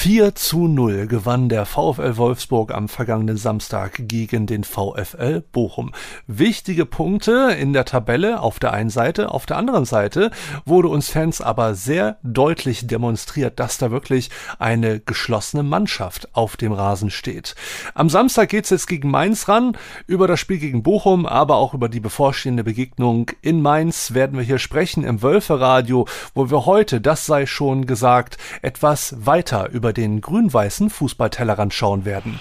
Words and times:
4 0.00 0.34
zu 0.34 0.66
0 0.66 1.08
gewann 1.08 1.50
der 1.50 1.66
VfL 1.66 2.16
Wolfsburg 2.16 2.72
am 2.72 2.88
vergangenen 2.88 3.36
Samstag 3.36 4.00
gegen 4.08 4.46
den 4.46 4.64
VfL 4.64 5.42
Bochum. 5.52 5.92
Wichtige 6.26 6.86
Punkte 6.86 7.54
in 7.60 7.74
der 7.74 7.84
Tabelle 7.84 8.40
auf 8.40 8.58
der 8.58 8.72
einen 8.72 8.88
Seite, 8.88 9.30
auf 9.30 9.44
der 9.44 9.58
anderen 9.58 9.84
Seite 9.84 10.30
wurde 10.64 10.88
uns 10.88 11.10
Fans 11.10 11.42
aber 11.42 11.74
sehr 11.74 12.16
deutlich 12.22 12.86
demonstriert, 12.86 13.60
dass 13.60 13.76
da 13.76 13.90
wirklich 13.90 14.30
eine 14.58 15.00
geschlossene 15.00 15.64
Mannschaft 15.64 16.34
auf 16.34 16.56
dem 16.56 16.72
Rasen 16.72 17.10
steht. 17.10 17.54
Am 17.92 18.08
Samstag 18.08 18.48
geht's 18.48 18.70
jetzt 18.70 18.86
gegen 18.86 19.10
Mainz 19.10 19.48
ran, 19.48 19.76
über 20.06 20.26
das 20.26 20.40
Spiel 20.40 20.60
gegen 20.60 20.82
Bochum, 20.82 21.26
aber 21.26 21.56
auch 21.56 21.74
über 21.74 21.90
die 21.90 22.00
bevorstehende 22.00 22.64
Begegnung 22.64 23.32
in 23.42 23.60
Mainz 23.60 24.14
werden 24.14 24.38
wir 24.38 24.46
hier 24.46 24.58
sprechen 24.58 25.04
im 25.04 25.20
Wölferadio, 25.20 26.06
wo 26.34 26.50
wir 26.50 26.64
heute, 26.64 27.02
das 27.02 27.26
sei 27.26 27.44
schon 27.44 27.84
gesagt, 27.84 28.38
etwas 28.62 29.14
weiter 29.18 29.68
über 29.68 29.89
den 29.92 30.20
grün-weißen 30.20 30.90
Fußballtellerrand 30.90 31.74
schauen 31.74 32.04
werden. 32.04 32.40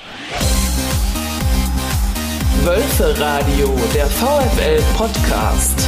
Wölfe 2.64 3.20
Radio, 3.20 3.76
der 3.94 4.06
VfL 4.06 4.82
Podcast. 4.98 5.88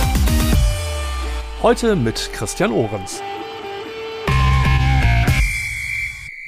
Heute 1.61 1.95
mit 1.95 2.31
Christian 2.33 2.71
Ohrens. 2.71 3.21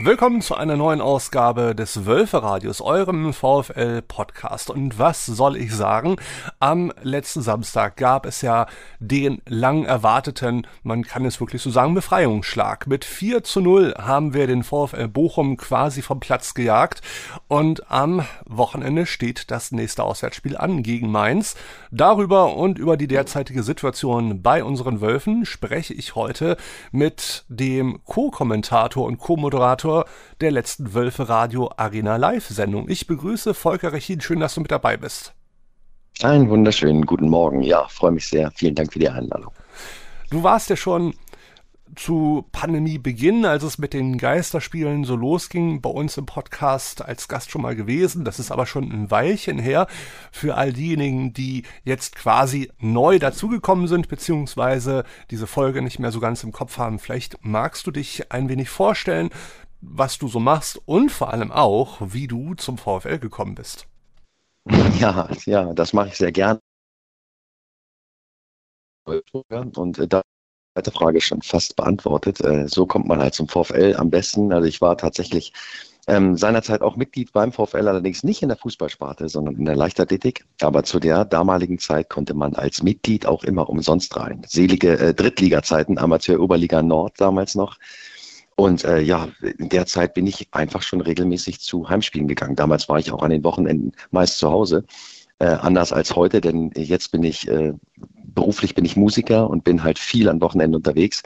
Willkommen 0.06 0.42
zu 0.42 0.56
einer 0.56 0.76
neuen 0.76 1.00
Ausgabe 1.00 1.74
des 1.74 2.06
Wölferadios, 2.06 2.82
eurem 2.82 3.32
VfL-Podcast. 3.32 4.70
Und 4.70 5.00
was 5.00 5.26
soll 5.26 5.56
ich 5.56 5.74
sagen? 5.74 6.18
Am 6.60 6.92
letzten 7.04 7.42
Samstag 7.42 7.96
gab 7.96 8.26
es 8.26 8.42
ja 8.42 8.68
den 9.00 9.42
lang 9.48 9.86
erwarteten, 9.86 10.68
man 10.84 11.06
kann 11.06 11.24
es 11.24 11.40
wirklich 11.40 11.62
so 11.62 11.70
sagen, 11.70 11.94
Befreiungsschlag. 11.94 12.86
Mit 12.86 13.06
4 13.06 13.46
zu 13.46 13.62
0 13.62 13.94
haben 13.98 14.34
wir 14.34 14.46
den 14.46 14.64
VfL 14.64 15.08
Bochum 15.08 15.56
quasi 15.56 16.02
vom 16.02 16.20
Platz 16.20 16.54
gejagt. 16.54 17.02
Und 17.48 17.90
am 17.90 18.26
Wochenende 18.46 19.06
steht 19.06 19.52
das 19.52 19.72
nächste 19.72 20.04
Auswärtsspiel 20.04 20.58
an 20.58 20.84
gegen 20.84 21.12
Mainz. 21.12 21.56
Darüber 21.96 22.56
und 22.56 22.80
über 22.80 22.98
die 22.98 23.08
derzeitige 23.08 23.62
Situation 23.62 24.42
bei 24.42 24.64
unseren 24.64 25.00
Wölfen 25.00 25.46
spreche 25.46 25.94
ich 25.94 26.16
heute 26.16 26.58
mit 26.92 27.46
dem 27.50 28.00
Co-Kommentator 28.04 29.06
und 29.06 29.20
Co-Moderator 29.20 29.84
Moderator 29.84 30.06
der 30.42 30.52
letzten 30.52 30.94
Wölfe 30.94 31.30
Radio 31.30 31.72
Arena 31.78 32.16
Live 32.18 32.48
Sendung. 32.48 32.90
Ich 32.90 33.08
begrüße 33.08 33.54
Volker 33.54 33.94
Rechin. 33.94 34.22
Schön, 34.22 34.40
dass 34.40 34.56
du 34.56 34.62
mit 34.62 34.72
dabei 34.72 34.98
bist. 34.98 35.34
Einen 36.22 36.50
wunderschönen 36.50 37.06
guten 37.06 37.30
Morgen. 37.30 37.62
Ja, 37.62 37.88
freue 37.88 38.12
mich 38.12 38.28
sehr. 38.28 38.52
Vielen 38.52 38.76
Dank 38.76 38.94
für 38.94 39.00
die 39.00 39.10
Einladung. 39.10 39.52
Du 40.30 40.44
warst 40.44 40.70
ja 40.70 40.76
schon 40.76 41.14
zu 41.96 42.46
Pandemiebeginn, 42.52 43.46
als 43.46 43.64
es 43.64 43.78
mit 43.78 43.94
den 43.94 44.18
Geisterspielen 44.18 45.04
so 45.04 45.16
losging, 45.16 45.82
bei 45.82 45.90
uns 45.90 46.18
im 46.18 46.26
Podcast 46.26 47.02
als 47.04 47.28
Gast 47.28 47.52
schon 47.52 47.62
mal 47.62 47.76
gewesen. 47.76 48.26
Das 48.26 48.40
ist 48.40 48.52
aber 48.52 48.66
schon 48.66 48.92
ein 48.92 49.12
Weilchen 49.12 49.60
her. 49.60 49.88
Für 50.32 50.56
all 50.56 50.74
diejenigen, 50.74 51.34
die 51.34 51.64
jetzt 51.84 52.16
quasi 52.16 52.72
neu 52.80 53.20
dazugekommen 53.20 53.88
sind, 53.88 54.08
beziehungsweise 54.08 55.04
diese 55.32 55.48
Folge 55.48 55.82
nicht 55.82 56.00
mehr 56.00 56.12
so 56.12 56.20
ganz 56.20 56.44
im 56.44 56.52
Kopf 56.52 56.78
haben, 56.78 57.00
vielleicht 57.00 57.38
magst 57.46 57.88
du 57.88 57.92
dich 57.92 58.32
ein 58.32 58.50
wenig 58.50 58.70
vorstellen, 58.70 59.30
was 59.82 60.18
du 60.18 60.28
so 60.28 60.40
machst 60.40 60.82
und 60.86 61.12
vor 61.12 61.34
allem 61.34 61.52
auch, 61.52 62.00
wie 62.02 62.28
du 62.28 62.56
zum 62.56 62.78
VfL 62.78 63.20
gekommen 63.20 63.56
bist. 63.56 63.88
Ja, 65.00 65.28
ja, 65.46 65.74
das 65.74 65.92
mache 65.92 66.10
ich 66.10 66.16
sehr 66.16 66.32
gern. 66.32 66.60
Und 69.06 69.98
äh, 69.98 70.08
da 70.08 70.22
zweite 70.74 70.92
Frage 70.92 71.22
schon 71.22 71.42
fast 71.42 71.76
beantwortet. 71.76 72.42
Äh, 72.42 72.68
so 72.68 72.86
kommt 72.86 73.08
man 73.08 73.20
halt 73.20 73.34
zum 73.36 73.48
VfL 73.48 73.96
am 73.98 74.10
besten. 74.10 74.52
Also 74.52 74.68
ich 74.68 74.82
war 74.82 74.98
tatsächlich 74.98 75.54
ähm, 76.08 76.36
seinerzeit 76.36 76.82
auch 76.82 76.96
Mitglied 76.96 77.32
beim 77.32 77.52
VfL, 77.52 77.88
allerdings 77.88 78.24
nicht 78.24 78.42
in 78.42 78.50
der 78.50 78.58
Fußballsparte, 78.58 79.30
sondern 79.30 79.56
in 79.56 79.66
der 79.66 79.76
Leichtathletik. 79.76 80.46
Aber 80.62 80.84
zu 80.84 81.00
der 81.00 81.26
damaligen 81.26 81.78
Zeit 81.80 82.10
konnte 82.10 82.34
man 82.34 82.56
als 82.56 82.82
Mitglied 82.82 83.26
auch 83.26 83.44
immer 83.44 83.70
umsonst 83.70 84.16
rein. 84.18 84.42
Selige 84.48 84.98
äh, 84.98 85.14
Drittliga-Zeiten, 85.14 85.98
Amateur-Oberliga 85.98 86.82
Nord 86.82 87.14
damals 87.22 87.56
noch. 87.56 87.78
Und 88.56 88.84
äh, 88.84 89.00
ja, 89.00 89.30
in 89.58 89.70
der 89.70 89.86
Zeit 89.86 90.14
bin 90.14 90.28
ich 90.28 90.48
einfach 90.52 90.82
schon 90.82 91.02
regelmäßig 91.02 91.60
zu 91.60 91.88
Heimspielen 91.90 92.28
gegangen. 92.28 92.56
Damals 92.56 92.90
war 92.90 93.00
ich 93.00 93.12
auch 93.12 93.24
an 93.24 93.32
den 93.32 93.44
Wochenenden 93.44 93.94
meist 94.12 94.38
zu 94.38 94.50
Hause. 94.50 94.86
Äh, 95.44 95.58
anders 95.60 95.92
als 95.92 96.16
heute, 96.16 96.40
denn 96.40 96.72
jetzt 96.74 97.12
bin 97.12 97.22
ich, 97.22 97.50
äh, 97.50 97.74
beruflich 98.34 98.76
bin 98.76 98.86
ich 98.86 98.96
Musiker 98.96 99.50
und 99.50 99.66
bin 99.66 99.84
halt 99.84 100.00
viel 100.00 100.30
an 100.30 100.40
Wochenenden 100.40 100.78
unterwegs 100.78 101.22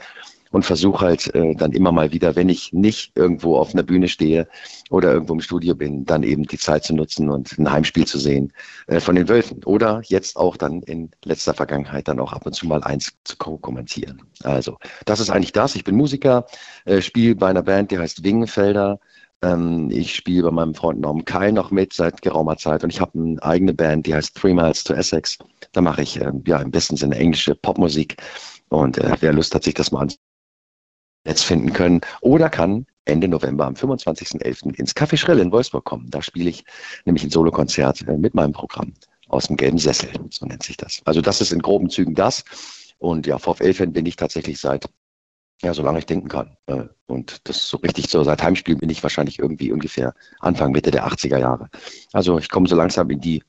und 0.50 0.64
versuche 0.64 1.04
halt 1.04 1.32
äh, 1.36 1.54
dann 1.54 1.70
immer 1.70 1.92
mal 1.92 2.10
wieder, 2.10 2.34
wenn 2.34 2.48
ich 2.48 2.72
nicht 2.72 3.12
irgendwo 3.14 3.56
auf 3.58 3.74
einer 3.74 3.84
Bühne 3.84 4.08
stehe 4.08 4.48
oder 4.90 5.12
irgendwo 5.12 5.34
im 5.34 5.40
Studio 5.40 5.76
bin, 5.76 6.04
dann 6.04 6.24
eben 6.24 6.42
die 6.48 6.58
Zeit 6.58 6.82
zu 6.82 6.96
nutzen 6.96 7.30
und 7.30 7.56
ein 7.60 7.70
Heimspiel 7.70 8.08
zu 8.08 8.18
sehen 8.18 8.52
äh, 8.88 8.98
von 8.98 9.14
den 9.14 9.28
Wölfen. 9.28 9.62
Oder 9.62 10.02
jetzt 10.06 10.36
auch 10.36 10.56
dann 10.56 10.82
in 10.82 11.12
letzter 11.22 11.54
Vergangenheit 11.54 12.08
dann 12.08 12.18
auch 12.18 12.32
ab 12.32 12.44
und 12.44 12.54
zu 12.54 12.66
mal 12.66 12.82
eins 12.82 13.12
zu 13.22 13.36
kommentieren. 13.36 14.22
Also, 14.42 14.78
das 15.04 15.20
ist 15.20 15.30
eigentlich 15.30 15.52
das. 15.52 15.76
Ich 15.76 15.84
bin 15.84 15.94
Musiker, 15.94 16.46
äh, 16.86 17.02
spiele 17.02 17.36
bei 17.36 17.50
einer 17.50 17.62
Band, 17.62 17.92
die 17.92 17.98
heißt 17.98 18.24
Wingenfelder. 18.24 18.98
Ähm, 19.42 19.90
ich 19.90 20.14
spiele 20.14 20.44
bei 20.44 20.50
meinem 20.50 20.74
Freund 20.74 21.00
Norm 21.00 21.24
Kai 21.24 21.50
noch 21.50 21.70
mit 21.70 21.92
seit 21.92 22.22
geraumer 22.22 22.56
Zeit 22.56 22.82
und 22.82 22.90
ich 22.90 23.00
habe 23.00 23.18
eine 23.18 23.42
eigene 23.42 23.74
Band, 23.74 24.06
die 24.06 24.14
heißt 24.14 24.36
Three 24.36 24.54
Miles 24.54 24.84
to 24.84 24.94
Essex. 24.94 25.38
Da 25.72 25.80
mache 25.80 26.02
ich 26.02 26.20
äh, 26.20 26.32
ja 26.46 26.60
im 26.60 26.70
besten 26.70 26.96
Sinne 26.96 27.16
englische 27.16 27.54
Popmusik. 27.54 28.16
Und 28.68 28.98
äh, 28.98 29.16
wer 29.20 29.32
Lust 29.32 29.54
hat, 29.54 29.64
sich 29.64 29.74
das 29.74 29.92
mal 29.92 30.02
anzusehen, 30.02 30.22
Netz 31.24 31.42
finden 31.42 31.72
können 31.72 32.00
oder 32.20 32.48
kann 32.48 32.86
Ende 33.04 33.28
November 33.28 33.66
am 33.66 33.74
25.11. 33.74 34.74
ins 34.74 34.94
Café 34.94 35.16
Schrill 35.16 35.38
in 35.38 35.52
Wolfsburg 35.52 35.84
kommen. 35.84 36.10
Da 36.10 36.22
spiele 36.22 36.50
ich 36.50 36.64
nämlich 37.04 37.24
ein 37.24 37.30
Solokonzert 37.30 38.06
äh, 38.08 38.16
mit 38.16 38.34
meinem 38.34 38.52
Programm 38.52 38.92
aus 39.28 39.46
dem 39.46 39.56
gelben 39.56 39.78
Sessel, 39.78 40.10
so 40.30 40.46
nennt 40.46 40.62
sich 40.62 40.76
das. 40.76 41.02
Also 41.04 41.20
das 41.20 41.40
ist 41.40 41.52
in 41.52 41.60
groben 41.60 41.90
Zügen 41.90 42.14
das. 42.14 42.44
Und 42.98 43.26
ja, 43.26 43.38
VfL-Fan 43.38 43.92
bin 43.92 44.06
ich 44.06 44.16
tatsächlich 44.16 44.58
seit, 44.58 44.88
ja, 45.62 45.74
solange 45.74 45.98
ich 45.98 46.06
denken 46.06 46.28
kann. 46.28 46.56
Äh, 46.66 46.84
und 47.06 47.48
das 47.48 47.68
so 47.68 47.78
richtig 47.78 48.10
so, 48.10 48.22
seit 48.22 48.42
Heimspiel 48.42 48.76
bin 48.76 48.90
ich 48.90 49.02
wahrscheinlich 49.02 49.38
irgendwie 49.38 49.72
ungefähr 49.72 50.14
Anfang, 50.40 50.72
Mitte 50.72 50.90
der 50.90 51.06
80er 51.06 51.38
Jahre. 51.38 51.68
Also 52.12 52.38
ich 52.38 52.48
komme 52.48 52.68
so 52.68 52.76
langsam 52.76 53.10
in 53.10 53.20
die 53.20 53.42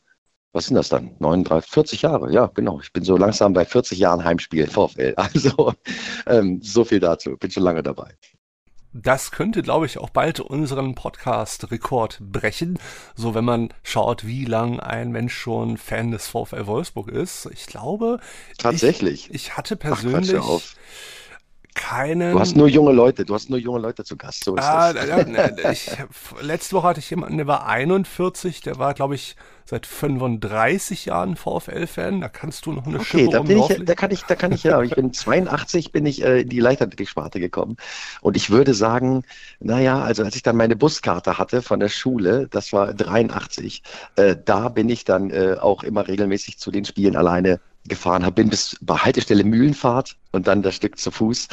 was 0.51 0.65
sind 0.65 0.75
das 0.75 0.89
dann? 0.89 1.11
39, 1.19 1.69
40 1.69 2.01
Jahre, 2.01 2.31
ja, 2.33 2.47
genau. 2.47 2.79
Ich 2.81 2.91
bin 2.91 3.03
so 3.03 3.17
langsam 3.17 3.53
bei 3.53 3.65
40 3.65 3.99
Jahren 3.99 4.23
Heimspiel 4.23 4.67
VfL. 4.67 5.13
Also 5.17 5.73
ähm, 6.25 6.59
so 6.63 6.83
viel 6.83 6.99
dazu. 6.99 7.37
Bin 7.37 7.51
schon 7.51 7.63
lange 7.63 7.83
dabei. 7.83 8.15
Das 8.91 9.29
könnte, 9.29 9.61
glaube 9.61 9.85
ich, 9.85 9.99
auch 9.99 10.09
bald 10.09 10.39
unseren 10.39 10.95
Podcast-Rekord 10.95 12.17
brechen. 12.21 12.79
So, 13.15 13.35
wenn 13.35 13.45
man 13.45 13.71
schaut, 13.83 14.25
wie 14.25 14.45
lang 14.45 14.79
ein 14.79 15.11
Mensch 15.11 15.35
schon 15.35 15.77
Fan 15.77 16.09
des 16.09 16.27
VfL 16.27 16.65
Wolfsburg 16.65 17.09
ist. 17.09 17.47
Ich 17.53 17.67
glaube. 17.67 18.19
Tatsächlich. 18.57 19.29
Ich, 19.29 19.35
ich 19.35 19.57
hatte 19.57 19.75
persönlich. 19.75 20.41
Ach, 20.41 20.61
keinen. 21.75 22.33
Du 22.33 22.39
hast 22.39 22.55
nur 22.55 22.67
junge 22.67 22.91
Leute, 22.91 23.25
du 23.25 23.33
hast 23.33 23.49
nur 23.49 23.59
junge 23.59 23.79
Leute 23.79 24.03
zu 24.03 24.17
Gast. 24.17 24.43
So 24.43 24.55
ist 24.55 24.63
ah, 24.63 24.93
das. 24.93 25.07
Ja, 25.07 25.23
ne, 25.23 25.55
ich, 25.71 25.89
letzte 26.41 26.75
Woche 26.75 26.87
hatte 26.87 26.99
ich 26.99 27.09
jemanden, 27.09 27.37
der 27.37 27.47
war 27.47 27.65
41, 27.65 28.61
der 28.61 28.77
war, 28.77 28.93
glaube 28.93 29.15
ich, 29.15 29.35
seit 29.65 29.85
35 29.85 31.05
Jahren 31.05 31.35
VfL-Fan. 31.35 32.21
Da 32.21 32.29
kannst 32.29 32.65
du 32.65 32.71
noch 32.71 32.87
eine 32.87 32.99
okay, 32.99 33.19
Schippe 33.19 33.31
da 33.31 33.41
bin 33.43 33.59
ich, 33.59 33.85
da 33.85 33.95
kann 33.95 34.11
ich, 34.11 34.23
da 34.23 34.35
kann 34.35 34.51
ich 34.51 34.63
ja. 34.63 34.81
Ich 34.81 34.95
bin 34.95 35.13
82, 35.13 35.91
bin 35.91 36.05
ich 36.05 36.23
äh, 36.23 36.41
in 36.41 36.49
die 36.49 36.59
Leichtathletik-Sparte 36.59 37.39
gekommen. 37.39 37.77
Und 38.21 38.35
ich 38.35 38.49
würde 38.49 38.73
sagen, 38.73 39.23
naja, 39.59 40.01
also 40.01 40.23
als 40.23 40.35
ich 40.35 40.43
dann 40.43 40.57
meine 40.57 40.75
Buskarte 40.75 41.37
hatte 41.37 41.61
von 41.61 41.79
der 41.79 41.89
Schule, 41.89 42.47
das 42.49 42.73
war 42.73 42.93
83, 42.93 43.83
äh, 44.15 44.35
da 44.43 44.69
bin 44.69 44.89
ich 44.89 45.05
dann 45.05 45.29
äh, 45.29 45.55
auch 45.59 45.83
immer 45.83 46.07
regelmäßig 46.07 46.57
zu 46.57 46.71
den 46.71 46.85
Spielen 46.85 47.15
alleine 47.15 47.59
gefahren 47.89 48.23
habe, 48.23 48.35
bin 48.35 48.49
bis 48.49 48.77
bei 48.81 48.95
Haltestelle 48.95 49.43
Mühlenfahrt 49.43 50.15
und 50.31 50.47
dann 50.47 50.61
das 50.61 50.75
Stück 50.75 50.97
zu 50.97 51.11
Fuß 51.11 51.47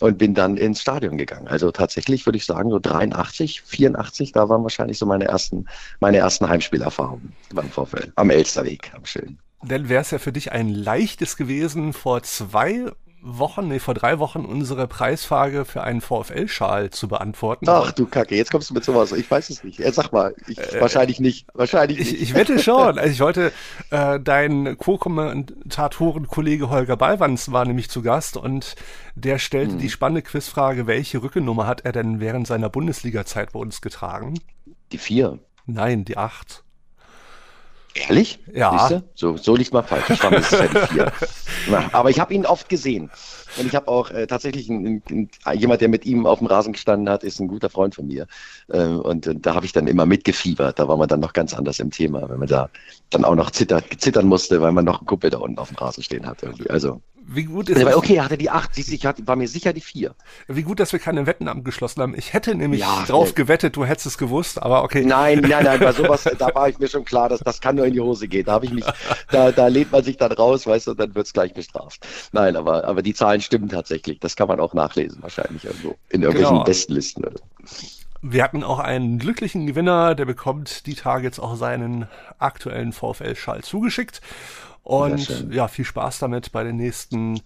und 0.00 0.18
bin 0.18 0.34
dann 0.34 0.56
ins 0.56 0.80
Stadion 0.80 1.18
gegangen. 1.18 1.48
Also 1.48 1.70
tatsächlich 1.70 2.26
würde 2.26 2.38
ich 2.38 2.44
sagen, 2.44 2.70
so 2.70 2.78
83, 2.78 3.62
84, 3.62 4.32
da 4.32 4.48
waren 4.48 4.62
wahrscheinlich 4.62 4.98
so 4.98 5.06
meine 5.06 5.26
ersten, 5.26 5.66
meine 6.00 6.16
ersten 6.16 6.48
Heimspielerfahrungen 6.48 7.32
beim 7.54 7.68
Vorfeld. 7.68 8.12
Am 8.16 8.30
Elsterweg, 8.30 8.92
am 8.94 9.04
schönen. 9.04 9.38
Dann 9.64 9.88
wäre 9.88 10.00
es 10.00 10.10
ja 10.10 10.18
für 10.18 10.32
dich 10.32 10.50
ein 10.50 10.68
leichtes 10.68 11.36
gewesen, 11.36 11.92
vor 11.92 12.24
zwei 12.24 12.90
Wochen, 13.24 13.68
nee, 13.68 13.78
vor 13.78 13.94
drei 13.94 14.18
Wochen 14.18 14.44
unsere 14.44 14.88
Preisfrage 14.88 15.64
für 15.64 15.82
einen 15.82 16.00
VfL-Schal 16.00 16.90
zu 16.90 17.06
beantworten. 17.06 17.66
Ach 17.68 17.92
du 17.92 18.06
Kacke, 18.06 18.34
jetzt 18.34 18.50
kommst 18.50 18.70
du 18.70 18.74
mit 18.74 18.84
sowas. 18.84 19.12
Ich 19.12 19.30
weiß 19.30 19.48
es 19.50 19.62
nicht. 19.62 19.80
Sag 19.94 20.12
mal, 20.12 20.34
ich, 20.48 20.58
äh, 20.58 20.80
wahrscheinlich 20.80 21.20
nicht. 21.20 21.46
Wahrscheinlich 21.54 21.98
nicht. 21.98 22.12
Ich, 22.14 22.22
ich 22.22 22.34
wette 22.34 22.58
schon. 22.58 22.82
Also 23.02 23.12
ich 23.12 23.20
wollte, 23.20 23.52
äh, 23.90 24.18
dein 24.20 24.76
Co-Kommentatoren-Kollege 24.76 26.68
Holger 26.68 26.96
Ballwanz 26.96 27.52
war 27.52 27.64
nämlich 27.64 27.90
zu 27.90 28.02
Gast 28.02 28.36
und 28.36 28.74
der 29.14 29.38
stellte 29.38 29.74
hm. 29.74 29.78
die 29.78 29.90
spannende 29.90 30.22
Quizfrage, 30.22 30.86
welche 30.86 31.22
Rückennummer 31.22 31.66
hat 31.66 31.82
er 31.84 31.92
denn 31.92 32.20
während 32.20 32.46
seiner 32.46 32.70
Bundesliga-Zeit 32.70 33.52
bei 33.52 33.60
uns 33.60 33.80
getragen? 33.80 34.34
Die 34.90 34.98
vier. 34.98 35.38
Nein, 35.66 36.04
die 36.04 36.16
acht. 36.16 36.64
Ehrlich? 37.94 38.38
Ja. 38.52 38.78
Siehste? 38.78 39.04
So, 39.14 39.36
so 39.36 39.54
liegt 39.54 39.72
mal 39.72 39.82
falsch. 39.82 40.08
Ich 40.10 40.22
war 40.22 40.42
sicher 40.42 40.68
die 40.68 40.94
vier. 40.94 41.12
Na, 41.70 41.90
aber 41.92 42.10
ich 42.10 42.18
habe 42.20 42.32
ihn 42.32 42.46
oft 42.46 42.68
gesehen. 42.68 43.10
Und 43.58 43.66
ich 43.66 43.74
habe 43.74 43.88
auch 43.88 44.10
äh, 44.10 44.26
tatsächlich 44.26 44.68
ein, 44.70 45.02
ein, 45.10 45.30
ein, 45.44 45.58
jemand, 45.58 45.82
der 45.82 45.88
mit 45.88 46.06
ihm 46.06 46.26
auf 46.26 46.38
dem 46.38 46.46
Rasen 46.46 46.72
gestanden 46.72 47.10
hat, 47.10 47.22
ist 47.22 47.38
ein 47.38 47.48
guter 47.48 47.68
Freund 47.68 47.94
von 47.94 48.06
mir. 48.06 48.26
Äh, 48.68 48.84
und, 48.84 49.26
und 49.26 49.44
da 49.44 49.54
habe 49.54 49.66
ich 49.66 49.72
dann 49.72 49.86
immer 49.86 50.06
mitgefiebert. 50.06 50.78
Da 50.78 50.88
war 50.88 50.96
man 50.96 51.08
dann 51.08 51.20
noch 51.20 51.34
ganz 51.34 51.52
anders 51.52 51.78
im 51.80 51.90
Thema, 51.90 52.28
wenn 52.30 52.38
man 52.38 52.48
da 52.48 52.70
dann 53.10 53.24
auch 53.24 53.34
noch 53.34 53.50
zittert, 53.50 53.84
zittern 53.98 54.26
musste, 54.26 54.62
weil 54.62 54.72
man 54.72 54.84
noch 54.84 55.00
einen 55.00 55.06
Kumpel 55.06 55.28
da 55.28 55.38
unten 55.38 55.58
auf 55.58 55.68
dem 55.68 55.76
Rasen 55.76 56.02
stehen 56.02 56.26
hatte. 56.26 56.54
Also 56.70 57.02
wie 57.26 57.44
gut 57.44 57.68
ist 57.68 57.80
aber 57.80 57.96
okay, 57.96 58.16
er 58.16 58.24
hatte 58.24 58.38
die 58.38 58.50
acht, 58.50 58.74
siehst, 58.74 58.92
ich 58.92 59.06
hatte, 59.06 59.26
war 59.26 59.36
mir 59.36 59.48
sicher 59.48 59.72
die 59.72 59.80
vier. 59.80 60.14
Wie 60.48 60.62
gut, 60.62 60.80
dass 60.80 60.92
wir 60.92 60.98
keine 60.98 61.26
Wetten 61.26 61.48
abgeschlossen 61.48 62.02
haben. 62.02 62.14
Ich 62.16 62.32
hätte 62.32 62.54
nämlich 62.54 62.80
ja, 62.80 63.04
drauf 63.06 63.28
nee. 63.28 63.34
gewettet, 63.34 63.76
du 63.76 63.84
hättest 63.84 64.06
es 64.06 64.18
gewusst, 64.18 64.62
aber 64.62 64.82
okay. 64.84 65.04
Nein, 65.04 65.40
nein, 65.40 65.64
nein, 65.64 65.80
bei 65.80 65.92
sowas, 65.92 66.28
da 66.38 66.54
war 66.54 66.68
ich 66.68 66.78
mir 66.78 66.88
schon 66.88 67.04
klar, 67.04 67.28
dass 67.28 67.40
das 67.40 67.60
kann 67.60 67.76
nur 67.76 67.86
in 67.86 67.94
die 67.94 68.00
Hose 68.00 68.28
gehen. 68.28 68.44
Da 68.44 68.52
habe 68.52 68.66
ich 68.66 68.72
mich, 68.72 68.84
da, 69.30 69.52
da 69.52 69.68
lehnt 69.68 69.92
man 69.92 70.02
sich 70.02 70.16
dann 70.16 70.32
raus, 70.32 70.66
weißt 70.66 70.86
du, 70.86 70.90
und 70.92 71.00
dann 71.00 71.14
wird's 71.14 71.32
gleich 71.32 71.54
bestraft. 71.54 72.06
Nein, 72.32 72.56
aber, 72.56 72.84
aber 72.84 73.02
die 73.02 73.14
Zahlen 73.14 73.40
stimmen 73.40 73.68
tatsächlich. 73.68 74.18
Das 74.20 74.36
kann 74.36 74.48
man 74.48 74.60
auch 74.60 74.74
nachlesen, 74.74 75.22
wahrscheinlich 75.22 75.64
irgendwo. 75.64 75.96
In 76.08 76.22
irgendwelchen 76.22 76.54
genau. 76.54 76.64
Bestenlisten. 76.64 77.24
Oder? 77.24 77.40
Wir 78.20 78.44
hatten 78.44 78.62
auch 78.62 78.78
einen 78.78 79.18
glücklichen 79.18 79.66
Gewinner, 79.66 80.14
der 80.14 80.26
bekommt 80.26 80.86
die 80.86 80.94
Tage 80.94 81.24
jetzt 81.24 81.40
auch 81.40 81.56
seinen 81.56 82.08
aktuellen 82.38 82.92
VfL-Schall 82.92 83.62
zugeschickt. 83.62 84.20
Und 84.82 85.46
ja, 85.50 85.68
viel 85.68 85.84
Spaß 85.84 86.18
damit 86.18 86.52
bei 86.52 86.64
den 86.64 86.76
nächsten 86.76 87.40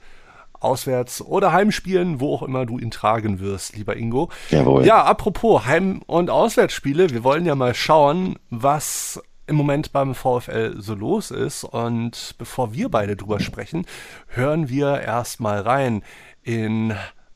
Auswärts- 0.58 1.20
oder 1.20 1.52
Heimspielen, 1.52 2.18
wo 2.20 2.34
auch 2.34 2.42
immer 2.42 2.64
du 2.64 2.78
ihn 2.78 2.90
tragen 2.90 3.40
wirst, 3.40 3.76
lieber 3.76 3.96
Ingo. 3.96 4.30
Jawohl. 4.50 4.86
Ja, 4.86 5.04
apropos 5.04 5.66
Heim- 5.66 6.02
und 6.06 6.30
Auswärtsspiele, 6.30 7.10
wir 7.10 7.24
wollen 7.24 7.44
ja 7.44 7.54
mal 7.54 7.74
schauen, 7.74 8.38
was 8.48 9.22
im 9.46 9.56
Moment 9.56 9.92
beim 9.92 10.14
VfL 10.14 10.76
so 10.78 10.94
los 10.94 11.30
ist. 11.30 11.64
Und 11.64 12.34
bevor 12.38 12.72
wir 12.72 12.88
beide 12.88 13.16
drüber 13.16 13.40
sprechen, 13.40 13.86
hören 14.28 14.68
wir 14.68 15.00
erstmal 15.00 15.60
rein 15.60 16.02
in 16.42 16.94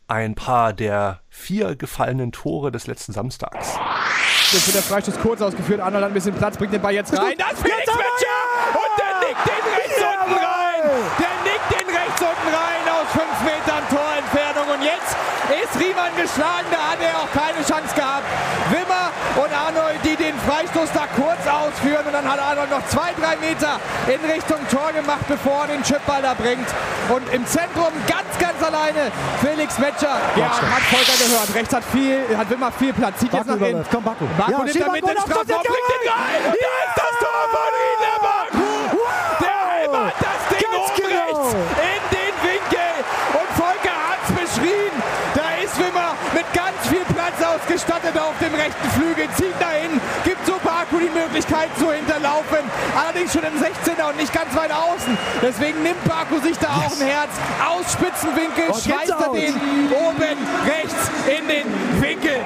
ein 0.08 0.34
paar 0.34 0.72
der 0.72 1.20
vier 1.28 1.76
gefallenen 1.76 2.32
Tore 2.32 2.72
des 2.72 2.86
letzten 2.86 3.12
Samstags. 3.12 3.78
Jetzt 4.52 4.66
wird 4.66 4.76
der 4.76 4.82
Freistoß 4.82 5.20
kurz 5.20 5.40
ausgeführt. 5.40 5.80
Arnold 5.80 6.02
hat 6.02 6.10
ein 6.10 6.14
bisschen 6.14 6.34
Platz, 6.34 6.56
bringt 6.56 6.72
den 6.72 6.82
Ball 6.82 6.94
jetzt 6.94 7.16
rein. 7.16 7.34
Das 7.38 7.52
ist 7.52 7.62
Felix 7.62 7.86
Metscher! 7.86 8.40
Und 8.74 8.92
der 8.98 9.12
nickt 9.22 9.46
den 9.46 9.64
rechts 9.70 10.02
unten 10.02 10.34
rein! 10.34 10.82
Der 11.22 11.34
nickt 11.46 11.70
den 11.70 11.88
rechts 11.94 12.20
unten 12.20 12.48
rein 12.50 12.82
aus 12.90 13.06
fünf 13.14 13.36
Metern 13.46 13.84
Torentfernung. 13.86 14.66
Und 14.74 14.82
jetzt 14.82 15.14
ist 15.62 15.78
Riemann 15.78 16.09
geschlagen. 16.20 16.68
Da 16.70 16.92
hat 16.92 17.00
er 17.00 17.14
auch 17.16 17.32
keine 17.32 17.64
Chance 17.64 17.94
gehabt. 17.94 18.26
Wimmer 18.70 19.10
und 19.40 19.50
Arnold, 19.50 20.00
die 20.04 20.16
den 20.16 20.36
Freistoß 20.46 20.90
da 20.92 21.08
kurz 21.16 21.42
ausführen. 21.48 22.04
Und 22.06 22.12
dann 22.12 22.26
hat 22.28 22.38
Arnold 22.38 22.70
noch 22.70 22.84
zwei, 22.86 23.12
drei 23.18 23.36
Meter 23.40 23.80
in 24.06 24.20
Richtung 24.28 24.60
Tor 24.70 24.92
gemacht, 24.92 25.24
bevor 25.28 25.62
er 25.62 25.68
den 25.68 25.82
Chipball 25.82 26.22
da 26.22 26.34
bringt. 26.34 26.68
Und 27.08 27.24
im 27.32 27.46
Zentrum 27.46 27.92
ganz, 28.06 28.30
ganz 28.38 28.58
alleine 28.62 29.10
Felix 29.40 29.78
Metscher. 29.78 30.16
Ja, 30.36 30.50
hat 30.50 30.84
Volker 30.92 31.16
gehört. 31.24 31.54
Rechts 31.54 31.74
hat 31.74 31.84
viel, 31.92 32.22
hat 32.36 32.48
Wimmer 32.50 32.70
viel 32.72 32.92
Platz. 32.92 33.18
Zieht 33.18 33.32
jetzt 33.32 33.46
nach 33.46 33.56
innen. 33.56 33.84
Komm, 33.90 34.04
Baku. 34.04 34.26
Baku 34.36 34.52
ja, 34.52 34.58
nimmt 34.64 34.80
damit 34.80 35.04
den 35.04 35.18
Strafraum, 35.18 35.44
bringt 35.46 35.88
den 35.90 36.04
rein. 36.08 36.40
Und 36.46 36.56
da 36.60 36.72
ist 36.84 36.96
das 36.96 37.14
Tor 37.18 37.42
von 37.54 37.68
Riedler 37.80 38.18
Baku. 38.20 38.68
Der 39.40 39.60
hämmert 39.82 40.14
das 40.20 40.40
Ding 40.50 40.70
Ganz 40.70 40.76
oben 40.76 40.96
genau. 40.96 41.24
rechts 41.24 41.50
in 41.80 42.02
den 42.14 42.34
Winkel. 42.44 42.92
Und 43.34 43.48
Volker 43.56 43.96
hat 44.08 44.20
es 44.24 44.30
beschrien. 44.36 44.94
Da 45.34 45.46
ist 45.64 45.74
Wimmer 45.78 46.14
mit 46.34 46.46
ganz 46.52 46.78
viel 46.88 47.04
Platz 47.14 47.38
ausgestattet 48.10 48.18
auf 48.18 48.38
dem 48.38 48.54
rechten 48.54 48.90
Flügel. 48.90 49.28
Zieht 49.36 49.60
dahin, 49.60 50.00
gibt 50.24 50.44
so 50.46 50.54
Baku 50.64 50.98
die 50.98 51.10
Möglichkeit 51.10 51.68
zu 51.78 51.90
hinterlaufen. 51.92 52.58
Allerdings 52.96 53.32
schon 53.32 53.42
im 53.42 53.54
16er 53.54 54.10
und 54.10 54.16
nicht 54.16 54.32
ganz 54.32 54.54
weit 54.54 54.70
außen. 54.70 55.16
Deswegen 55.42 55.82
nimmt 55.82 56.02
Baku 56.04 56.38
sich 56.40 56.58
da 56.58 56.68
yes. 56.68 56.86
auch 56.86 57.00
ein 57.00 57.06
Herz. 57.06 57.30
Aus 57.66 57.92
Spitzenwinkel 57.92 58.64
oh, 58.68 58.78
schmeißt 58.78 59.10
er 59.10 59.32
den 59.32 59.54
oben 59.92 60.38
rechts 60.66 61.10
in 61.26 61.48
den 61.48 62.02
Winkel. 62.02 62.40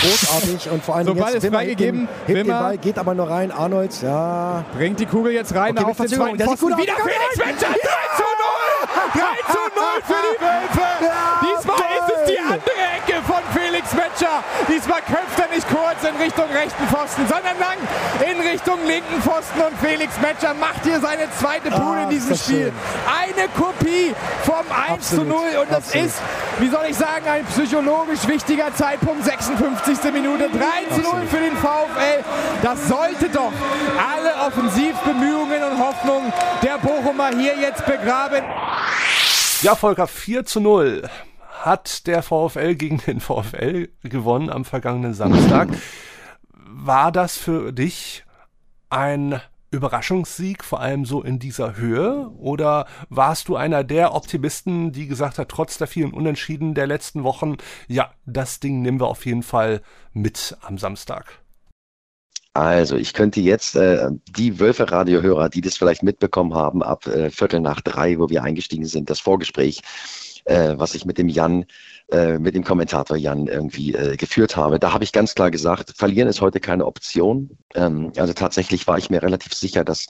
Großartig 0.00 0.70
und 0.70 0.84
vor 0.84 0.96
allem 0.96 1.06
so, 1.06 1.14
jetzt 1.14 1.34
ist 1.34 1.42
Wimmer 1.42 1.58
freigegeben. 1.58 2.08
Hebt 2.26 2.28
Wimmer. 2.28 2.42
den 2.42 2.62
Ball, 2.62 2.78
geht 2.78 2.98
aber 2.98 3.14
noch 3.14 3.30
rein. 3.30 3.52
Arnold, 3.52 4.02
ja. 4.02 4.64
Bringt 4.76 4.98
die 5.00 5.06
Kugel 5.06 5.32
jetzt 5.32 5.54
rein 5.54 5.76
okay, 5.76 5.90
auf 5.90 5.96
den 5.96 6.08
zweiten 6.08 6.40
Pfosten. 6.40 6.76
Wieder 6.76 6.94
Felix 6.94 7.36
Metscher. 7.36 7.72
3 7.72 7.78
zu 8.16 8.22
0. 8.22 9.08
3 9.12 9.52
zu 9.52 9.58
0 9.58 9.84
für 10.04 10.14
die 10.14 10.40
Wölfe. 10.40 11.04
Ja, 11.04 11.47
Metscher. 14.18 14.42
Diesmal 14.68 15.00
köpft 15.02 15.38
er 15.38 15.54
nicht 15.54 15.68
kurz 15.68 16.02
in 16.02 16.16
Richtung 16.16 16.46
rechten 16.50 16.86
Pfosten, 16.88 17.26
sondern 17.28 17.58
lang 17.58 17.78
in 18.28 18.40
Richtung 18.40 18.78
linken 18.86 19.22
Pfosten. 19.22 19.60
Und 19.60 19.78
Felix 19.80 20.12
Metscher 20.20 20.54
macht 20.54 20.84
hier 20.84 21.00
seine 21.00 21.30
zweite 21.38 21.70
Bude 21.70 21.98
ah, 21.98 22.02
in 22.02 22.10
diesem 22.10 22.36
Spiel. 22.36 22.56
Schön. 22.56 22.72
Eine 23.06 23.48
Kopie 23.48 24.14
vom 24.44 24.64
1 24.70 24.90
Absolut. 24.90 25.26
zu 25.26 25.34
0. 25.34 25.62
Und 25.62 25.70
das 25.70 25.86
Absolut. 25.86 26.06
ist, 26.06 26.16
wie 26.58 26.68
soll 26.68 26.86
ich 26.88 26.96
sagen, 26.96 27.28
ein 27.28 27.44
psychologisch 27.46 28.26
wichtiger 28.26 28.74
Zeitpunkt. 28.74 29.24
56. 29.24 30.12
Minute. 30.12 30.48
3 30.50 30.94
zu 30.94 31.00
0 31.02 31.26
für 31.30 31.38
den 31.38 31.56
VfL. 31.56 32.24
Das 32.62 32.88
sollte 32.88 33.28
doch 33.28 33.52
alle 33.96 34.46
Offensivbemühungen 34.46 35.62
und 35.62 35.78
Hoffnungen 35.78 36.32
der 36.62 36.78
Bochumer 36.78 37.30
hier 37.36 37.56
jetzt 37.56 37.84
begraben. 37.86 38.44
Ja, 39.62 39.74
Volker, 39.74 40.06
4 40.06 40.44
zu 40.44 40.60
0 40.60 41.02
hat 41.64 42.06
der 42.06 42.22
VfL 42.22 42.74
gegen 42.74 42.98
den 42.98 43.20
VfL 43.20 43.88
gewonnen 44.02 44.50
am 44.50 44.64
vergangenen 44.64 45.14
Samstag. 45.14 45.68
War 46.52 47.12
das 47.12 47.36
für 47.36 47.72
dich 47.72 48.24
ein 48.90 49.40
Überraschungssieg, 49.70 50.64
vor 50.64 50.80
allem 50.80 51.04
so 51.04 51.22
in 51.22 51.38
dieser 51.38 51.76
Höhe? 51.76 52.30
Oder 52.38 52.86
warst 53.10 53.48
du 53.48 53.56
einer 53.56 53.84
der 53.84 54.14
Optimisten, 54.14 54.92
die 54.92 55.06
gesagt 55.06 55.38
hat, 55.38 55.50
trotz 55.50 55.78
der 55.78 55.86
vielen 55.86 56.12
Unentschieden 56.12 56.74
der 56.74 56.86
letzten 56.86 57.22
Wochen, 57.22 57.56
ja, 57.86 58.12
das 58.24 58.60
Ding 58.60 58.80
nehmen 58.80 59.00
wir 59.00 59.08
auf 59.08 59.26
jeden 59.26 59.42
Fall 59.42 59.82
mit 60.12 60.56
am 60.62 60.78
Samstag? 60.78 61.42
Also, 62.54 62.96
ich 62.96 63.12
könnte 63.12 63.40
jetzt 63.40 63.76
äh, 63.76 64.08
die 64.36 64.58
Wölfe-Radio-Hörer, 64.58 65.48
die 65.48 65.60
das 65.60 65.76
vielleicht 65.76 66.02
mitbekommen 66.02 66.54
haben, 66.54 66.82
ab 66.82 67.06
äh, 67.06 67.30
Viertel 67.30 67.60
nach 67.60 67.80
drei, 67.80 68.18
wo 68.18 68.30
wir 68.30 68.42
eingestiegen 68.42 68.86
sind, 68.86 69.10
das 69.10 69.20
Vorgespräch, 69.20 69.82
äh, 70.48 70.78
was 70.78 70.94
ich 70.94 71.04
mit 71.04 71.18
dem 71.18 71.28
Jan, 71.28 71.66
äh, 72.10 72.38
mit 72.38 72.54
dem 72.54 72.64
Kommentator 72.64 73.16
Jan 73.16 73.46
irgendwie 73.46 73.94
äh, 73.94 74.16
geführt 74.16 74.56
habe. 74.56 74.78
Da 74.78 74.92
habe 74.92 75.04
ich 75.04 75.12
ganz 75.12 75.34
klar 75.34 75.50
gesagt, 75.50 75.92
verlieren 75.96 76.28
ist 76.28 76.40
heute 76.40 76.58
keine 76.60 76.86
Option. 76.86 77.50
Ähm, 77.74 78.12
also 78.16 78.32
tatsächlich 78.32 78.86
war 78.86 78.98
ich 78.98 79.10
mir 79.10 79.22
relativ 79.22 79.52
sicher, 79.52 79.84
dass 79.84 80.08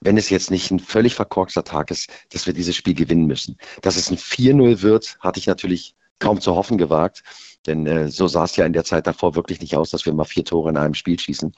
wenn 0.00 0.16
es 0.16 0.30
jetzt 0.30 0.50
nicht 0.50 0.70
ein 0.70 0.78
völlig 0.78 1.14
verkorkster 1.14 1.64
Tag 1.64 1.90
ist, 1.90 2.08
dass 2.32 2.46
wir 2.46 2.54
dieses 2.54 2.74
Spiel 2.74 2.94
gewinnen 2.94 3.26
müssen. 3.26 3.58
Dass 3.82 3.96
es 3.96 4.10
ein 4.10 4.16
4-0 4.16 4.80
wird, 4.82 5.18
hatte 5.20 5.38
ich 5.38 5.46
natürlich 5.46 5.94
kaum 6.20 6.40
zu 6.40 6.54
hoffen 6.54 6.78
gewagt. 6.78 7.22
Denn 7.66 7.86
äh, 7.86 8.08
so 8.08 8.26
sah 8.26 8.44
es 8.44 8.56
ja 8.56 8.64
in 8.64 8.72
der 8.72 8.84
Zeit 8.84 9.06
davor 9.06 9.34
wirklich 9.34 9.60
nicht 9.60 9.76
aus, 9.76 9.90
dass 9.90 10.06
wir 10.06 10.14
mal 10.14 10.24
vier 10.24 10.44
Tore 10.44 10.70
in 10.70 10.78
einem 10.78 10.94
Spiel 10.94 11.18
schießen. 11.18 11.52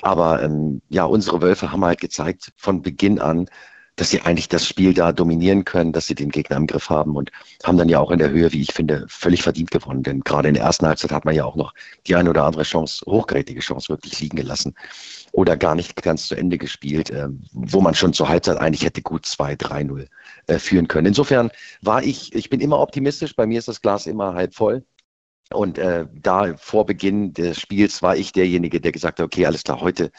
Aber 0.00 0.42
ähm, 0.42 0.80
ja, 0.88 1.04
unsere 1.04 1.42
Wölfe 1.42 1.72
haben 1.72 1.84
halt 1.84 2.00
gezeigt 2.00 2.52
von 2.56 2.80
Beginn 2.80 3.18
an, 3.18 3.48
dass 3.96 4.10
sie 4.10 4.22
eigentlich 4.22 4.48
das 4.48 4.66
Spiel 4.66 4.92
da 4.92 5.12
dominieren 5.12 5.64
können, 5.64 5.92
dass 5.92 6.06
sie 6.06 6.14
den 6.14 6.30
Gegner 6.30 6.56
im 6.56 6.66
Griff 6.66 6.90
haben 6.90 7.14
und 7.14 7.30
haben 7.62 7.78
dann 7.78 7.88
ja 7.88 8.00
auch 8.00 8.10
in 8.10 8.18
der 8.18 8.30
Höhe, 8.30 8.52
wie 8.52 8.62
ich 8.62 8.72
finde, 8.72 9.06
völlig 9.08 9.42
verdient 9.42 9.70
gewonnen. 9.70 10.02
Denn 10.02 10.20
gerade 10.20 10.48
in 10.48 10.54
der 10.54 10.64
ersten 10.64 10.86
Halbzeit 10.86 11.12
hat 11.12 11.24
man 11.24 11.34
ja 11.34 11.44
auch 11.44 11.56
noch 11.56 11.72
die 12.06 12.16
eine 12.16 12.30
oder 12.30 12.44
andere 12.44 12.64
Chance, 12.64 13.04
hochgerätige 13.06 13.60
Chance 13.60 13.88
wirklich 13.88 14.20
liegen 14.20 14.36
gelassen 14.36 14.74
oder 15.32 15.56
gar 15.56 15.74
nicht 15.74 16.00
ganz 16.02 16.26
zu 16.26 16.34
Ende 16.34 16.58
gespielt, 16.58 17.10
äh, 17.10 17.28
wo 17.52 17.80
man 17.80 17.94
schon 17.94 18.12
zur 18.12 18.28
Halbzeit 18.28 18.58
eigentlich 18.58 18.84
hätte 18.84 19.02
gut 19.02 19.24
2-3-0 19.24 20.06
äh, 20.46 20.58
führen 20.58 20.88
können. 20.88 21.06
Insofern 21.06 21.50
war 21.82 22.02
ich, 22.02 22.34
ich 22.34 22.50
bin 22.50 22.60
immer 22.60 22.80
optimistisch, 22.80 23.34
bei 23.36 23.46
mir 23.46 23.58
ist 23.58 23.68
das 23.68 23.80
Glas 23.80 24.06
immer 24.06 24.34
halb 24.34 24.54
voll. 24.54 24.84
Und 25.54 25.78
äh, 25.78 26.06
da 26.12 26.56
vor 26.56 26.86
Beginn 26.86 27.32
des 27.32 27.60
Spiels 27.60 28.02
war 28.02 28.16
ich 28.16 28.32
derjenige, 28.32 28.80
der 28.80 28.92
gesagt 28.92 29.18
hat, 29.18 29.24
okay, 29.24 29.46
alles 29.46 29.62
klar, 29.62 29.80
heute 29.80 30.10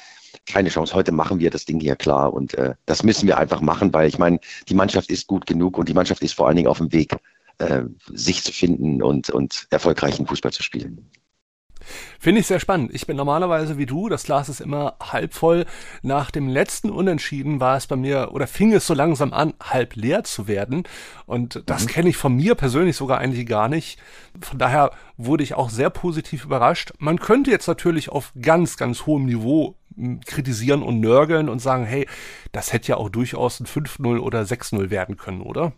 keine 0.46 0.70
Chance. 0.70 0.94
Heute 0.94 1.12
machen 1.12 1.40
wir 1.40 1.50
das 1.50 1.66
Ding 1.66 1.80
hier 1.80 1.96
klar 1.96 2.34
und 2.34 2.54
äh, 2.56 2.76
das 2.86 3.04
müssen 3.04 3.28
wir 3.28 3.38
einfach 3.38 3.62
machen, 3.62 3.94
weil 3.94 4.08
ich 4.08 4.18
meine, 4.18 4.40
die 4.68 4.74
Mannschaft 4.74 5.10
ist 5.10 5.28
gut 5.28 5.46
genug 5.46 5.78
und 5.78 5.90
die 5.90 5.94
Mannschaft 5.94 6.22
ist 6.22 6.34
vor 6.34 6.48
allen 6.48 6.56
Dingen 6.56 6.68
auf 6.68 6.78
dem 6.78 6.92
Weg, 6.92 7.16
äh, 7.58 7.84
sich 8.14 8.44
zu 8.44 8.52
finden 8.52 9.02
und, 9.02 9.30
und 9.30 9.68
erfolgreichen 9.70 10.28
Fußball 10.28 10.52
zu 10.52 10.64
spielen. 10.64 11.10
Finde 12.20 12.42
ich 12.42 12.48
sehr 12.48 12.60
spannend. 12.60 12.94
Ich 12.94 13.08
bin 13.08 13.18
normalerweise 13.18 13.78
wie 13.78 13.86
du, 13.86 14.10
das 14.10 14.24
Glas 14.24 14.50
ist 14.50 14.62
immer 14.62 14.96
halb 15.02 15.34
voll. 15.34 15.66
Nach 16.02 16.32
dem 16.32 16.48
letzten 16.48 16.90
Unentschieden 16.90 17.60
war 17.60 17.78
es 17.78 17.88
bei 17.88 17.96
mir 17.96 18.30
oder 18.32 18.48
fing 18.48 18.74
es 18.74 18.88
so 18.88 18.94
langsam 18.94 19.34
an, 19.34 19.54
halb 19.62 19.96
leer 19.96 20.24
zu 20.24 20.48
werden. 20.48 20.84
Und 21.26 21.64
das 21.66 21.84
mhm. 21.84 21.88
kenne 21.90 22.10
ich 22.10 22.18
von 22.18 22.36
mir 22.36 22.56
persönlich 22.56 22.96
sogar 22.96 23.20
eigentlich 23.20 23.46
gar 23.46 23.70
nicht. 23.70 24.00
Von 24.42 24.60
daher 24.60 24.92
wurde 25.18 25.44
ich 25.44 25.54
auch 25.54 25.70
sehr 25.70 25.90
positiv 25.90 26.46
überrascht. 26.46 26.94
Man 27.00 27.20
könnte 27.20 27.52
jetzt 27.52 27.68
natürlich 27.68 28.10
auf 28.10 28.32
ganz, 28.42 28.78
ganz 28.78 29.06
hohem 29.06 29.26
Niveau 29.26 29.76
hm, 29.96 30.22
kritisieren 30.22 30.84
und 30.84 31.00
nörgeln 31.00 31.50
und 31.50 31.60
sagen, 31.60 31.86
hey, 31.86 32.08
das 32.52 32.74
hätte 32.74 32.90
ja 32.90 32.98
auch 32.98 33.10
durchaus 33.10 33.60
ein 33.60 33.66
5-0 33.66 34.20
oder 34.20 34.42
6-0 34.42 34.90
werden 34.90 35.18
können, 35.18 35.42
oder? 35.42 35.74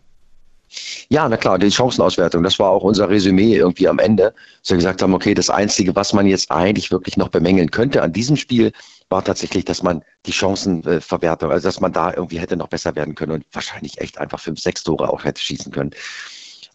Ja, 1.08 1.28
na 1.28 1.36
klar, 1.36 1.58
die 1.58 1.70
Chancenauswertung, 1.70 2.42
das 2.42 2.58
war 2.58 2.70
auch 2.70 2.82
unser 2.82 3.08
Resümee 3.08 3.56
irgendwie 3.56 3.88
am 3.88 3.98
Ende, 3.98 4.34
dass 4.60 4.70
wir 4.70 4.76
gesagt 4.76 5.02
haben, 5.02 5.14
okay, 5.14 5.34
das 5.34 5.50
Einzige, 5.50 5.96
was 5.96 6.12
man 6.12 6.26
jetzt 6.26 6.50
eigentlich 6.50 6.90
wirklich 6.90 7.16
noch 7.16 7.28
bemängeln 7.28 7.70
könnte 7.70 8.02
an 8.02 8.12
diesem 8.12 8.36
Spiel, 8.36 8.72
war 9.08 9.24
tatsächlich, 9.24 9.64
dass 9.64 9.82
man 9.82 10.02
die 10.26 10.32
Chancenverwertung, 10.32 11.50
also 11.50 11.66
dass 11.66 11.80
man 11.80 11.92
da 11.92 12.12
irgendwie 12.12 12.38
hätte 12.38 12.56
noch 12.56 12.68
besser 12.68 12.94
werden 12.94 13.14
können 13.14 13.32
und 13.32 13.46
wahrscheinlich 13.52 13.98
echt 14.00 14.18
einfach 14.18 14.40
fünf, 14.40 14.60
sechs 14.60 14.82
Tore 14.82 15.08
auch 15.08 15.24
hätte 15.24 15.40
schießen 15.40 15.72
können. 15.72 15.92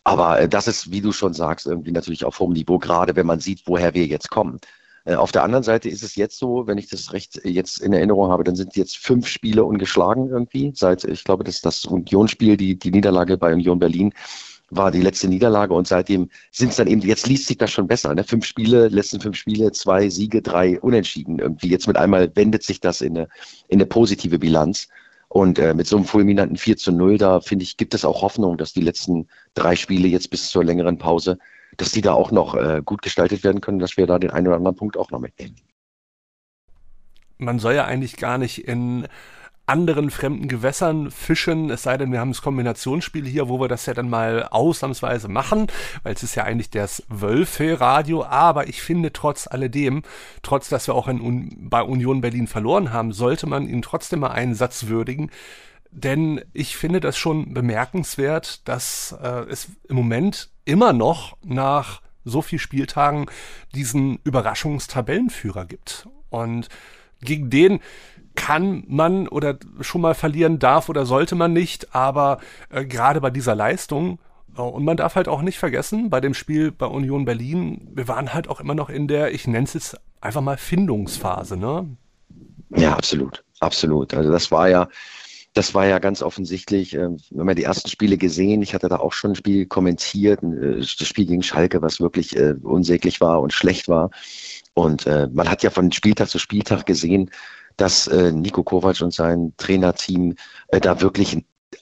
Aber 0.03 0.39
äh, 0.39 0.50
das 0.50 0.67
ist, 0.67 0.91
wie 0.91 1.01
du 1.01 1.12
schon 1.12 1.33
sagst, 1.33 1.67
irgendwie 1.67 1.91
natürlich 1.91 2.25
auf 2.25 2.39
hohem 2.39 2.53
Niveau, 2.53 2.79
gerade 2.79 3.15
wenn 3.15 3.25
man 3.25 3.39
sieht, 3.39 3.62
woher 3.65 3.93
wir 3.93 4.05
jetzt 4.05 4.29
kommen. 4.29 4.59
Äh, 5.05 5.15
auf 5.15 5.31
der 5.31 5.43
anderen 5.43 5.63
Seite 5.63 5.89
ist 5.89 6.03
es 6.03 6.15
jetzt 6.15 6.38
so, 6.38 6.67
wenn 6.67 6.77
ich 6.77 6.88
das 6.88 7.13
recht 7.13 7.41
jetzt 7.43 7.81
in 7.81 7.93
Erinnerung 7.93 8.31
habe, 8.31 8.43
dann 8.43 8.55
sind 8.55 8.75
jetzt 8.75 8.98
fünf 8.98 9.27
Spiele 9.27 9.63
ungeschlagen 9.63 10.29
irgendwie. 10.29 10.72
Seit, 10.75 11.03
ich 11.03 11.24
glaube, 11.24 11.43
das 11.43 11.62
das 11.62 11.86
Union-Spiel, 11.86 12.57
die, 12.57 12.77
die 12.77 12.91
Niederlage 12.91 13.38
bei 13.38 13.53
Union 13.53 13.79
Berlin 13.79 14.13
war 14.69 14.91
die 14.91 15.01
letzte 15.01 15.27
Niederlage 15.27 15.74
und 15.74 15.88
seitdem 15.88 16.29
sind 16.51 16.69
es 16.69 16.77
dann 16.77 16.88
eben, 16.88 17.01
jetzt 17.01 17.27
liest 17.27 17.48
sich 17.48 17.57
das 17.57 17.72
schon 17.72 17.88
besser. 17.88 18.13
Ne? 18.15 18.24
Fünf 18.24 18.45
Spiele, 18.45 18.88
letzten 18.88 19.19
fünf 19.19 19.38
Spiele, 19.38 19.72
zwei 19.72 20.10
Siege, 20.10 20.41
drei 20.41 20.79
Unentschieden 20.79 21.39
irgendwie. 21.39 21.67
Jetzt 21.67 21.88
mit 21.88 21.98
einmal 21.98 22.31
wendet 22.36 22.63
sich 22.63 22.79
das 22.79 23.01
in 23.01 23.17
eine, 23.17 23.27
in 23.67 23.77
eine 23.77 23.86
positive 23.86 24.39
Bilanz. 24.39 24.88
Und 25.27 25.57
äh, 25.57 25.74
mit 25.74 25.88
so 25.88 25.98
einem 25.98 26.05
fulminanten 26.05 26.57
4 26.57 26.77
zu 26.77 26.91
0, 26.91 27.17
da 27.17 27.41
finde 27.41 27.63
ich, 27.63 27.77
gibt 27.77 27.95
es 27.95 28.05
auch 28.05 28.22
Hoffnung, 28.22 28.57
dass 28.57 28.74
die 28.74 28.81
letzten 28.81 29.27
drei 29.55 29.75
Spiele 29.75 30.07
jetzt 30.07 30.29
bis 30.29 30.50
zur 30.50 30.63
längeren 30.63 31.00
Pause 31.00 31.39
dass 31.77 31.91
die 31.91 32.01
da 32.01 32.13
auch 32.13 32.31
noch 32.31 32.55
äh, 32.55 32.81
gut 32.83 33.01
gestaltet 33.01 33.43
werden 33.43 33.61
können, 33.61 33.79
dass 33.79 33.97
wir 33.97 34.07
da 34.07 34.19
den 34.19 34.31
einen 34.31 34.47
oder 34.47 34.57
anderen 34.57 34.75
Punkt 34.75 34.97
auch 34.97 35.11
noch 35.11 35.19
mitnehmen. 35.19 35.55
Man 37.37 37.59
soll 37.59 37.73
ja 37.73 37.85
eigentlich 37.85 38.17
gar 38.17 38.37
nicht 38.37 38.67
in 38.67 39.07
anderen 39.65 40.11
fremden 40.11 40.49
Gewässern 40.49 41.09
fischen, 41.09 41.69
es 41.69 41.83
sei 41.83 41.97
denn, 41.97 42.11
wir 42.11 42.19
haben 42.19 42.31
das 42.31 42.41
Kombinationsspiel 42.41 43.25
hier, 43.25 43.47
wo 43.47 43.61
wir 43.61 43.69
das 43.69 43.85
ja 43.85 43.93
dann 43.93 44.09
mal 44.09 44.43
ausnahmsweise 44.51 45.29
machen, 45.29 45.67
weil 46.03 46.13
es 46.13 46.23
ist 46.23 46.35
ja 46.35 46.43
eigentlich 46.43 46.69
das 46.69 47.03
Wölfe-Radio, 47.07 48.25
aber 48.25 48.67
ich 48.67 48.81
finde 48.81 49.13
trotz 49.13 49.47
alledem, 49.47 50.03
trotz 50.41 50.67
dass 50.67 50.87
wir 50.87 50.95
auch 50.95 51.07
in, 51.07 51.69
bei 51.69 51.81
Union 51.81 52.19
Berlin 52.19 52.47
verloren 52.47 52.91
haben, 52.91 53.13
sollte 53.13 53.47
man 53.47 53.67
ihn 53.67 53.81
trotzdem 53.81 54.19
mal 54.19 54.31
einen 54.31 54.53
Satz 54.53 54.87
würdigen, 54.87 55.31
denn 55.93 56.41
ich 56.53 56.75
finde 56.75 57.00
das 57.00 57.17
schon 57.17 57.53
bemerkenswert, 57.53 58.67
dass 58.67 59.15
äh, 59.21 59.45
es 59.50 59.69
im 59.88 59.95
Moment 59.95 60.50
immer 60.65 60.91
noch 60.91 61.38
nach 61.43 62.01
so 62.25 62.41
viel 62.41 62.59
Spieltagen 62.59 63.27
diesen 63.75 64.19
Überraschungstabellenführer 64.23 65.65
gibt. 65.65 66.07
Und 66.29 66.69
gegen 67.21 67.50
den 67.50 67.79
kann 68.35 68.83
man 68.88 69.27
oder 69.27 69.57
schon 69.81 70.01
mal 70.01 70.15
verlieren 70.15 70.57
darf 70.57 70.89
oder 70.89 71.05
sollte 71.05 71.35
man 71.35 71.53
nicht, 71.53 71.93
aber 71.93 72.39
äh, 72.69 72.85
gerade 72.85 73.21
bei 73.21 73.29
dieser 73.29 73.53
Leistung 73.53 74.19
äh, 74.57 74.62
und 74.62 74.83
man 74.83 74.97
darf 74.97 75.15
halt 75.15 75.27
auch 75.27 75.43
nicht 75.43 75.59
vergessen, 75.59 76.09
bei 76.09 76.19
dem 76.19 76.33
Spiel 76.33 76.71
bei 76.71 76.88
Union 76.88 77.25
Berlin, 77.25 77.89
wir 77.93 78.07
waren 78.07 78.33
halt 78.33 78.47
auch 78.47 78.59
immer 78.59 78.73
noch 78.73 78.89
in 78.89 79.07
der, 79.07 79.33
ich 79.33 79.45
nenne 79.45 79.65
es 79.65 79.73
jetzt 79.73 79.97
einfach 80.21 80.41
mal 80.41 80.57
Findungsphase, 80.57 81.57
ne? 81.57 81.95
Ja, 82.75 82.95
absolut, 82.95 83.43
absolut. 83.59 84.15
Also 84.15 84.31
das 84.31 84.50
war 84.50 84.67
ja, 84.67 84.88
das 85.53 85.75
war 85.75 85.86
ja 85.86 86.00
ganz 86.00 86.22
offensichtlich, 86.22 86.95
äh, 86.95 87.03
haben 87.03 87.48
ja 87.48 87.53
die 87.53 87.63
ersten 87.63 87.89
Spiele 87.89 88.17
gesehen. 88.17 88.62
Ich 88.62 88.74
hatte 88.74 88.89
da 88.89 88.98
auch 88.98 89.13
schon 89.13 89.31
ein 89.31 89.36
Spiel 89.36 89.65
kommentiert, 89.65 90.41
äh, 90.43 90.79
das 90.79 91.07
Spiel 91.07 91.25
gegen 91.25 91.43
Schalke, 91.43 91.81
was 91.81 92.00
wirklich 92.00 92.36
äh, 92.36 92.55
unsäglich 92.63 93.22
war 93.22 93.41
und 93.41 93.53
schlecht 93.53 93.88
war. 93.88 94.10
Und 94.74 95.05
äh, 95.05 95.27
man 95.31 95.50
hat 95.50 95.63
ja 95.63 95.69
von 95.69 95.91
Spieltag 95.91 96.29
zu 96.29 96.39
Spieltag 96.39 96.86
gesehen, 96.86 97.29
dass 97.77 98.07
äh, 98.07 98.31
Nico 98.31 98.63
Kovac 98.63 99.01
und 99.01 99.13
sein 99.13 99.53
Trainerteam 99.57 100.36
äh, 100.69 100.79
da 100.79 101.01
wirklich 101.01 101.38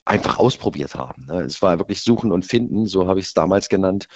einfach 0.05 0.37
ausprobiert 0.37 0.95
haben. 0.95 1.25
Ne? 1.25 1.41
Es 1.41 1.61
war 1.61 1.77
wirklich 1.79 2.01
Suchen 2.01 2.31
und 2.31 2.45
Finden, 2.45 2.85
so 2.85 3.07
habe 3.07 3.19
ich 3.19 3.27
es 3.27 3.33
damals 3.33 3.69
genannt. 3.69 4.07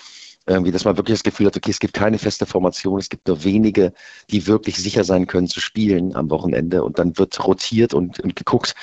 Irgendwie, 0.47 0.71
dass 0.71 0.85
man 0.85 0.95
wirklich 0.95 1.15
das 1.15 1.23
Gefühl 1.23 1.47
hat, 1.47 1.57
okay, 1.57 1.71
es 1.71 1.79
gibt 1.79 1.95
keine 1.95 2.19
feste 2.19 2.45
Formation, 2.45 2.99
es 2.99 3.09
gibt 3.09 3.27
nur 3.27 3.43
wenige, 3.43 3.93
die 4.29 4.45
wirklich 4.45 4.77
sicher 4.77 5.03
sein 5.03 5.25
können 5.25 5.47
zu 5.47 5.59
spielen 5.59 6.15
am 6.15 6.29
Wochenende 6.29 6.83
und 6.83 6.99
dann 6.99 7.17
wird 7.17 7.43
rotiert 7.47 7.95
und, 7.95 8.19
und 8.19 8.35
geguckt, 8.35 8.75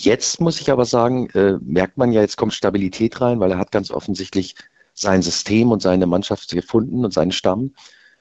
Jetzt 0.00 0.40
muss 0.40 0.60
ich 0.60 0.70
aber 0.70 0.84
sagen, 0.84 1.28
äh, 1.30 1.58
merkt 1.60 1.98
man 1.98 2.12
ja, 2.12 2.20
jetzt 2.20 2.36
kommt 2.36 2.54
Stabilität 2.54 3.20
rein, 3.20 3.40
weil 3.40 3.50
er 3.50 3.58
hat 3.58 3.72
ganz 3.72 3.90
offensichtlich 3.90 4.54
sein 4.94 5.22
System 5.22 5.72
und 5.72 5.82
seine 5.82 6.06
Mannschaft 6.06 6.50
gefunden 6.52 7.04
und 7.04 7.12
seinen 7.12 7.32
Stamm. 7.32 7.74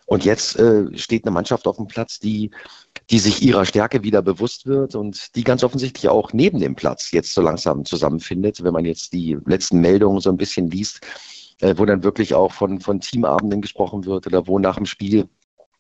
Und 0.08 0.26
jetzt 0.26 0.58
äh, 0.58 0.86
steht 0.98 1.24
eine 1.24 1.32
Mannschaft 1.32 1.68
auf 1.68 1.78
dem 1.78 1.86
Platz, 1.86 2.18
die, 2.18 2.50
die 3.12 3.20
sich 3.20 3.44
ihrer 3.44 3.64
Stärke 3.64 4.02
wieder 4.04 4.24
bewusst 4.24 4.66
wird 4.66 4.96
und 4.96 5.36
die 5.36 5.44
ganz 5.44 5.64
offensichtlich 5.64 6.10
auch 6.10 6.34
neben 6.34 6.60
dem 6.60 6.74
Platz 6.74 7.12
jetzt 7.12 7.32
so 7.36 7.42
langsam 7.44 7.86
zusammenfindet. 7.86 8.64
Wenn 8.64 8.74
man 8.74 8.86
jetzt 8.86 9.14
die 9.14 9.38
letzten 9.46 9.80
Meldungen 9.80 10.20
so 10.20 10.32
ein 10.32 10.38
bisschen 10.38 10.72
liest, 10.72 11.02
äh, 11.62 11.76
wo 11.78 11.86
dann 11.86 12.02
wirklich 12.02 12.34
auch 12.34 12.54
von, 12.54 12.80
von 12.80 13.02
Teamabenden 13.02 13.62
gesprochen 13.62 14.06
wird 14.06 14.26
oder 14.26 14.48
wo 14.48 14.58
nach 14.58 14.78
dem 14.78 14.88
Spiel, 14.88 15.30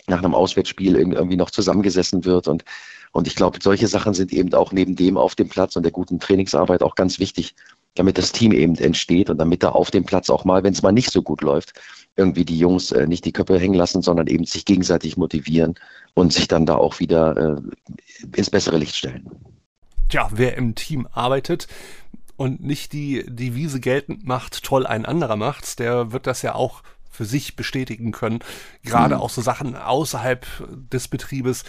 nach 0.06 0.20
einem 0.20 0.36
Auswärtsspiel 0.36 0.96
irgendwie 0.96 1.38
noch 1.38 1.50
zusammengesessen 1.50 2.24
wird 2.24 2.48
und 2.48 2.64
und 3.12 3.28
ich 3.28 3.36
glaube, 3.36 3.60
solche 3.62 3.88
Sachen 3.88 4.14
sind 4.14 4.34
eben 4.34 4.54
auch 4.54 4.72
neben 4.72 4.96
dem 4.96 5.18
auf 5.18 5.36
dem 5.36 5.50
Platz 5.50 5.76
und 5.76 5.84
der 5.84 5.92
guten 5.92 6.20
Trainingsarbeit 6.20 6.84
auch 6.84 6.96
ganz 6.96 7.20
wichtig, 7.20 7.56
damit 7.96 8.18
das 8.18 8.32
Team 8.32 8.52
eben 8.52 8.76
entsteht 8.76 9.30
und 9.30 9.38
damit 9.38 9.64
da 9.64 9.70
auf 9.70 9.92
dem 9.92 10.06
Platz 10.06 10.30
auch 10.30 10.46
mal, 10.46 10.64
wenn 10.64 10.74
es 10.74 10.84
mal 10.84 10.92
nicht 10.92 11.12
so 11.12 11.22
gut 11.22 11.42
läuft, 11.42 11.74
irgendwie 12.16 12.46
die 12.46 12.58
Jungs 12.58 12.92
äh, 12.92 13.08
nicht 13.08 13.26
die 13.26 13.32
Köpfe 13.32 13.60
hängen 13.60 13.74
lassen, 13.74 14.02
sondern 14.02 14.28
eben 14.28 14.46
sich 14.46 14.66
gegenseitig 14.66 15.18
motivieren 15.18 15.76
und 16.14 16.34
sich 16.34 16.48
dann 16.48 16.66
da 16.66 16.76
auch 16.76 17.00
wieder 17.00 17.38
äh, 17.38 17.62
ins 18.36 18.50
bessere 18.50 18.78
Licht 18.78 18.96
stellen. 18.96 19.30
Tja, 20.10 20.30
wer 20.32 20.56
im 20.56 20.76
Team 20.76 21.08
arbeitet, 21.12 21.68
und 22.38 22.62
nicht 22.62 22.94
die 22.94 23.26
Devise 23.28 23.80
geltend 23.80 24.26
macht, 24.26 24.64
toll 24.64 24.86
ein 24.86 25.06
anderer 25.06 25.36
macht's, 25.36 25.76
der 25.76 26.12
wird 26.12 26.28
das 26.28 26.44
ja 26.44 26.56
auch 26.56 26.84
für 27.10 27.26
sich 27.26 27.56
bestätigen 27.56 28.12
können. 28.12 28.40
Gerade 28.84 29.16
mhm. 29.16 29.22
auch 29.22 29.32
so 29.32 29.42
Sachen 29.42 29.76
außerhalb 29.76 30.46
des 30.92 31.08
Betriebes 31.08 31.66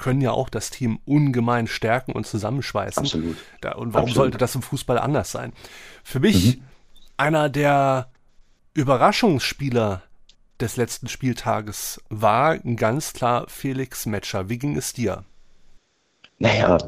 können 0.00 0.20
ja 0.20 0.32
auch 0.32 0.48
das 0.48 0.70
Team 0.70 0.98
ungemein 1.04 1.66
stärken 1.66 2.12
und 2.12 2.26
zusammenschweißen. 2.26 3.04
Absolut. 3.04 3.36
Da, 3.60 3.72
und 3.72 3.94
warum 3.94 4.08
Absolut. 4.08 4.14
sollte 4.14 4.38
das 4.38 4.54
im 4.54 4.62
Fußball 4.62 4.98
anders 4.98 5.30
sein? 5.30 5.52
Für 6.02 6.18
mich 6.18 6.56
mhm. 6.56 6.62
einer 7.16 7.48
der 7.48 8.10
Überraschungsspieler 8.74 10.02
des 10.60 10.76
letzten 10.76 11.08
Spieltages 11.08 12.00
war 12.08 12.58
ganz 12.58 13.12
klar 13.12 13.46
Felix 13.48 14.06
Metscher. 14.06 14.48
Wie 14.48 14.58
ging 14.58 14.76
es 14.76 14.92
dir? 14.92 15.24
Naja, 16.38 16.78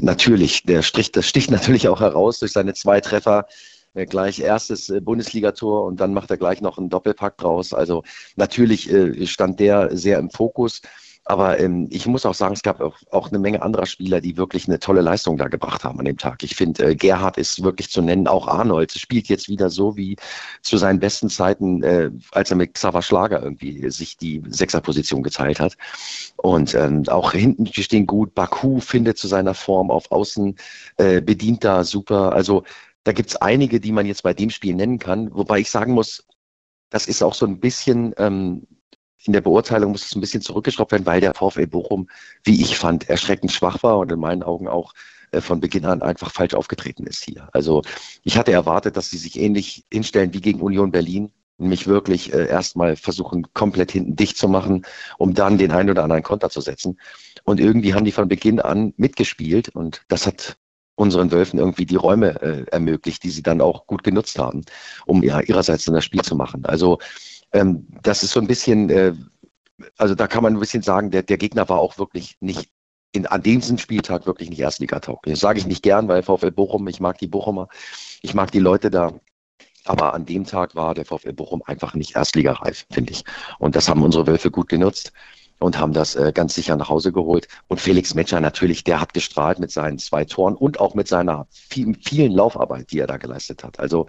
natürlich. 0.00 0.62
Der 0.64 0.82
Strich, 0.82 1.12
das 1.12 1.28
sticht 1.28 1.50
natürlich 1.50 1.88
auch 1.88 2.00
heraus 2.00 2.38
durch 2.38 2.52
seine 2.52 2.74
zwei 2.74 3.00
Treffer. 3.00 3.46
Äh, 3.94 4.06
gleich 4.06 4.40
erstes 4.40 4.88
äh, 4.88 5.00
Bundesligator 5.00 5.84
und 5.84 6.00
dann 6.00 6.14
macht 6.14 6.30
er 6.30 6.38
gleich 6.38 6.62
noch 6.62 6.78
einen 6.78 6.88
Doppelpack 6.88 7.36
draus. 7.36 7.74
Also 7.74 8.04
natürlich 8.36 8.90
äh, 8.90 9.26
stand 9.26 9.60
der 9.60 9.94
sehr 9.96 10.18
im 10.18 10.30
Fokus. 10.30 10.80
Aber 11.24 11.60
ähm, 11.60 11.86
ich 11.90 12.06
muss 12.06 12.26
auch 12.26 12.34
sagen, 12.34 12.54
es 12.54 12.62
gab 12.62 12.80
auch, 12.80 12.96
auch 13.12 13.28
eine 13.28 13.38
Menge 13.38 13.62
anderer 13.62 13.86
Spieler, 13.86 14.20
die 14.20 14.36
wirklich 14.36 14.66
eine 14.66 14.80
tolle 14.80 15.02
Leistung 15.02 15.36
da 15.36 15.46
gebracht 15.46 15.84
haben 15.84 15.98
an 16.00 16.04
dem 16.04 16.18
Tag. 16.18 16.42
Ich 16.42 16.56
finde, 16.56 16.84
äh, 16.84 16.94
Gerhard 16.96 17.38
ist 17.38 17.62
wirklich 17.62 17.90
zu 17.90 18.02
nennen, 18.02 18.26
auch 18.26 18.48
Arnold 18.48 18.92
spielt 18.92 19.28
jetzt 19.28 19.48
wieder 19.48 19.70
so 19.70 19.96
wie 19.96 20.16
zu 20.62 20.76
seinen 20.78 20.98
besten 20.98 21.28
Zeiten, 21.30 21.82
äh, 21.84 22.10
als 22.32 22.50
er 22.50 22.56
mit 22.56 22.74
Xaver 22.74 23.02
Schlager 23.02 23.40
irgendwie 23.42 23.88
sich 23.90 24.16
die 24.16 24.42
Sechserposition 24.48 25.22
geteilt 25.22 25.60
hat. 25.60 25.76
Und 26.38 26.74
ähm, 26.74 27.04
auch 27.08 27.32
hinten 27.32 27.66
stehen 27.66 28.06
gut. 28.06 28.34
Baku 28.34 28.80
findet 28.80 29.18
zu 29.18 29.28
seiner 29.28 29.54
Form 29.54 29.90
auf 29.90 30.10
Außen, 30.10 30.56
äh, 30.96 31.20
bedient 31.20 31.62
da 31.62 31.84
super. 31.84 32.32
Also 32.32 32.64
da 33.04 33.12
gibt's 33.12 33.36
einige, 33.36 33.80
die 33.80 33.92
man 33.92 34.06
jetzt 34.06 34.22
bei 34.22 34.34
dem 34.34 34.50
Spiel 34.50 34.74
nennen 34.74 34.98
kann, 34.98 35.32
wobei 35.34 35.60
ich 35.60 35.70
sagen 35.70 35.92
muss, 35.92 36.24
das 36.90 37.06
ist 37.06 37.22
auch 37.22 37.34
so 37.34 37.46
ein 37.46 37.58
bisschen 37.58 38.12
ähm, 38.18 38.66
in 39.24 39.32
der 39.32 39.40
Beurteilung 39.40 39.92
muss 39.92 40.04
es 40.04 40.14
ein 40.14 40.20
bisschen 40.20 40.42
zurückgeschraubt 40.42 40.92
werden, 40.92 41.06
weil 41.06 41.20
der 41.20 41.34
VfL 41.34 41.66
Bochum, 41.66 42.08
wie 42.44 42.60
ich 42.60 42.76
fand, 42.76 43.08
erschreckend 43.08 43.52
schwach 43.52 43.82
war 43.82 43.98
und 43.98 44.10
in 44.10 44.18
meinen 44.18 44.42
Augen 44.42 44.68
auch 44.68 44.94
äh, 45.32 45.40
von 45.40 45.60
Beginn 45.60 45.84
an 45.84 46.02
einfach 46.02 46.30
falsch 46.30 46.54
aufgetreten 46.54 47.06
ist 47.06 47.24
hier. 47.24 47.48
Also 47.52 47.82
ich 48.22 48.36
hatte 48.36 48.52
erwartet, 48.52 48.96
dass 48.96 49.10
sie 49.10 49.18
sich 49.18 49.38
ähnlich 49.38 49.84
hinstellen 49.92 50.32
wie 50.34 50.40
gegen 50.40 50.60
Union 50.60 50.90
Berlin 50.90 51.32
und 51.58 51.68
mich 51.68 51.86
wirklich 51.86 52.32
äh, 52.32 52.46
erstmal 52.48 52.96
versuchen, 52.96 53.46
komplett 53.54 53.92
hinten 53.92 54.16
dicht 54.16 54.36
zu 54.36 54.48
machen, 54.48 54.84
um 55.18 55.34
dann 55.34 55.58
den 55.58 55.72
einen 55.72 55.90
oder 55.90 56.04
anderen 56.04 56.22
Konter 56.22 56.50
zu 56.50 56.60
setzen. 56.60 56.98
Und 57.44 57.60
irgendwie 57.60 57.94
haben 57.94 58.04
die 58.04 58.12
von 58.12 58.28
Beginn 58.28 58.60
an 58.60 58.92
mitgespielt 58.96 59.68
und 59.70 60.02
das 60.08 60.26
hat 60.26 60.56
unseren 60.94 61.32
Wölfen 61.32 61.58
irgendwie 61.58 61.86
die 61.86 61.96
Räume 61.96 62.40
äh, 62.42 62.64
ermöglicht, 62.70 63.22
die 63.22 63.30
sie 63.30 63.42
dann 63.42 63.60
auch 63.60 63.86
gut 63.86 64.04
genutzt 64.04 64.38
haben, 64.38 64.62
um 65.06 65.22
ja 65.22 65.40
ihrerseits 65.40 65.84
dann 65.84 65.94
das 65.94 66.04
Spiel 66.04 66.22
zu 66.22 66.36
machen. 66.36 66.64
Also 66.66 66.98
ähm, 67.52 67.86
das 68.02 68.22
ist 68.22 68.32
so 68.32 68.40
ein 68.40 68.46
bisschen, 68.46 68.90
äh, 68.90 69.14
also 69.96 70.14
da 70.14 70.26
kann 70.26 70.42
man 70.42 70.54
ein 70.54 70.60
bisschen 70.60 70.82
sagen, 70.82 71.10
der, 71.10 71.22
der 71.22 71.38
Gegner 71.38 71.68
war 71.68 71.78
auch 71.78 71.98
wirklich 71.98 72.36
nicht 72.40 72.70
in, 73.12 73.26
an 73.26 73.42
diesem 73.42 73.78
Spieltag 73.78 74.26
wirklich 74.26 74.48
nicht 74.50 74.60
Erstligatauglich. 74.60 75.34
Das 75.34 75.40
sage 75.40 75.58
ich 75.58 75.66
nicht 75.66 75.82
gern, 75.82 76.08
weil 76.08 76.22
VfL 76.22 76.50
Bochum, 76.50 76.88
ich 76.88 77.00
mag 77.00 77.18
die 77.18 77.26
Bochumer, 77.26 77.68
ich 78.22 78.34
mag 78.34 78.50
die 78.50 78.58
Leute 78.58 78.90
da. 78.90 79.12
Aber 79.84 80.14
an 80.14 80.24
dem 80.24 80.44
Tag 80.44 80.74
war 80.74 80.94
der 80.94 81.04
VfL 81.04 81.32
Bochum 81.32 81.62
einfach 81.66 81.94
nicht 81.94 82.14
erstligareif, 82.14 82.86
finde 82.90 83.12
ich. 83.12 83.24
Und 83.58 83.74
das 83.76 83.88
haben 83.88 84.02
unsere 84.02 84.26
Wölfe 84.26 84.50
gut 84.50 84.68
genutzt 84.68 85.12
und 85.58 85.78
haben 85.78 85.92
das 85.92 86.14
äh, 86.14 86.32
ganz 86.32 86.54
sicher 86.54 86.76
nach 86.76 86.88
Hause 86.88 87.12
geholt. 87.12 87.48
Und 87.68 87.80
Felix 87.80 88.14
Metscher 88.14 88.40
natürlich, 88.40 88.84
der 88.84 89.00
hat 89.00 89.12
gestrahlt 89.12 89.58
mit 89.58 89.70
seinen 89.70 89.98
zwei 89.98 90.24
Toren 90.24 90.54
und 90.54 90.80
auch 90.80 90.94
mit 90.94 91.08
seiner 91.08 91.46
vielen, 91.50 91.96
vielen 91.96 92.32
Laufarbeit, 92.32 92.92
die 92.92 93.00
er 93.00 93.06
da 93.06 93.16
geleistet 93.16 93.64
hat. 93.64 93.80
Also 93.80 94.06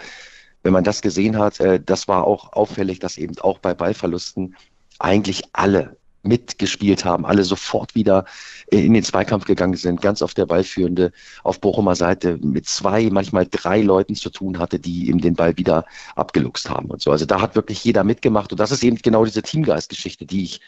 wenn 0.64 0.74
man 0.74 0.84
das 0.84 1.02
gesehen 1.02 1.38
hat, 1.38 1.60
äh, 1.60 1.80
das 1.84 2.08
war 2.08 2.26
auch 2.26 2.54
auffällig, 2.54 3.00
dass 3.00 3.18
eben 3.18 3.38
auch 3.40 3.60
bei 3.60 3.74
Ballverlusten 3.74 4.56
eigentlich 5.00 5.44
alle 5.54 5.98
mitgespielt 6.24 7.04
haben, 7.04 7.26
alle 7.26 7.44
sofort 7.44 7.96
wieder 7.96 8.26
in 8.68 8.94
den 8.94 9.04
Zweikampf 9.04 9.46
gegangen 9.46 9.76
sind, 9.76 10.02
ganz 10.02 10.22
auf 10.22 10.34
der 10.34 10.46
Ballführende 10.46 11.12
auf 11.44 11.60
Bochumer 11.60 11.96
Seite 11.96 12.38
mit 12.42 12.66
zwei, 12.66 13.10
manchmal 13.12 13.46
drei 13.46 13.82
Leuten 13.82 14.16
zu 14.16 14.30
tun 14.30 14.58
hatte, 14.58 14.80
die 14.80 15.10
ihm 15.10 15.20
den 15.20 15.36
Ball 15.36 15.58
wieder 15.58 15.86
abgeluchst 16.16 16.70
haben 16.70 16.90
und 16.90 17.02
so. 17.02 17.12
Also 17.12 17.26
da 17.26 17.42
hat 17.42 17.56
wirklich 17.56 17.84
jeder 17.84 18.06
mitgemacht 18.06 18.52
und 18.52 18.60
das 18.60 18.72
ist 18.72 18.84
eben 18.84 18.98
genau 18.98 19.26
diese 19.26 19.44
Teamgeistgeschichte, 19.44 20.26
die 20.26 20.44
ich, 20.44 20.62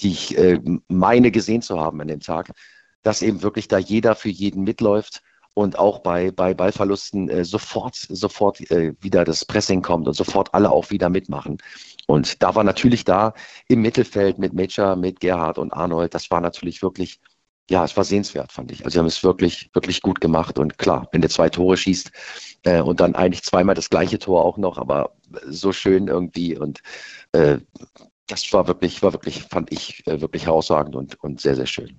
die 0.00 0.12
ich 0.12 0.38
äh, 0.38 0.58
meine 0.88 1.30
gesehen 1.30 1.60
zu 1.60 1.78
haben 1.78 2.00
an 2.00 2.08
dem 2.08 2.20
Tag, 2.20 2.50
dass 3.02 3.20
eben 3.20 3.42
wirklich 3.42 3.68
da 3.68 3.76
jeder 3.76 4.14
für 4.14 4.30
jeden 4.30 4.64
mitläuft 4.64 5.22
und 5.54 5.78
auch 5.78 6.00
bei, 6.00 6.30
bei 6.30 6.54
Ballverlusten 6.54 7.28
äh, 7.28 7.44
sofort, 7.44 7.94
sofort 7.94 8.60
äh, 8.70 8.94
wieder 9.00 9.24
das 9.24 9.44
Pressing 9.44 9.82
kommt 9.82 10.08
und 10.08 10.14
sofort 10.14 10.54
alle 10.54 10.70
auch 10.70 10.90
wieder 10.90 11.08
mitmachen. 11.08 11.58
Und 12.06 12.42
da 12.42 12.54
war 12.54 12.64
natürlich 12.64 13.04
da 13.04 13.34
im 13.68 13.82
Mittelfeld 13.82 14.38
mit 14.38 14.54
Mecha, 14.54 14.96
mit 14.96 15.20
Gerhard 15.20 15.58
und 15.58 15.72
Arnold, 15.72 16.14
das 16.14 16.30
war 16.30 16.40
natürlich 16.40 16.82
wirklich, 16.82 17.20
ja, 17.70 17.84
es 17.84 17.96
war 17.96 18.04
sehenswert, 18.04 18.52
fand 18.52 18.72
ich. 18.72 18.84
Also 18.84 18.94
sie 18.94 18.98
haben 18.98 19.06
es 19.06 19.22
wirklich, 19.22 19.70
wirklich 19.72 20.02
gut 20.02 20.20
gemacht. 20.20 20.58
Und 20.58 20.78
klar, 20.78 21.08
wenn 21.12 21.22
du 21.22 21.28
zwei 21.28 21.48
Tore 21.48 21.76
schießt 21.76 22.10
äh, 22.64 22.80
und 22.80 23.00
dann 23.00 23.14
eigentlich 23.14 23.42
zweimal 23.44 23.74
das 23.74 23.90
gleiche 23.90 24.18
Tor 24.18 24.44
auch 24.44 24.58
noch, 24.58 24.78
aber 24.78 25.14
so 25.46 25.72
schön 25.72 26.08
irgendwie 26.08 26.58
und 26.58 26.80
äh, 27.32 27.58
das 28.26 28.52
war 28.52 28.66
wirklich, 28.66 29.02
war 29.02 29.12
wirklich, 29.12 29.42
fand 29.42 29.72
ich 29.72 30.06
äh, 30.06 30.20
wirklich 30.20 30.46
herausragend 30.46 30.96
und, 30.96 31.22
und 31.22 31.40
sehr, 31.40 31.56
sehr 31.56 31.66
schön. 31.66 31.98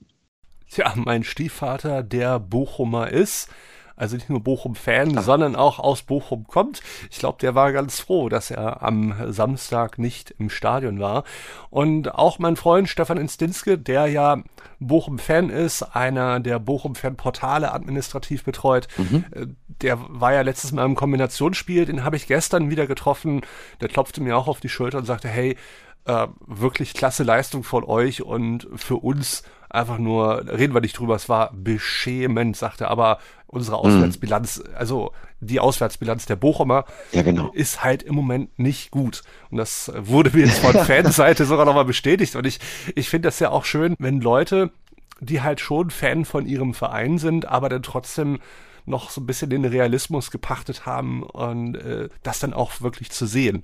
Tja, 0.74 0.92
mein 0.96 1.24
Stiefvater, 1.24 2.02
der 2.02 2.40
Bochumer 2.40 3.12
ist, 3.12 3.48
also 3.96 4.16
nicht 4.16 4.30
nur 4.30 4.42
Bochum-Fan, 4.42 5.22
sondern 5.22 5.56
auch 5.56 5.80
aus 5.80 6.04
Bochum 6.04 6.48
kommt. 6.48 6.82
Ich 7.12 7.20
glaube, 7.20 7.38
der 7.42 7.56
war 7.56 7.72
ganz 7.72 8.00
froh, 8.00 8.30
dass 8.30 8.52
er 8.52 8.82
am 8.82 9.14
Samstag 9.32 10.00
nicht 10.00 10.32
im 10.40 10.50
Stadion 10.50 11.00
war. 11.00 11.24
Und 11.70 12.14
auch 12.14 12.40
mein 12.40 12.56
Freund 12.56 12.90
Stefan 12.90 13.18
Instinske, 13.18 13.78
der 13.78 14.08
ja 14.08 14.44
Bochum-Fan 14.80 15.50
ist, 15.50 15.84
einer 15.96 16.40
der 16.40 16.60
Bochum-Fan-Portale 16.60 17.72
administrativ 17.74 18.44
betreut, 18.44 18.88
mhm. 18.98 19.26
Äh, 19.32 19.48
der 19.82 19.98
war 20.08 20.34
ja 20.34 20.42
letztes 20.42 20.72
Mal 20.72 20.86
im 20.86 20.96
Kombinationsspiel, 20.96 21.86
den 21.86 22.04
habe 22.04 22.16
ich 22.16 22.28
gestern 22.28 22.70
wieder 22.70 22.88
getroffen. 22.88 23.42
Der 23.82 23.90
klopfte 23.90 24.22
mir 24.22 24.38
auch 24.38 24.48
auf 24.48 24.60
die 24.60 24.70
Schulter 24.70 25.00
und 25.00 25.06
sagte, 25.06 25.28
hey, 25.28 25.58
äh, 26.06 26.28
wirklich 26.46 26.94
klasse 26.94 27.24
Leistung 27.24 27.64
von 27.64 27.84
euch 27.84 28.22
und 28.24 28.68
für 28.76 28.98
uns 28.98 29.44
einfach 29.70 29.98
nur, 29.98 30.46
reden 30.48 30.74
wir 30.74 30.82
nicht 30.82 30.98
drüber, 30.98 31.16
es 31.16 31.30
war 31.30 31.52
beschämend, 31.54 32.56
sagte 32.56 32.90
aber 32.90 33.20
unsere 33.54 33.78
mhm. 33.78 33.84
Auswärtsbilanz, 33.84 34.64
also 34.76 35.12
die 35.40 35.60
Auswärtsbilanz 35.60 36.26
der 36.26 36.36
Bochumer 36.36 36.86
ja, 37.12 37.22
genau. 37.22 37.52
ist 37.54 37.84
halt 37.84 38.04
im 38.04 38.16
Moment 38.16 38.58
nicht 38.58 38.92
gut. 38.92 39.24
Und 39.50 39.58
das 39.58 39.92
wurde 39.96 40.32
mir 40.32 40.46
jetzt 40.46 40.60
von 40.60 40.74
Fanseite 40.86 41.46
sogar 41.46 41.66
nochmal 41.66 41.86
bestätigt. 41.86 42.36
Und 42.36 42.46
ich, 42.46 42.60
ich 42.96 43.10
finde 43.10 43.28
das 43.28 43.40
ja 43.40 43.52
auch 43.52 43.66
schön, 43.66 43.96
wenn 44.00 44.22
Leute, 44.22 44.72
die 45.20 45.42
halt 45.42 45.60
schon 45.60 45.90
Fan 45.90 46.26
von 46.26 46.46
ihrem 46.46 46.74
Verein 46.74 47.18
sind, 47.18 47.48
aber 47.48 47.70
dann 47.70 47.84
trotzdem 47.84 48.40
noch 48.86 49.10
so 49.10 49.22
ein 49.22 49.26
bisschen 49.26 49.50
den 49.50 49.64
Realismus 49.64 50.32
gepachtet 50.32 50.86
haben 50.86 51.24
und 51.24 51.76
äh, 51.76 52.10
das 52.22 52.40
dann 52.40 52.54
auch 52.54 52.82
wirklich 52.82 53.12
zu 53.12 53.26
sehen. 53.26 53.64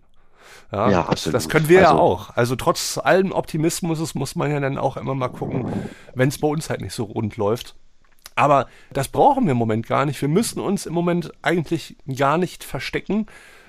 Ja, 0.71 0.89
ja 0.89 1.05
absolut. 1.05 1.35
Das 1.35 1.49
können 1.49 1.67
wir 1.67 1.79
also, 1.79 1.93
ja 1.93 1.99
auch. 1.99 2.29
Also 2.35 2.55
trotz 2.55 2.97
allem 2.97 3.31
Optimismus 3.31 4.15
muss 4.15 4.35
man 4.35 4.51
ja 4.51 4.59
dann 4.59 4.77
auch 4.77 4.97
immer 4.97 5.15
mal 5.15 5.29
gucken, 5.29 5.65
wenn 6.15 6.29
es 6.29 6.39
bei 6.39 6.47
uns 6.47 6.69
halt 6.69 6.81
nicht 6.81 6.93
so 6.93 7.03
rund 7.03 7.37
läuft. 7.37 7.75
Aber 8.39 8.67
das 8.93 9.09
brauchen 9.09 9.43
wir 9.43 9.51
im 9.51 9.57
Moment 9.57 9.85
gar 9.85 10.05
nicht. 10.05 10.21
Wir 10.21 10.29
müssen 10.29 10.61
uns 10.61 10.85
im 10.85 10.93
Moment 10.93 11.29
eigentlich 11.41 11.97
gar 12.15 12.37
nicht 12.37 12.63
verstecken. 12.63 13.25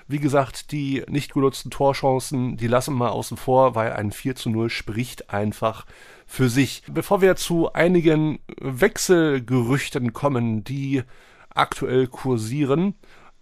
Wie 0.06 0.20
gesagt, 0.20 0.70
die 0.70 1.02
nicht 1.08 1.34
genutzten 1.34 1.72
Torchancen, 1.72 2.56
die 2.56 2.68
lassen 2.68 2.96
wir 2.96 3.10
außen 3.10 3.36
vor, 3.36 3.74
weil 3.74 3.92
ein 3.92 4.12
4 4.12 4.36
zu 4.36 4.48
0 4.48 4.70
spricht 4.70 5.30
einfach 5.30 5.86
für 6.24 6.48
sich. 6.48 6.84
Bevor 6.88 7.20
wir 7.20 7.34
zu 7.34 7.72
einigen 7.72 8.38
Wechselgerüchten 8.60 10.12
kommen, 10.12 10.62
die 10.62 11.02
aktuell 11.52 12.06
kursieren, 12.06 12.94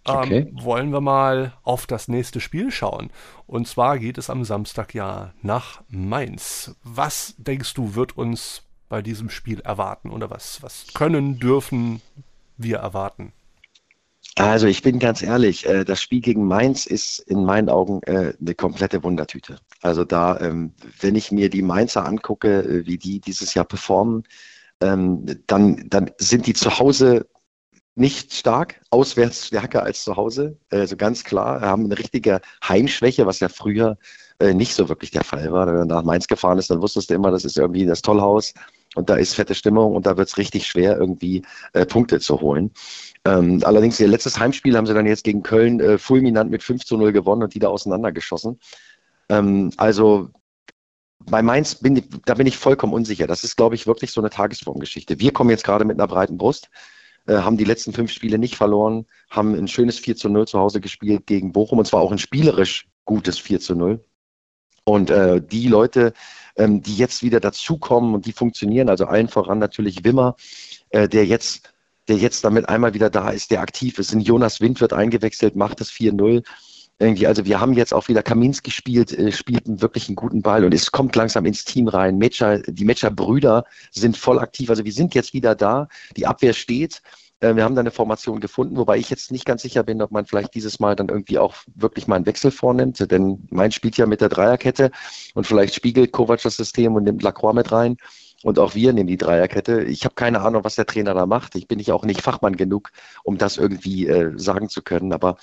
ähm, 0.07 0.15
okay. 0.15 0.37
ähm, 0.49 0.63
wollen 0.63 0.91
wir 0.91 1.01
mal 1.01 1.53
auf 1.61 1.85
das 1.85 2.07
nächste 2.07 2.39
Spiel 2.39 2.71
schauen. 2.71 3.11
Und 3.45 3.67
zwar 3.67 3.99
geht 3.99 4.17
es 4.17 4.31
am 4.31 4.43
Samstag 4.43 4.95
ja 4.95 5.31
nach 5.43 5.83
Mainz. 5.89 6.75
Was 6.83 7.35
denkst 7.37 7.75
du, 7.75 7.93
wird 7.93 8.17
uns 8.17 8.63
bei 8.89 9.01
diesem 9.01 9.29
Spiel 9.29 9.61
erwarten 9.61 10.09
oder 10.09 10.29
was, 10.29 10.61
was 10.61 10.87
können, 10.93 11.39
dürfen 11.39 12.01
wir 12.57 12.77
erwarten? 12.77 13.31
Also 14.35 14.67
ich 14.67 14.81
bin 14.81 14.99
ganz 14.99 15.21
ehrlich, 15.21 15.65
äh, 15.65 15.83
das 15.83 16.01
Spiel 16.01 16.21
gegen 16.21 16.45
Mainz 16.45 16.85
ist 16.85 17.19
in 17.19 17.43
meinen 17.43 17.69
Augen 17.69 18.01
äh, 18.03 18.33
eine 18.39 18.55
komplette 18.55 19.03
Wundertüte. 19.03 19.57
Also 19.81 20.05
da, 20.05 20.39
ähm, 20.39 20.73
wenn 21.01 21.15
ich 21.15 21.31
mir 21.31 21.49
die 21.49 21.61
Mainzer 21.61 22.05
angucke, 22.05 22.61
äh, 22.61 22.85
wie 22.85 22.97
die 22.97 23.19
dieses 23.19 23.53
Jahr 23.53 23.65
performen, 23.65 24.23
ähm, 24.81 25.25
dann, 25.47 25.89
dann 25.89 26.11
sind 26.19 26.47
die 26.47 26.53
zu 26.53 26.79
Hause 26.79 27.27
nicht 27.95 28.33
stark, 28.33 28.79
auswärts 28.91 29.47
stärker 29.47 29.83
als 29.83 30.05
zu 30.05 30.15
Hause. 30.15 30.57
Also 30.69 30.95
ganz 30.95 31.25
klar, 31.25 31.59
haben 31.59 31.85
eine 31.85 31.97
richtige 31.99 32.39
Heimschwäche, 32.63 33.25
was 33.25 33.41
ja 33.41 33.49
früher 33.49 33.97
nicht 34.53 34.73
so 34.73 34.87
wirklich 34.87 35.11
der 35.11 35.25
Fall 35.25 35.51
war. 35.51 35.67
Wenn 35.67 35.79
man 35.79 35.87
nach 35.89 36.03
Mainz 36.03 36.25
gefahren 36.25 36.57
ist, 36.57 36.69
dann 36.69 36.81
wusstest 36.81 37.09
du 37.09 37.15
immer, 37.15 37.29
das 37.29 37.43
ist 37.43 37.57
irgendwie 37.57 37.85
das 37.85 38.01
Tollhaus 38.01 38.53
und 38.99 39.09
da 39.09 39.15
ist 39.15 39.33
fette 39.33 39.55
Stimmung 39.55 39.95
und 39.95 40.05
da 40.05 40.17
wird 40.17 40.27
es 40.27 40.37
richtig 40.37 40.67
schwer, 40.67 40.97
irgendwie 40.97 41.41
äh, 41.73 41.85
Punkte 41.85 42.19
zu 42.19 42.41
holen. 42.41 42.71
Ähm, 43.25 43.61
allerdings 43.63 43.99
ihr 43.99 44.07
letztes 44.07 44.39
Heimspiel 44.39 44.77
haben 44.77 44.85
sie 44.85 44.93
dann 44.93 45.05
jetzt 45.05 45.23
gegen 45.23 45.43
Köln 45.43 45.79
äh, 45.79 45.97
fulminant 45.97 46.51
mit 46.51 46.63
5 46.63 46.85
zu 46.85 46.97
0 46.97 47.11
gewonnen 47.11 47.43
und 47.43 47.53
die 47.53 47.59
da 47.59 47.69
auseinandergeschossen. 47.69 48.59
Ähm, 49.29 49.71
also 49.77 50.29
bei 51.19 51.41
Mainz 51.41 51.75
bin 51.75 51.97
ich, 51.97 52.05
da 52.25 52.33
bin 52.35 52.47
ich 52.47 52.57
vollkommen 52.57 52.93
unsicher. 52.93 53.27
Das 53.27 53.43
ist, 53.43 53.57
glaube 53.57 53.75
ich, 53.75 53.87
wirklich 53.87 54.11
so 54.11 54.21
eine 54.21 54.29
Tagesformgeschichte. 54.29 55.19
Wir 55.19 55.33
kommen 55.33 55.49
jetzt 55.49 55.63
gerade 55.63 55.85
mit 55.85 55.99
einer 55.99 56.07
breiten 56.07 56.37
Brust. 56.37 56.69
Äh, 57.27 57.37
haben 57.37 57.57
die 57.57 57.65
letzten 57.65 57.93
fünf 57.93 58.11
Spiele 58.11 58.37
nicht 58.37 58.55
verloren, 58.55 59.05
haben 59.29 59.53
ein 59.53 59.67
schönes 59.67 59.99
4 59.99 60.15
zu 60.15 60.29
0 60.29 60.47
zu 60.47 60.59
Hause 60.59 60.81
gespielt 60.81 61.27
gegen 61.27 61.51
Bochum 61.51 61.79
und 61.79 61.85
zwar 61.85 62.01
auch 62.01 62.11
ein 62.11 62.17
spielerisch 62.17 62.87
gutes 63.05 63.37
4 63.37 63.59
zu 63.59 63.75
0. 63.75 64.03
Und 64.83 65.11
äh, 65.11 65.41
die 65.41 65.67
Leute, 65.67 66.13
ähm, 66.59 66.83
die 66.83 66.95
jetzt 66.95 67.23
wieder 67.23 67.39
dazukommen 67.39 68.13
und 68.13 68.27
die 68.27 68.33
funktionieren, 68.33 68.89
also 68.89 69.05
allen 69.05 69.27
voran 69.27 69.57
natürlich 69.57 70.03
Wimmer, 70.03 70.35
äh, 70.89 71.07
der 71.07 71.25
jetzt 71.25 71.73
der 72.07 72.17
jetzt 72.17 72.43
damit 72.43 72.67
einmal 72.67 72.95
wieder 72.95 73.11
da 73.11 73.29
ist, 73.29 73.51
der 73.51 73.61
aktiv 73.61 73.99
ist. 73.99 74.11
In 74.13 74.19
Jonas 74.19 74.61
Wind 74.61 74.81
wird 74.81 74.93
eingewechselt, 74.93 75.55
macht 75.55 75.79
das 75.79 75.91
4-0 75.91 76.43
irgendwie, 76.99 77.27
also 77.27 77.45
wir 77.45 77.61
haben 77.61 77.73
jetzt 77.73 77.93
auch 77.93 78.09
wieder 78.09 78.21
Kaminski 78.21 78.71
spielt, 78.71 79.17
äh, 79.17 79.31
spielt 79.31 79.67
einen 79.67 79.81
wirklich 79.81 80.09
einen 80.09 80.17
guten 80.17 80.41
Ball 80.41 80.65
und 80.65 80.73
es 80.73 80.91
kommt 80.91 81.15
langsam 81.15 81.45
ins 81.45 81.63
Team 81.63 81.87
rein. 81.87 82.17
Metscher, 82.17 82.59
die 82.59 82.83
Metscher-Brüder 82.83 83.63
sind 83.91 84.17
voll 84.17 84.37
aktiv. 84.37 84.69
Also 84.69 84.83
wir 84.83 84.91
sind 84.91 85.15
jetzt 85.15 85.33
wieder 85.33 85.55
da. 85.55 85.87
Die 86.17 86.27
Abwehr 86.27 86.53
steht. 86.53 87.01
Äh, 87.39 87.55
wir 87.55 87.63
haben 87.63 87.75
da 87.75 87.81
eine 87.81 87.91
Formation 87.91 88.39
gefunden, 88.39 88.77
wobei 88.77 88.97
ich 88.97 89.09
jetzt 89.09 89.31
nicht 89.31 89.45
ganz 89.45 89.61
sicher 89.61 89.83
bin, 89.83 90.01
ob 90.01 90.11
man 90.11 90.25
vielleicht 90.25 90.53
dieses 90.55 90.79
Mal 90.79 90.95
dann 90.95 91.09
irgendwie 91.09 91.37
auch 91.39 91.55
wirklich 91.75 92.07
mal 92.07 92.15
einen 92.15 92.25
Wechsel 92.25 92.51
vornimmt, 92.51 93.11
denn 93.11 93.47
mein 93.49 93.71
spielt 93.71 93.97
ja 93.97 94.05
mit 94.05 94.21
der 94.21 94.29
Dreierkette 94.29 94.91
und 95.33 95.47
vielleicht 95.47 95.75
spiegelt 95.75 96.11
Kovac 96.11 96.41
das 96.41 96.55
System 96.57 96.95
und 96.95 97.03
nimmt 97.03 97.23
Lacroix 97.23 97.53
mit 97.53 97.71
rein. 97.71 97.97
Und 98.41 98.57
auch 98.57 98.73
wir 98.73 98.93
nehmen 98.93 99.07
die 99.07 99.17
Dreierkette. 99.17 99.83
Ich 99.83 100.05
habe 100.05 100.15
keine 100.15 100.41
Ahnung, 100.41 100.63
was 100.63 100.75
der 100.75 100.85
Trainer 100.85 101.13
da 101.13 101.25
macht. 101.25 101.55
Ich 101.55 101.67
bin 101.67 101.77
nicht 101.77 101.91
auch 101.91 102.05
nicht 102.05 102.21
Fachmann 102.21 102.55
genug, 102.55 102.91
um 103.23 103.37
das 103.37 103.57
irgendwie 103.57 104.07
äh, 104.07 104.31
sagen 104.37 104.69
zu 104.69 104.81
können. 104.81 105.11
Aber 105.11 105.37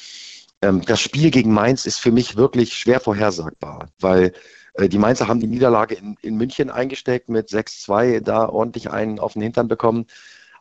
ähm, 0.63 0.81
das 0.87 1.01
Spiel 1.01 1.31
gegen 1.31 1.53
Mainz 1.53 1.85
ist 1.85 1.99
für 1.99 2.11
mich 2.11 2.37
wirklich 2.37 2.73
schwer 2.73 3.01
vorhersagbar, 3.01 3.91
weil 4.01 4.33
äh, 4.75 4.89
die 4.89 4.99
Mainzer 4.99 5.29
haben 5.29 5.41
die 5.41 5.47
Niederlage 5.47 5.95
in, 5.95 6.17
in 6.23 6.37
München 6.37 6.71
eingesteckt 6.71 7.29
mit 7.29 7.49
6-2, 7.51 8.21
da 8.21 8.49
ordentlich 8.49 8.91
einen 8.91 9.19
auf 9.19 9.35
den 9.35 9.43
Hintern 9.43 9.69
bekommen. 9.69 10.07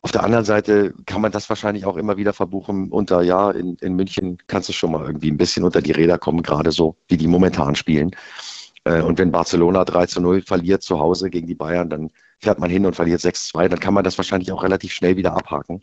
Auf 0.06 0.12
der 0.12 0.24
anderen 0.24 0.46
Seite 0.46 0.94
kann 1.08 1.20
man 1.20 1.32
das 1.32 1.50
wahrscheinlich 1.50 1.84
auch 1.88 1.98
immer 1.98 2.16
wieder 2.16 2.32
verbuchen 2.32 2.92
unter, 2.92 3.24
ja, 3.24 3.50
in, 3.50 3.76
in 3.78 3.96
München 3.96 4.38
kannst 4.46 4.70
du 4.70 4.74
schon 4.74 4.92
mal 4.92 5.04
irgendwie 5.04 5.32
ein 5.32 5.38
bisschen 5.38 5.64
unter 5.64 5.82
die 5.82 5.94
Räder 5.94 6.20
kommen, 6.20 6.44
gerade 6.44 6.72
so, 6.72 6.96
wie 7.08 7.18
die 7.18 7.26
momentan 7.26 7.74
spielen. 7.74 8.12
Äh, 8.84 9.02
und 9.02 9.18
wenn 9.18 9.32
Barcelona 9.32 9.84
3 9.84 10.06
zu 10.06 10.22
0 10.22 10.44
verliert 10.44 10.84
zu 10.84 11.00
Hause 11.00 11.32
gegen 11.32 11.48
die 11.48 11.56
Bayern, 11.56 11.90
dann 11.90 12.12
fährt 12.38 12.60
man 12.60 12.70
hin 12.70 12.86
und 12.86 12.96
verliert 12.96 13.20
6-2, 13.20 13.68
dann 13.68 13.80
kann 13.80 13.96
man 13.96 14.04
das 14.04 14.16
wahrscheinlich 14.20 14.52
auch 14.52 14.62
relativ 14.62 14.92
schnell 14.94 15.18
wieder 15.18 15.36
abhaken. 15.36 15.82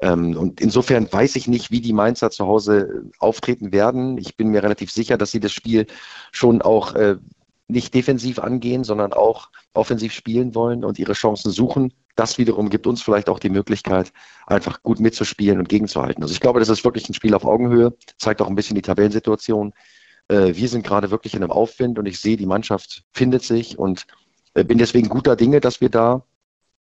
Ähm, 0.00 0.36
und 0.36 0.60
insofern 0.60 1.10
weiß 1.10 1.36
ich 1.36 1.48
nicht, 1.48 1.70
wie 1.70 1.80
die 1.80 1.94
Mainzer 1.94 2.30
zu 2.30 2.46
Hause 2.46 2.80
äh, 3.06 3.10
auftreten 3.20 3.72
werden. 3.72 4.18
Ich 4.18 4.36
bin 4.36 4.48
mir 4.48 4.62
relativ 4.62 4.90
sicher, 4.90 5.16
dass 5.16 5.30
sie 5.30 5.40
das 5.40 5.52
Spiel 5.52 5.86
schon 6.30 6.60
auch 6.60 6.94
äh, 6.94 7.16
nicht 7.68 7.94
defensiv 7.94 8.38
angehen, 8.38 8.84
sondern 8.84 9.14
auch 9.14 9.48
offensiv 9.72 10.12
spielen 10.12 10.54
wollen 10.54 10.84
und 10.84 10.98
ihre 10.98 11.14
Chancen 11.14 11.50
suchen. 11.50 11.94
Das 12.16 12.38
wiederum 12.38 12.70
gibt 12.70 12.86
uns 12.86 13.02
vielleicht 13.02 13.28
auch 13.28 13.38
die 13.38 13.50
Möglichkeit, 13.50 14.12
einfach 14.46 14.82
gut 14.82 15.00
mitzuspielen 15.00 15.58
und 15.58 15.68
gegenzuhalten. 15.68 16.22
Also 16.22 16.32
ich 16.32 16.40
glaube, 16.40 16.60
das 16.60 16.70
ist 16.70 16.82
wirklich 16.82 17.08
ein 17.08 17.14
Spiel 17.14 17.34
auf 17.34 17.44
Augenhöhe, 17.44 17.94
zeigt 18.18 18.40
auch 18.40 18.48
ein 18.48 18.54
bisschen 18.54 18.74
die 18.74 18.82
Tabellensituation. 18.82 19.74
Äh, 20.28 20.54
wir 20.54 20.68
sind 20.68 20.84
gerade 20.84 21.10
wirklich 21.10 21.34
in 21.34 21.42
einem 21.42 21.52
Aufwind 21.52 21.98
und 21.98 22.06
ich 22.06 22.18
sehe, 22.18 22.38
die 22.38 22.46
Mannschaft 22.46 23.04
findet 23.12 23.42
sich 23.42 23.78
und 23.78 24.06
äh, 24.54 24.64
bin 24.64 24.78
deswegen 24.78 25.10
guter 25.10 25.36
Dinge, 25.36 25.60
dass 25.60 25.82
wir 25.82 25.90
da 25.90 26.24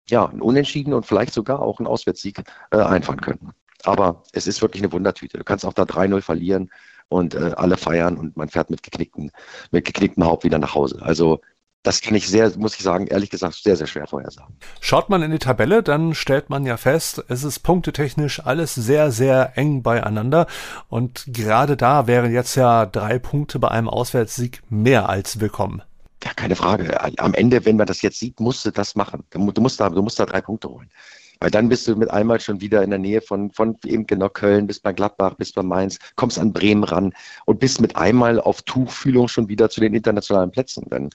ja, 0.09 0.27
einen 0.27 0.41
Unentschieden 0.41 0.95
und 0.95 1.05
vielleicht 1.05 1.35
sogar 1.35 1.61
auch 1.61 1.81
einen 1.81 1.89
Auswärtssieg 1.89 2.45
äh, 2.71 2.79
einfahren 2.79 3.21
könnten. 3.21 3.51
Aber 3.83 4.23
es 4.33 4.47
ist 4.47 4.63
wirklich 4.63 4.83
eine 4.83 4.93
Wundertüte. 4.93 5.39
Du 5.39 5.45
kannst 5.45 5.67
auch 5.67 5.73
da 5.73 5.83
3-0 5.83 6.21
verlieren 6.23 6.71
und 7.09 7.37
alle 7.37 7.77
feiern 7.77 8.17
und 8.17 8.37
man 8.37 8.49
fährt 8.49 8.69
mit 8.69 8.83
geknicktem, 8.83 9.31
mit 9.71 9.85
geknicktem 9.85 10.25
Haupt 10.25 10.43
wieder 10.43 10.59
nach 10.59 10.75
Hause. 10.75 11.01
Also 11.03 11.41
das 11.87 12.01
kann 12.01 12.17
ich 12.17 12.29
sehr, 12.29 12.51
muss 12.59 12.75
ich 12.75 12.83
sagen, 12.83 13.07
ehrlich 13.07 13.31
gesagt, 13.31 13.55
sehr, 13.55 13.77
sehr 13.77 13.87
schwer 13.87 14.09
vorhersagen. 14.09 14.57
Schaut 14.81 15.09
man 15.09 15.23
in 15.23 15.31
die 15.31 15.39
Tabelle, 15.39 15.85
dann 15.85 16.15
stellt 16.15 16.51
man 16.51 16.67
ja 16.67 16.77
fest, 16.77 17.25
es 17.29 17.45
ist 17.45 17.61
punktetechnisch 17.61 18.45
alles 18.45 18.75
sehr, 18.75 19.13
sehr 19.13 19.57
eng 19.57 19.85
beieinander. 19.85 20.49
Und 20.89 21.25
gerade 21.29 21.77
da 21.77 22.09
wären 22.09 22.33
jetzt 22.33 22.57
ja 22.57 22.87
drei 22.87 23.21
Punkte 23.21 23.61
bei 23.61 23.69
einem 23.69 23.89
Auswärtssieg 23.89 24.63
mehr 24.69 25.09
als 25.09 25.39
willkommen. 25.39 25.83
Ja, 26.25 26.33
keine 26.35 26.57
Frage. 26.57 26.99
Am 27.21 27.35
Ende, 27.35 27.65
wenn 27.65 27.77
man 27.77 27.87
das 27.87 28.03
jetzt 28.03 28.19
sieht, 28.19 28.41
musst 28.41 28.67
du 28.67 28.73
das 28.73 28.97
machen. 28.97 29.23
Du 29.31 29.39
musst 29.39 29.79
da, 29.79 29.89
du 29.89 30.03
musst 30.03 30.19
da 30.19 30.27
drei 30.27 30.41
Punkte 30.41 30.69
holen. 30.69 30.91
Weil 31.39 31.51
dann 31.51 31.69
bist 31.69 31.87
du 31.87 31.95
mit 31.95 32.11
einmal 32.11 32.41
schon 32.41 32.61
wieder 32.61 32.83
in 32.83 32.91
der 32.91 32.99
Nähe 32.99 33.21
von, 33.21 33.53
von 33.53 33.77
eben 33.85 34.09
genau 34.09 34.29
Köln, 34.29 34.67
bist 34.67 34.83
bei 34.83 34.93
Gladbach, 34.93 35.35
bist 35.35 35.55
bei 35.55 35.63
Mainz, 35.63 35.99
kommst 36.17 36.39
an 36.39 36.53
Bremen 36.53 36.83
ran 36.83 37.13
und 37.45 37.61
bist 37.61 37.81
mit 37.81 37.95
einmal 37.95 38.41
auf 38.41 38.63
Tuchfühlung 38.63 39.29
schon 39.29 39.49
wieder 39.49 39.71
zu 39.71 39.81
den 39.81 39.95
internationalen 39.95 40.51
Plätzen. 40.51 40.87
Dann 40.89 41.11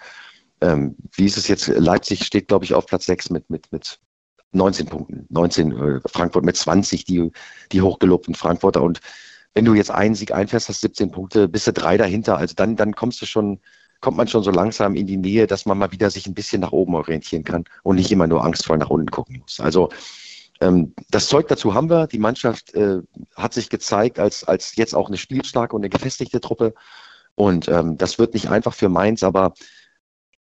ähm, 0.62 0.96
wie 1.14 1.26
ist 1.26 1.38
es 1.38 1.48
jetzt? 1.48 1.68
Leipzig 1.68 2.24
steht, 2.24 2.48
glaube 2.48 2.66
ich, 2.66 2.74
auf 2.74 2.86
Platz 2.86 3.06
6 3.06 3.32
mit, 3.32 3.50
mit, 3.50 3.72
mit 3.72 4.00
19 4.52 4.88
Punkten. 4.88 5.26
19, 5.30 5.72
äh, 5.72 6.00
Frankfurt 6.06 6.46
mit 6.46 6.56
20, 6.56 7.06
die, 7.06 7.32
die 7.72 7.82
hochgelobten 7.82 8.36
Frankfurter. 8.36 8.82
Und 8.82 9.02
wenn 9.54 9.66
du 9.66 9.74
jetzt 9.74 9.92
einen 9.92 10.16
Sieg 10.16 10.32
einfährst, 10.32 10.70
hast 10.70 10.82
17 10.82 11.12
Punkte, 11.12 11.48
bist 11.48 11.68
du 11.68 11.74
drei 11.74 11.98
dahinter. 11.98 12.38
Also 12.38 12.54
dann, 12.56 12.76
dann 12.76 12.94
kommst 12.94 13.22
du 13.22 13.26
schon, 13.26 13.60
kommt 14.00 14.18
man 14.18 14.28
schon 14.28 14.44
so 14.44 14.52
langsam 14.52 14.96
in 14.96 15.08
die 15.08 15.18
Nähe, 15.18 15.48
dass 15.48 15.66
man 15.66 15.78
mal 15.78 15.92
wieder 15.92 16.10
sich 16.10 16.28
ein 16.28 16.34
bisschen 16.34 16.62
nach 16.62 16.72
oben 16.72 16.96
orientieren 16.96 17.44
kann 17.44 17.66
und 17.84 17.96
nicht 17.96 18.12
immer 18.12 18.28
nur 18.28 18.44
angstvoll 18.44 18.78
nach 18.78 18.90
unten 18.90 19.12
gucken 19.12 19.40
muss. 19.40 19.60
Also 19.60 19.90
ähm, 20.62 20.94
das 21.10 21.28
Zeug 21.28 21.48
dazu 21.48 21.74
haben 21.74 21.90
wir. 21.90 22.08
Die 22.08 22.20
Mannschaft 22.20 22.74
äh, 22.76 23.00
hat 23.36 23.54
sich 23.54 23.70
gezeigt 23.70 24.20
als, 24.20 24.44
als 24.44 24.76
jetzt 24.76 24.96
auch 24.96 25.08
eine 25.08 25.18
spielstarke 25.18 25.76
und 25.76 25.82
eine 25.82 25.90
gefestigte 25.90 26.40
Truppe. 26.40 26.74
Und 27.36 27.68
ähm, 27.68 27.98
das 27.98 28.20
wird 28.20 28.34
nicht 28.34 28.50
einfach 28.50 28.74
für 28.74 28.90
Mainz, 28.90 29.24
aber 29.24 29.54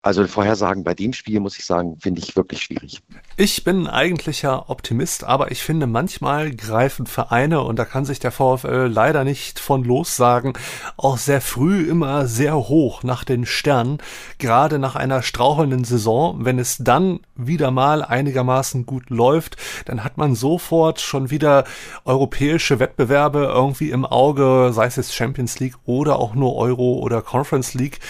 also 0.02 0.26
Vorhersagen 0.26 0.82
bei 0.82 0.94
dem 0.94 1.12
Spiel, 1.12 1.40
muss 1.40 1.58
ich 1.58 1.66
sagen, 1.66 1.98
finde 2.00 2.22
ich 2.22 2.34
wirklich 2.34 2.62
schwierig. 2.62 3.02
Ich 3.36 3.64
bin 3.64 3.86
eigentlicher 3.86 4.70
Optimist, 4.70 5.24
aber 5.24 5.50
ich 5.50 5.62
finde, 5.62 5.86
manchmal 5.86 6.54
greifen 6.54 7.06
Vereine, 7.06 7.60
und 7.62 7.78
da 7.78 7.84
kann 7.84 8.06
sich 8.06 8.18
der 8.18 8.32
VfL 8.32 8.88
leider 8.90 9.24
nicht 9.24 9.58
von 9.58 9.84
lossagen, 9.84 10.54
auch 10.96 11.18
sehr 11.18 11.42
früh 11.42 11.82
immer 11.82 12.26
sehr 12.26 12.56
hoch 12.56 13.02
nach 13.02 13.24
den 13.24 13.44
Sternen, 13.44 13.98
gerade 14.38 14.78
nach 14.78 14.96
einer 14.96 15.22
strauchelnden 15.22 15.84
Saison. 15.84 16.46
Wenn 16.46 16.58
es 16.58 16.78
dann 16.78 17.20
wieder 17.36 17.70
mal 17.70 18.02
einigermaßen 18.02 18.86
gut 18.86 19.10
läuft, 19.10 19.56
dann 19.84 20.02
hat 20.02 20.16
man 20.16 20.34
sofort 20.34 21.00
schon 21.00 21.30
wieder 21.30 21.64
europäische 22.06 22.78
Wettbewerbe 22.78 23.50
irgendwie 23.52 23.90
im 23.90 24.06
Auge, 24.06 24.70
sei 24.72 24.86
es 24.86 24.96
jetzt 24.96 25.14
Champions 25.14 25.60
League 25.60 25.76
oder 25.84 26.18
auch 26.18 26.34
nur 26.34 26.56
Euro 26.56 26.94
oder 26.94 27.20
Conference 27.20 27.74
League. 27.74 28.00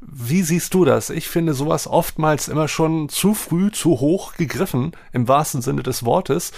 Wie 0.00 0.42
siehst 0.42 0.72
du 0.72 0.86
das? 0.86 1.10
Ich 1.10 1.28
finde 1.28 1.52
sowas 1.52 1.86
oftmals 1.86 2.48
immer 2.48 2.68
schon 2.68 3.10
zu 3.10 3.34
früh, 3.34 3.70
zu 3.70 4.00
hoch 4.00 4.34
gegriffen, 4.34 4.92
im 5.12 5.28
wahrsten 5.28 5.60
Sinne 5.60 5.82
des 5.82 6.04
Wortes. 6.06 6.52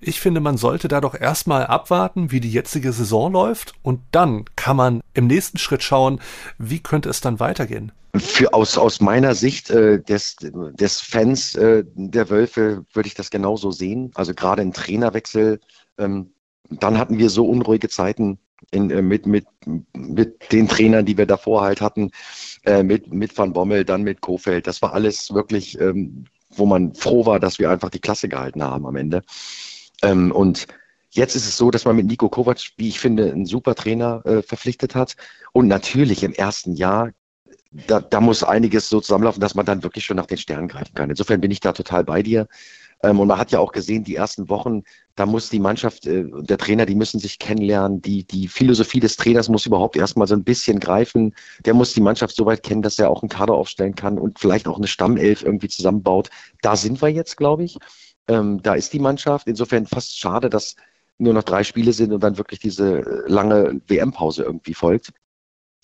Ich 0.00 0.20
finde, 0.20 0.40
man 0.40 0.58
sollte 0.58 0.88
da 0.88 1.00
doch 1.00 1.14
erstmal 1.14 1.66
abwarten, 1.66 2.30
wie 2.32 2.40
die 2.40 2.52
jetzige 2.52 2.92
Saison 2.92 3.32
läuft 3.32 3.72
und 3.82 4.00
dann 4.10 4.44
kann 4.56 4.76
man 4.76 5.00
im 5.14 5.26
nächsten 5.26 5.56
Schritt 5.56 5.82
schauen, 5.82 6.20
wie 6.58 6.80
könnte 6.80 7.08
es 7.08 7.22
dann 7.22 7.40
weitergehen. 7.40 7.92
Für, 8.14 8.52
aus, 8.52 8.76
aus 8.76 9.00
meiner 9.00 9.34
Sicht 9.34 9.70
äh, 9.70 10.02
des, 10.02 10.36
des 10.40 11.00
Fans 11.00 11.54
äh, 11.54 11.84
der 11.94 12.28
Wölfe 12.28 12.84
würde 12.92 13.06
ich 13.06 13.14
das 13.14 13.30
genauso 13.30 13.70
sehen. 13.70 14.10
Also 14.14 14.34
gerade 14.34 14.60
ein 14.60 14.74
Trainerwechsel, 14.74 15.60
ähm, 15.96 16.34
dann 16.68 16.98
hatten 16.98 17.16
wir 17.16 17.30
so 17.30 17.46
unruhige 17.46 17.88
Zeiten 17.88 18.38
in, 18.70 18.90
äh, 18.90 19.00
mit, 19.00 19.24
mit, 19.24 19.46
mit 19.94 20.52
den 20.52 20.68
Trainern, 20.68 21.06
die 21.06 21.16
wir 21.16 21.26
davor 21.26 21.62
halt 21.62 21.80
hatten 21.80 22.10
äh, 22.64 22.82
mit, 22.82 23.12
mit 23.12 23.36
Van 23.36 23.52
Bommel, 23.52 23.84
dann 23.84 24.02
mit 24.02 24.20
Kofeld. 24.20 24.66
Das 24.66 24.82
war 24.82 24.92
alles 24.92 25.32
wirklich, 25.32 25.78
ähm, 25.80 26.24
wo 26.50 26.66
man 26.66 26.94
froh 26.94 27.26
war, 27.26 27.40
dass 27.40 27.58
wir 27.58 27.70
einfach 27.70 27.90
die 27.90 28.00
Klasse 28.00 28.28
gehalten 28.28 28.62
haben 28.62 28.86
am 28.86 28.96
Ende. 28.96 29.22
Ähm, 30.02 30.32
und 30.32 30.66
Jetzt 31.14 31.36
ist 31.36 31.46
es 31.46 31.58
so, 31.58 31.70
dass 31.70 31.84
man 31.84 31.94
mit 31.94 32.06
Nico 32.06 32.30
Kovac, 32.30 32.72
wie 32.78 32.88
ich 32.88 32.98
finde, 32.98 33.30
einen 33.30 33.44
super 33.44 33.74
Trainer 33.74 34.24
äh, 34.24 34.42
verpflichtet 34.42 34.94
hat. 34.94 35.14
Und 35.52 35.68
natürlich 35.68 36.22
im 36.22 36.32
ersten 36.32 36.74
Jahr, 36.74 37.10
da, 37.70 38.00
da 38.00 38.20
muss 38.22 38.42
einiges 38.42 38.88
so 38.88 38.98
zusammenlaufen, 38.98 39.40
dass 39.40 39.54
man 39.54 39.66
dann 39.66 39.82
wirklich 39.82 40.06
schon 40.06 40.16
nach 40.16 40.26
den 40.26 40.38
Sternen 40.38 40.68
greifen 40.68 40.94
kann. 40.94 41.10
Insofern 41.10 41.42
bin 41.42 41.50
ich 41.50 41.60
da 41.60 41.72
total 41.72 42.04
bei 42.04 42.22
dir. 42.22 42.48
Ähm, 43.02 43.20
und 43.20 43.28
man 43.28 43.38
hat 43.38 43.50
ja 43.50 43.58
auch 43.58 43.72
gesehen, 43.72 44.04
die 44.04 44.16
ersten 44.16 44.48
Wochen, 44.48 44.82
da 45.16 45.26
muss 45.26 45.50
die 45.50 45.58
Mannschaft, 45.58 46.06
äh, 46.06 46.24
der 46.30 46.58
Trainer, 46.58 46.86
die 46.86 46.94
müssen 46.94 47.18
sich 47.18 47.38
kennenlernen. 47.38 48.00
Die, 48.00 48.24
die 48.24 48.48
Philosophie 48.48 49.00
des 49.00 49.16
Trainers 49.16 49.48
muss 49.48 49.66
überhaupt 49.66 49.96
erstmal 49.96 50.26
so 50.26 50.34
ein 50.34 50.44
bisschen 50.44 50.78
greifen. 50.80 51.34
Der 51.64 51.74
muss 51.74 51.94
die 51.94 52.00
Mannschaft 52.00 52.36
so 52.36 52.46
weit 52.46 52.62
kennen, 52.62 52.82
dass 52.82 52.98
er 52.98 53.10
auch 53.10 53.22
einen 53.22 53.28
Kader 53.28 53.54
aufstellen 53.54 53.94
kann 53.94 54.18
und 54.18 54.38
vielleicht 54.38 54.68
auch 54.68 54.78
eine 54.78 54.86
Stammelf 54.86 55.42
irgendwie 55.42 55.68
zusammenbaut. 55.68 56.30
Da 56.62 56.76
sind 56.76 57.02
wir 57.02 57.08
jetzt, 57.08 57.36
glaube 57.36 57.64
ich. 57.64 57.76
Ähm, 58.28 58.62
da 58.62 58.74
ist 58.74 58.92
die 58.92 59.00
Mannschaft. 59.00 59.48
Insofern 59.48 59.86
fast 59.86 60.18
schade, 60.18 60.48
dass 60.48 60.76
nur 61.18 61.34
noch 61.34 61.42
drei 61.42 61.64
Spiele 61.64 61.92
sind 61.92 62.12
und 62.12 62.22
dann 62.22 62.38
wirklich 62.38 62.60
diese 62.60 63.00
äh, 63.00 63.30
lange 63.30 63.80
WM-Pause 63.88 64.44
irgendwie 64.44 64.74
folgt. 64.74 65.10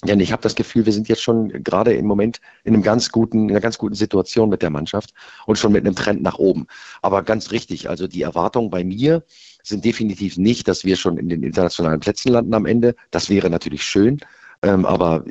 Denn 0.04 0.20
ich 0.20 0.30
habe 0.30 0.42
das 0.42 0.54
Gefühl, 0.54 0.86
wir 0.86 0.92
sind 0.92 1.08
jetzt 1.08 1.22
schon 1.22 1.48
gerade 1.64 1.92
im 1.92 2.06
Moment 2.06 2.40
in 2.62 2.74
einem 2.74 2.84
ganz 2.84 3.10
guten, 3.10 3.44
in 3.44 3.50
einer 3.50 3.60
ganz 3.60 3.78
guten 3.78 3.96
Situation 3.96 4.48
mit 4.48 4.62
der 4.62 4.70
Mannschaft 4.70 5.12
und 5.46 5.58
schon 5.58 5.72
mit 5.72 5.84
einem 5.84 5.96
Trend 5.96 6.22
nach 6.22 6.38
oben. 6.38 6.66
Aber 7.02 7.22
ganz 7.24 7.50
richtig, 7.50 7.90
also 7.90 8.06
die 8.06 8.22
Erwartungen 8.22 8.70
bei 8.70 8.84
mir 8.84 9.24
sind 9.64 9.84
definitiv 9.84 10.36
nicht, 10.36 10.68
dass 10.68 10.84
wir 10.84 10.94
schon 10.94 11.18
in 11.18 11.28
den 11.28 11.42
internationalen 11.42 11.98
Plätzen 11.98 12.30
landen 12.30 12.54
am 12.54 12.64
Ende. 12.64 12.94
Das 13.10 13.28
wäre 13.28 13.50
natürlich 13.50 13.82
schön. 13.82 14.20
Ähm, 14.62 14.86
aber 14.86 15.24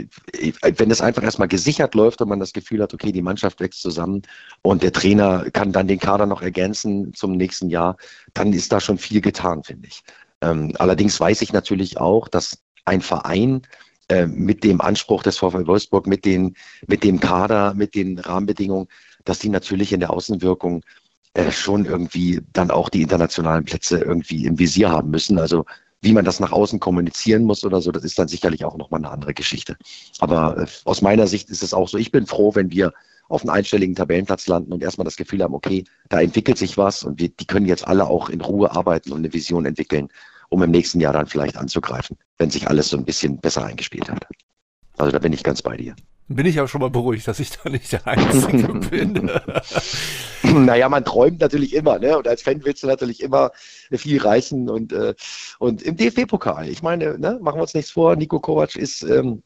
wenn 0.62 0.92
es 0.92 1.02
einfach 1.02 1.24
erstmal 1.24 1.50
gesichert 1.50 1.96
läuft 1.96 2.22
und 2.22 2.30
man 2.30 2.40
das 2.40 2.54
Gefühl 2.54 2.82
hat, 2.82 2.94
okay, 2.94 3.12
die 3.12 3.22
Mannschaft 3.22 3.60
wächst 3.60 3.82
zusammen 3.82 4.22
und 4.62 4.84
der 4.84 4.94
Trainer 4.94 5.50
kann 5.52 5.72
dann 5.72 5.88
den 5.88 6.00
Kader 6.00 6.26
noch 6.26 6.42
ergänzen 6.42 7.14
zum 7.14 7.34
nächsten 7.34 7.70
Jahr, 7.70 7.98
dann 8.34 8.54
ist 8.54 8.72
da 8.72 8.80
schon 8.80 8.98
viel 8.98 9.20
getan, 9.20 9.64
finde 9.64 9.88
ich. 9.88 10.04
Ähm, 10.42 10.74
allerdings 10.78 11.20
weiß 11.20 11.42
ich 11.42 11.52
natürlich 11.52 11.98
auch, 12.00 12.28
dass 12.28 12.60
ein 12.86 13.02
Verein, 13.02 13.64
äh, 14.10 14.26
mit 14.26 14.64
dem 14.64 14.80
Anspruch 14.82 15.24
des 15.24 15.38
VfL 15.38 15.68
Wolfsburg, 15.68 16.08
mit, 16.08 16.24
den, 16.24 16.56
mit 16.88 17.04
dem 17.04 17.20
Kader, 17.20 17.74
mit 17.74 17.94
den 17.94 18.18
Rahmenbedingungen, 18.20 18.88
dass 19.26 19.40
die 19.40 19.50
natürlich 19.50 19.92
in 19.92 20.00
der 20.00 20.12
Außenwirkung 20.12 20.84
äh, 21.34 21.52
schon 21.52 21.86
irgendwie 21.86 22.42
dann 22.54 22.72
auch 22.72 22.90
die 22.90 23.02
internationalen 23.02 23.66
Plätze 23.66 24.00
irgendwie 24.00 24.46
im 24.46 24.58
Visier 24.58 24.90
haben 24.90 25.10
müssen. 25.10 25.38
Also 25.38 25.66
wie 26.02 26.14
man 26.14 26.26
das 26.26 26.40
nach 26.40 26.52
außen 26.52 26.80
kommunizieren 26.80 27.44
muss 27.44 27.66
oder 27.66 27.82
so, 27.82 27.92
das 27.92 28.04
ist 28.04 28.18
dann 28.18 28.28
sicherlich 28.28 28.64
auch 28.64 28.78
nochmal 28.78 29.02
eine 29.02 29.12
andere 29.12 29.34
Geschichte. 29.34 29.76
Aber 30.20 30.58
äh, 30.58 30.66
aus 30.86 31.02
meiner 31.02 31.28
Sicht 31.28 31.50
ist 31.50 31.64
es 31.64 31.74
auch 31.74 31.90
so, 31.90 31.98
ich 31.98 32.12
bin 32.12 32.28
froh, 32.28 32.56
wenn 32.56 32.72
wir 32.72 32.94
auf 33.30 33.42
einen 33.42 33.50
einstelligen 33.50 33.96
Tabellenplatz 33.96 34.48
landen 34.48 34.72
und 34.72 34.82
erstmal 34.82 35.06
das 35.06 35.18
Gefühl 35.18 35.44
haben, 35.44 35.54
okay, 35.54 35.84
da 36.08 36.22
entwickelt 36.22 36.58
sich 36.58 36.78
was 36.78 37.04
und 37.04 37.20
wir, 37.20 37.28
die 37.28 37.46
können 37.46 37.66
jetzt 37.66 37.86
alle 37.86 38.08
auch 38.08 38.30
in 38.30 38.40
Ruhe 38.40 38.72
arbeiten 38.72 39.12
und 39.12 39.20
eine 39.20 39.34
Vision 39.34 39.66
entwickeln 39.66 40.08
um 40.50 40.64
im 40.64 40.72
nächsten 40.72 41.00
Jahr 41.00 41.14
dann 41.14 41.28
vielleicht 41.28 41.58
anzugreifen, 41.58 42.18
wenn 42.38 42.50
sich 42.50 42.68
alles 42.68 42.90
so 42.90 42.98
ein 42.98 43.06
bisschen 43.06 43.40
besser 43.40 43.66
eingespielt 43.66 44.10
hat. 44.10 44.26
Also 44.98 45.12
da 45.12 45.20
bin 45.20 45.34
ich 45.34 45.44
ganz 45.44 45.62
bei 45.62 45.78
dir. 45.78 45.96
Bin 46.30 46.46
ich 46.46 46.60
aber 46.60 46.68
schon 46.68 46.82
mal 46.82 46.90
beruhigt, 46.90 47.28
dass 47.28 47.40
ich 47.40 47.52
da 47.52 47.70
nicht 47.70 47.92
der 47.92 48.06
Einzige 48.06 48.68
bin. 48.90 49.32
naja, 50.44 50.90
man 50.90 51.06
träumt 51.06 51.40
natürlich 51.40 51.74
immer, 51.74 52.00
ne? 52.00 52.18
Und 52.18 52.28
als 52.28 52.42
Fan 52.42 52.66
willst 52.66 52.84
du 52.84 52.88
natürlich 52.88 53.24
immer 53.24 53.52
viel 53.92 54.22
reichen 54.22 54.70
und, 54.70 54.92
äh, 54.92 55.14
und 55.60 55.82
im 55.84 55.96
DFB-Pokal. 55.96 56.68
Ich 56.68 56.82
meine, 56.82 57.18
ne, 57.18 57.40
machen 57.42 57.58
wir 57.58 57.62
uns 57.62 57.74
nichts 57.74 57.92
vor, 57.92 58.18
Nico 58.18 58.42
Kovac 58.42 58.76
ist, 58.76 59.04
ähm, 59.04 59.42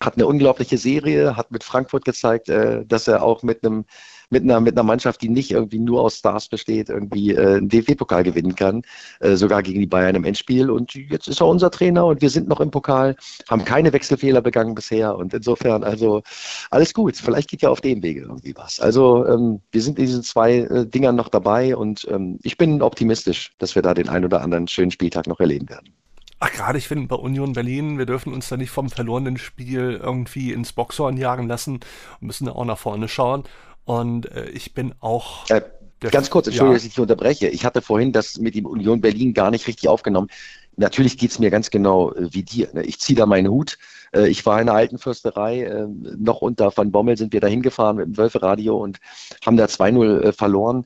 hat 0.00 0.16
eine 0.16 0.26
unglaubliche 0.26 0.76
Serie, 0.76 1.36
hat 1.36 1.50
mit 1.50 1.64
Frankfurt 1.64 2.04
gezeigt, 2.04 2.50
äh, 2.50 2.84
dass 2.84 3.08
er 3.08 3.22
auch 3.22 3.42
mit 3.42 3.64
einem 3.64 3.86
mit 4.30 4.42
einer, 4.42 4.60
mit 4.60 4.74
einer 4.74 4.82
Mannschaft, 4.82 5.22
die 5.22 5.28
nicht 5.28 5.50
irgendwie 5.50 5.78
nur 5.78 6.02
aus 6.02 6.16
Stars 6.16 6.48
besteht, 6.48 6.88
irgendwie 6.88 7.32
äh, 7.32 7.56
einen 7.56 7.68
DFB-Pokal 7.68 8.24
gewinnen 8.24 8.54
kann, 8.54 8.82
äh, 9.20 9.36
sogar 9.36 9.62
gegen 9.62 9.80
die 9.80 9.86
Bayern 9.86 10.14
im 10.14 10.24
Endspiel. 10.24 10.70
Und 10.70 10.94
jetzt 10.94 11.28
ist 11.28 11.40
er 11.40 11.46
unser 11.46 11.70
Trainer 11.70 12.06
und 12.06 12.22
wir 12.22 12.30
sind 12.30 12.48
noch 12.48 12.60
im 12.60 12.70
Pokal, 12.70 13.16
haben 13.48 13.64
keine 13.64 13.92
Wechselfehler 13.92 14.40
begangen 14.40 14.74
bisher. 14.74 15.16
Und 15.16 15.34
insofern, 15.34 15.84
also 15.84 16.22
alles 16.70 16.94
gut. 16.94 17.16
Vielleicht 17.16 17.50
geht 17.50 17.62
ja 17.62 17.70
auf 17.70 17.80
dem 17.80 18.02
Wege 18.02 18.22
irgendwie 18.22 18.54
was. 18.56 18.80
Also 18.80 19.26
ähm, 19.26 19.60
wir 19.72 19.82
sind 19.82 19.98
in 19.98 20.06
diesen 20.06 20.22
zwei 20.22 20.58
äh, 20.58 20.86
Dingern 20.86 21.16
noch 21.16 21.28
dabei 21.28 21.76
und 21.76 22.06
ähm, 22.10 22.38
ich 22.42 22.56
bin 22.56 22.82
optimistisch, 22.82 23.52
dass 23.58 23.74
wir 23.74 23.82
da 23.82 23.94
den 23.94 24.08
ein 24.08 24.24
oder 24.24 24.42
anderen 24.42 24.68
schönen 24.68 24.90
Spieltag 24.90 25.26
noch 25.26 25.40
erleben 25.40 25.68
werden. 25.68 25.92
Ach, 26.38 26.52
gerade 26.52 26.76
ich 26.76 26.86
finde 26.86 27.06
bei 27.06 27.16
Union 27.16 27.54
Berlin, 27.54 27.96
wir 27.96 28.04
dürfen 28.04 28.34
uns 28.34 28.48
da 28.48 28.58
nicht 28.58 28.70
vom 28.70 28.90
verlorenen 28.90 29.38
Spiel 29.38 29.98
irgendwie 30.02 30.52
ins 30.52 30.74
Boxhorn 30.74 31.16
jagen 31.16 31.48
lassen 31.48 31.80
und 32.20 32.26
müssen 32.26 32.44
da 32.44 32.52
auch 32.52 32.66
nach 32.66 32.76
vorne 32.76 33.08
schauen. 33.08 33.44
Und 33.86 34.30
äh, 34.32 34.50
ich 34.50 34.74
bin 34.74 34.94
auch. 35.00 35.48
Äh, 35.48 35.62
ganz 36.00 36.28
kurz, 36.28 36.48
Entschuldigung, 36.48 36.72
ja. 36.72 36.76
dass 36.76 36.84
ich 36.84 36.90
dich 36.90 37.00
unterbreche. 37.00 37.48
Ich 37.48 37.64
hatte 37.64 37.80
vorhin 37.80 38.12
das 38.12 38.36
mit 38.36 38.54
dem 38.54 38.66
Union 38.66 39.00
Berlin 39.00 39.32
gar 39.32 39.50
nicht 39.50 39.66
richtig 39.66 39.88
aufgenommen. 39.88 40.28
Natürlich 40.76 41.16
geht's 41.16 41.38
mir 41.38 41.50
ganz 41.50 41.70
genau 41.70 42.12
äh, 42.12 42.28
wie 42.34 42.42
dir. 42.42 42.68
Ne? 42.74 42.82
Ich 42.82 43.00
ziehe 43.00 43.16
da 43.16 43.24
meinen 43.24 43.48
Hut. 43.48 43.78
Äh, 44.12 44.28
ich 44.28 44.44
war 44.44 44.60
in 44.60 44.66
der 44.66 44.74
alten 44.74 44.98
Fürsterei, 44.98 45.62
äh, 45.62 45.86
noch 46.18 46.42
unter 46.42 46.76
Van 46.76 46.90
Bommel 46.90 47.16
sind 47.16 47.32
wir 47.32 47.40
da 47.40 47.46
hingefahren 47.46 47.96
mit 47.96 48.06
dem 48.06 48.16
Wölferadio 48.18 48.76
und 48.76 48.98
haben 49.46 49.56
da 49.56 49.66
2-0 49.66 50.32
verloren. 50.32 50.84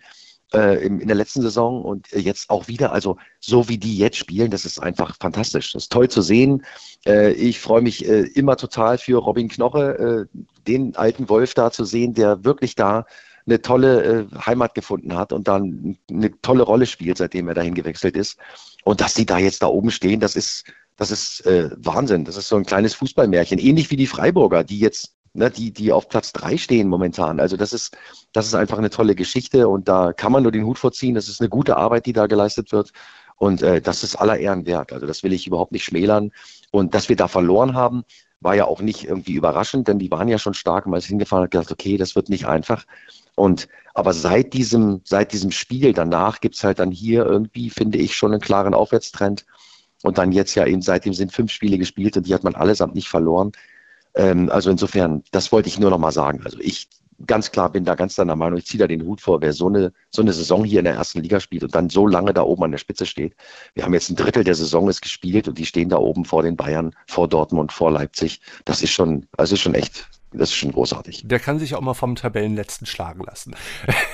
Äh, 0.55 0.85
in 0.85 1.07
der 1.07 1.17
letzten 1.17 1.43
Saison 1.43 1.83
und 1.83 2.11
jetzt 2.13 2.51
auch 2.51 2.69
wieder. 2.69 2.93
Also 2.93 3.17
so 3.41 3.69
wie 3.69 3.79
die 3.79 3.97
jetzt 3.97 4.17
spielen, 4.17 4.51
das 4.51 4.65
ist 4.65 4.81
einfach 4.81 5.17
fantastisch. 5.21 5.73
Das 5.73 5.85
ist 5.85 5.93
toll 5.93 6.09
zu 6.09 6.23
sehen. 6.23 6.65
Äh, 7.07 7.33
ich 7.33 7.61
freue 7.61 7.83
mich 7.83 8.09
äh, 8.09 8.23
immer 8.35 8.57
total 8.57 8.99
für 8.99 9.19
Robin 9.19 9.49
Knoche, 9.49 10.29
äh, 10.33 10.39
den 10.67 10.97
alten 10.97 11.29
Wolf 11.29 11.55
da 11.55 11.71
zu 11.71 11.85
sehen, 11.85 12.15
der 12.15 12.45
wirklich 12.45 12.75
da 12.75 13.07
eine 13.47 13.63
tolle 13.63 14.03
äh, 14.03 14.27
Heimat 14.47 14.75
gefunden 14.75 15.15
hat 15.15 15.33
und 15.33 15.49
dann 15.49 15.99
eine 16.11 16.31
tolle 16.41 16.63
Rolle 16.63 16.87
spielt, 16.87 17.19
seitdem 17.19 17.49
er 17.49 17.55
dahin 17.55 17.75
gewechselt 17.75 18.17
ist. 18.17 18.39
Und 18.85 19.01
dass 19.01 19.15
die 19.15 19.27
da 19.27 19.39
jetzt 19.39 19.63
da 19.63 19.67
oben 19.67 19.91
stehen, 19.91 20.21
das 20.21 20.37
ist, 20.37 20.65
das 20.97 21.11
ist 21.11 21.47
äh, 21.47 21.71
Wahnsinn. 21.77 22.25
Das 22.25 22.37
ist 22.37 22.49
so 22.49 22.57
ein 22.57 22.65
kleines 22.65 22.95
Fußballmärchen. 22.95 23.59
Ähnlich 23.59 23.91
wie 23.91 23.97
die 23.97 24.07
Freiburger, 24.07 24.65
die 24.65 24.79
jetzt, 24.79 25.15
ne, 25.35 25.51
die, 25.51 25.73
die 25.73 25.93
auf 25.93 26.09
Platz 26.09 26.33
drei 26.33 26.57
stehen 26.57 26.89
momentan. 26.89 27.41
Also 27.41 27.57
das 27.57 27.73
ist, 27.73 27.97
das 28.33 28.47
ist 28.47 28.55
einfach 28.55 28.79
eine 28.79 28.91
tolle 28.91 29.15
Geschichte 29.15 29.69
und 29.69 29.89
da 29.89 30.13
kann 30.13 30.33
man 30.33 30.43
nur 30.43 30.53
den 30.53 30.65
Hut 30.65 30.79
vorziehen. 30.79 31.15
Das 31.15 31.29
ist 31.29 31.41
eine 31.41 31.49
gute 31.49 31.77
Arbeit, 31.77 32.07
die 32.07 32.13
da 32.13 32.27
geleistet 32.27 32.73
wird. 32.73 32.93
Und 33.37 33.63
äh, 33.63 33.81
das 33.81 34.03
ist 34.03 34.17
aller 34.17 34.39
Ehren 34.39 34.67
wert. 34.67 34.93
Also 34.93 35.07
das 35.07 35.23
will 35.23 35.33
ich 35.33 35.47
überhaupt 35.47 35.73
nicht 35.73 35.85
schmälern. 35.85 36.31
Und 36.73 36.95
dass 36.95 37.09
wir 37.09 37.17
da 37.17 37.27
verloren 37.27 37.75
haben, 37.75 38.05
war 38.41 38.55
ja 38.55 38.65
auch 38.67 38.81
nicht 38.81 39.05
irgendwie 39.05 39.35
überraschend, 39.35 39.89
denn 39.89 39.99
die 39.99 40.11
waren 40.11 40.29
ja 40.29 40.39
schon 40.39 40.55
stark 40.55 40.87
und 40.87 40.93
man 40.93 40.99
ist 40.99 41.07
hingefahren 41.07 41.45
hat 41.45 41.51
gedacht, 41.51 41.73
okay, 41.73 41.97
das 41.97 42.17
wird 42.17 42.29
nicht 42.29 42.47
einfach. 42.47 42.85
Und 43.35 43.69
aber 43.95 44.13
seit 44.13 44.53
diesem, 44.53 45.01
seit 45.05 45.33
diesem 45.33 45.51
Spiel 45.51 45.93
danach 45.93 46.41
gibt's 46.41 46.65
halt 46.65 46.79
dann 46.79 46.91
hier 46.91 47.25
irgendwie, 47.27 47.71
finde 47.71 47.99
ich, 47.99 48.17
schon 48.17 48.33
einen 48.33 48.41
klaren 48.41 48.75
Aufwärtstrend. 48.75 49.47
Und 50.03 50.19
dann 50.19 50.33
jetzt 50.33 50.55
ja 50.55 50.67
eben 50.67 50.83
seitdem 50.83 51.13
sind 51.13 51.33
fünf 51.33 51.51
Spiele 51.51 51.79
gespielt 51.79 52.17
und 52.17 52.27
die 52.27 52.35
hat 52.35 52.45
man 52.45 52.55
allesamt 52.55 52.95
nicht 52.95 53.09
verloren. 53.09 53.53
Ähm, 54.15 54.51
also 54.51 54.71
insofern, 54.71 55.23
das 55.31 55.53
wollte 55.53 55.69
ich 55.69 55.79
nur 55.79 55.91
noch 55.91 55.99
mal 55.99 56.13
sagen. 56.13 56.41
Also 56.45 56.59
ich 56.61 56.89
ganz 57.27 57.51
klar 57.51 57.71
bin 57.71 57.85
da 57.85 57.95
ganz 57.95 58.15
deiner 58.15 58.37
Meinung, 58.37 58.59
ich 58.59 58.67
ziehe 58.67 58.79
da 58.79 58.87
den 58.87 59.05
Hut 59.05 59.21
vor, 59.21 59.41
wer 59.41 59.53
so 59.53 59.69
eine, 59.69 59.93
so 60.11 60.23
eine 60.23 60.33
Saison 60.33 60.65
hier 60.65 60.79
in 60.81 60.87
der 60.87 60.95
ersten 60.95 61.21
Liga 61.21 61.41
spielt 61.41 61.63
und 61.63 61.75
dann 61.75 61.91
so 61.91 62.07
lange 62.07 62.33
da 62.33 62.43
oben 62.43 62.65
an 62.65 62.71
der 62.71 62.79
Spitze 62.79 63.07
steht. 63.07 63.35
Wir 63.75 63.85
haben 63.85 63.95
jetzt 63.95 64.11
ein 64.11 64.17
Drittel 64.17 64.45
der 64.45 64.55
Saison 64.55 64.89
ist 64.89 65.03
gespielt 65.03 65.49
und 65.49 65.59
die 65.59 65.67
stehen 65.67 65.89
da 65.89 65.99
oben 65.99 66.25
vor 66.25 66.43
den 66.43 66.57
Bayern, 66.57 66.95
vor 67.07 67.29
Dortmund, 67.29 67.73
vor 67.73 67.91
Leipzig. 67.91 68.41
Das 68.65 68.83
ist 68.83 68.91
schon, 68.91 69.27
also 69.37 69.55
ist 69.55 69.61
schon 69.61 69.75
echt 69.75 70.09
das 70.33 70.51
ist 70.51 70.55
schon 70.55 70.71
großartig. 70.71 71.23
Der 71.27 71.41
kann 71.41 71.59
sich 71.59 71.75
auch 71.75 71.81
mal 71.81 71.95
vom 71.95 72.15
Tabellenletzten 72.15 72.87
schlagen 72.87 73.25
lassen. 73.25 73.57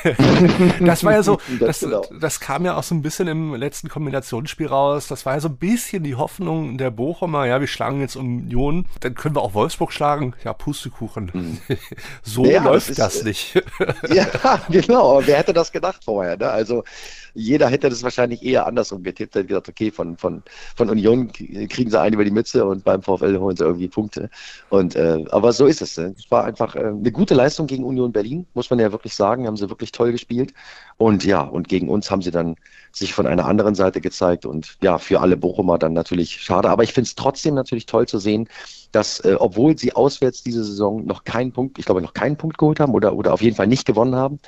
das 0.81 1.05
war 1.05 1.13
ja 1.13 1.23
so, 1.23 1.39
das, 1.61 1.81
genau. 1.81 2.05
das, 2.21 2.41
kam 2.41 2.65
ja 2.65 2.77
auch 2.77 2.83
so 2.83 2.95
ein 2.95 3.03
bisschen 3.03 3.29
im 3.29 3.55
letzten 3.55 3.89
Kombinationsspiel 3.89 4.67
raus. 4.67 5.09
Das 5.09 5.27
war 5.27 5.35
ja 5.35 5.41
so 5.41 5.49
ein 5.49 5.59
bisschen 5.59 6.05
die 6.05 6.15
Hoffnung 6.15 6.79
der 6.79 6.91
Bochumer. 6.91 7.45
Ja, 7.47 7.61
wir 7.61 7.67
schlagen 7.67 8.01
jetzt 8.01 8.17
Union, 8.17 8.87
dann 9.01 9.15
können 9.15 9.37
wir 9.37 9.43
auch 9.43 9.53
Wolfsburg 9.53 9.93
schlagen. 9.93 10.35
Ja, 10.43 10.55
Pustekuchen. 10.55 11.31
Mhm. 11.35 11.59
so 12.23 12.47
ja, 12.47 12.65
läuft 12.65 12.99
das, 12.99 13.17
ist, 13.17 13.19
das 13.19 13.25
nicht. 13.25 13.63
ja, 14.09 14.27
genau. 14.71 15.21
Wer 15.27 15.37
hätte 15.37 15.53
das 15.53 15.71
gedacht 15.71 16.05
vorher? 16.05 16.39
Ne? 16.39 16.49
Also 16.49 16.83
jeder 17.35 17.69
hätte 17.69 17.91
das 17.91 18.03
wahrscheinlich 18.03 18.43
eher 18.43 18.67
andersrum 18.67 19.03
getippt, 19.03 19.35
hätte 19.35 19.47
gesagt, 19.47 19.69
okay, 19.69 19.91
von, 19.91 20.17
von, 20.17 20.43
von 20.75 20.89
Union 20.89 21.31
kriegen 21.31 21.91
sie 21.91 22.01
einen 22.01 22.15
über 22.15 22.25
die 22.25 22.31
Mütze 22.31 22.65
und 22.65 22.85
beim 22.85 23.03
VfL 23.03 23.39
holen 23.39 23.57
sie 23.57 23.65
irgendwie 23.65 23.89
Punkte. 23.89 24.31
Und 24.71 24.97
äh, 24.97 25.23
aber 25.31 25.53
so 25.53 25.67
ist 25.67 25.83
es. 25.83 25.99
Ne? 25.99 26.06
Es 26.17 26.31
war 26.31 26.45
einfach 26.45 26.75
äh, 26.77 26.81
eine 26.81 27.13
gute 27.13 27.35
Leistung 27.35 27.67
gegen 27.67 27.85
Union 27.85 28.13
Berlin, 28.13 28.47
muss 28.55 28.71
man 28.71 28.79
ja 28.79 28.93
wirklich 28.93 29.15
sagen. 29.15 29.47
Haben 29.47 29.57
sie 29.57 29.69
wirklich 29.69 29.93
toll 29.93 30.13
gespielt. 30.13 30.53
Und 30.97 31.25
ja, 31.25 31.41
und 31.41 31.69
gegen 31.69 31.89
uns 31.89 32.11
haben 32.11 32.23
sie 32.23 32.31
dann 32.31 32.57
sich 32.93 33.13
von 33.15 33.27
einer 33.27 33.47
anderen 33.47 33.75
Seite 33.75 34.01
gezeigt. 34.01 34.47
Und 34.47 34.77
ja, 34.83 34.99
für 34.99 35.21
alle 35.21 35.37
Bochumer 35.37 35.79
dann 35.79 35.93
natürlich 35.93 36.41
schade. 36.41 36.71
Aber 36.71 36.83
ich 36.83 36.93
finde 36.93 37.09
es 37.09 37.15
trotzdem 37.15 37.55
natürlich 37.55 37.87
toll 37.87 38.07
zu 38.07 38.19
sehen, 38.19 38.49
dass, 38.93 39.21
äh, 39.21 39.37
obwohl 39.39 39.77
sie 39.79 39.95
auswärts 39.95 40.43
diese 40.43 40.65
Saison 40.65 41.05
noch 41.05 41.25
keinen 41.25 41.53
Punkt, 41.53 41.79
ich 41.79 41.85
glaube, 41.85 42.03
noch 42.03 42.15
keinen 42.15 42.37
Punkt 42.37 42.59
geholt 42.59 42.81
haben 42.81 42.95
oder, 42.95 43.15
oder 43.15 43.33
auf 43.33 43.43
jeden 43.43 43.57
Fall 43.57 43.67
nicht 43.67 43.87
gewonnen 43.87 44.15
haben, 44.15 44.39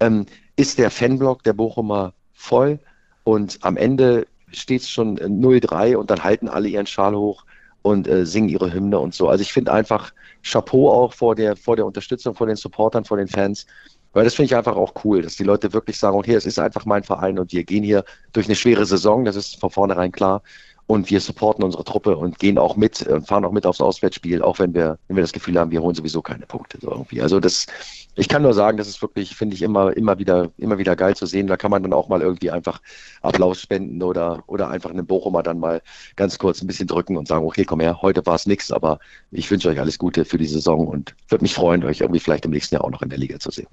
ähm, 0.00 0.26
ist 0.56 0.78
der 0.78 0.90
Fanblock 0.90 1.42
der 1.44 1.52
Bochumer 1.52 2.12
voll 2.32 2.80
und 3.24 3.58
am 3.62 3.76
Ende 3.76 4.26
steht 4.50 4.82
es 4.82 4.90
schon 4.90 5.18
0-3 5.18 5.96
und 5.96 6.10
dann 6.10 6.24
halten 6.24 6.48
alle 6.48 6.68
ihren 6.68 6.86
Schal 6.86 7.14
hoch 7.14 7.44
und 7.82 8.08
äh, 8.08 8.24
singen 8.24 8.48
ihre 8.48 8.72
Hymne 8.72 8.98
und 8.98 9.14
so. 9.14 9.28
Also 9.28 9.42
ich 9.42 9.52
finde 9.52 9.72
einfach 9.72 10.12
Chapeau 10.42 10.90
auch 10.90 11.12
vor 11.12 11.34
der, 11.34 11.56
vor 11.56 11.76
der 11.76 11.86
Unterstützung, 11.86 12.34
vor 12.34 12.46
den 12.46 12.56
Supportern, 12.56 13.04
vor 13.04 13.16
den 13.16 13.28
Fans. 13.28 13.66
Weil 14.12 14.24
das 14.24 14.34
finde 14.34 14.46
ich 14.46 14.56
einfach 14.56 14.76
auch 14.76 14.92
cool, 15.04 15.22
dass 15.22 15.36
die 15.36 15.44
Leute 15.44 15.72
wirklich 15.72 15.98
sagen, 15.98 16.16
okay, 16.16 16.34
es 16.34 16.44
ist 16.44 16.58
einfach 16.58 16.84
mein 16.84 17.02
Verein 17.02 17.38
und 17.38 17.52
wir 17.52 17.64
gehen 17.64 17.82
hier 17.82 18.04
durch 18.32 18.46
eine 18.46 18.56
schwere 18.56 18.84
Saison, 18.84 19.24
das 19.24 19.36
ist 19.36 19.58
von 19.58 19.70
vornherein 19.70 20.12
klar 20.12 20.42
und 20.86 21.10
wir 21.10 21.20
supporten 21.20 21.64
unsere 21.64 21.84
Truppe 21.84 22.16
und 22.16 22.38
gehen 22.38 22.58
auch 22.58 22.76
mit 22.76 23.06
und 23.06 23.26
fahren 23.26 23.44
auch 23.44 23.52
mit 23.52 23.64
aufs 23.64 23.80
Auswärtsspiel, 23.80 24.42
auch 24.42 24.58
wenn 24.58 24.74
wir, 24.74 24.98
wenn 25.08 25.16
wir 25.16 25.22
das 25.22 25.32
Gefühl 25.32 25.58
haben, 25.58 25.70
wir 25.70 25.80
holen 25.80 25.94
sowieso 25.94 26.20
keine 26.20 26.46
Punkte 26.46 26.78
so 26.80 26.90
irgendwie. 26.90 27.22
Also 27.22 27.40
das, 27.40 27.66
ich 28.14 28.28
kann 28.28 28.42
nur 28.42 28.52
sagen, 28.52 28.76
das 28.76 28.88
ist 28.88 29.00
wirklich, 29.00 29.34
finde 29.34 29.54
ich, 29.54 29.62
immer, 29.62 29.96
immer 29.96 30.18
wieder, 30.18 30.50
immer 30.58 30.78
wieder 30.78 30.96
geil 30.96 31.16
zu 31.16 31.24
sehen. 31.24 31.46
Da 31.46 31.56
kann 31.56 31.70
man 31.70 31.82
dann 31.82 31.92
auch 31.92 32.08
mal 32.08 32.20
irgendwie 32.20 32.50
einfach 32.50 32.80
Applaus 33.22 33.60
spenden 33.60 34.02
oder, 34.02 34.44
oder 34.46 34.68
einfach 34.68 34.90
einen 34.90 35.06
Bochumer 35.06 35.42
dann 35.42 35.58
mal 35.58 35.80
ganz 36.16 36.38
kurz 36.38 36.60
ein 36.62 36.66
bisschen 36.66 36.88
drücken 36.88 37.16
und 37.16 37.26
sagen, 37.26 37.46
okay, 37.46 37.64
komm 37.64 37.80
her, 37.80 38.02
heute 38.02 38.24
war 38.26 38.34
es 38.34 38.46
nichts, 38.46 38.70
aber 38.70 38.98
ich 39.30 39.50
wünsche 39.50 39.70
euch 39.70 39.80
alles 39.80 39.98
Gute 39.98 40.24
für 40.24 40.38
die 40.38 40.46
Saison 40.46 40.86
und 40.86 41.14
würde 41.28 41.42
mich 41.42 41.54
freuen, 41.54 41.84
euch 41.84 42.00
irgendwie 42.00 42.20
vielleicht 42.20 42.44
im 42.44 42.50
nächsten 42.50 42.74
Jahr 42.74 42.84
auch 42.84 42.90
noch 42.90 43.02
in 43.02 43.08
der 43.08 43.18
Liga 43.18 43.38
zu 43.38 43.50
sehen. 43.50 43.68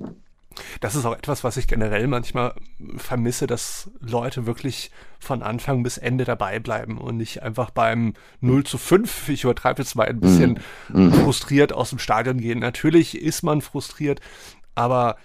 Das 0.80 0.96
ist 0.96 1.06
auch 1.06 1.16
etwas, 1.16 1.44
was 1.44 1.58
ich 1.58 1.68
generell 1.68 2.08
manchmal 2.08 2.54
vermisse, 2.98 3.48
dass 3.48 3.92
Leute 4.00 4.46
wirklich 4.46 4.92
von 5.20 5.44
Anfang 5.44 5.84
bis 5.84 5.98
Ende 5.98 6.26
dabei 6.26 6.60
bleiben 6.60 6.98
und 6.98 7.18
nicht 7.18 7.44
einfach 7.44 7.70
beim 7.70 8.14
0 8.42 8.64
zu 8.64 8.78
5, 8.78 9.30
ich 9.30 9.44
übertreibe 9.44 9.82
jetzt 9.82 9.96
mal 9.96 10.08
ein 10.08 10.20
bisschen, 10.20 10.60
mm. 10.90 11.12
frustriert 11.12 11.74
aus 11.74 11.90
dem 11.90 12.00
Stadion 12.00 12.40
gehen. 12.40 12.60
Natürlich 12.60 13.20
ist 13.20 13.44
man 13.44 13.62
frustriert, 13.62 14.22
aber 14.76 15.18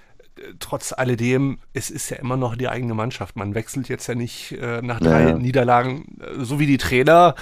trotz 0.58 0.92
alledem, 0.92 1.58
es 1.72 1.90
ist 1.90 2.10
ja 2.10 2.16
immer 2.16 2.36
noch 2.36 2.56
die 2.56 2.68
eigene 2.68 2.94
Mannschaft. 2.94 3.36
Man 3.36 3.54
wechselt 3.54 3.88
jetzt 3.88 4.06
ja 4.06 4.14
nicht 4.14 4.52
äh, 4.52 4.82
nach 4.82 5.00
drei 5.00 5.28
ja. 5.28 5.34
Niederlagen, 5.38 6.18
äh, 6.20 6.44
so 6.44 6.58
wie 6.58 6.66
die 6.66 6.78
Trainer 6.78 7.34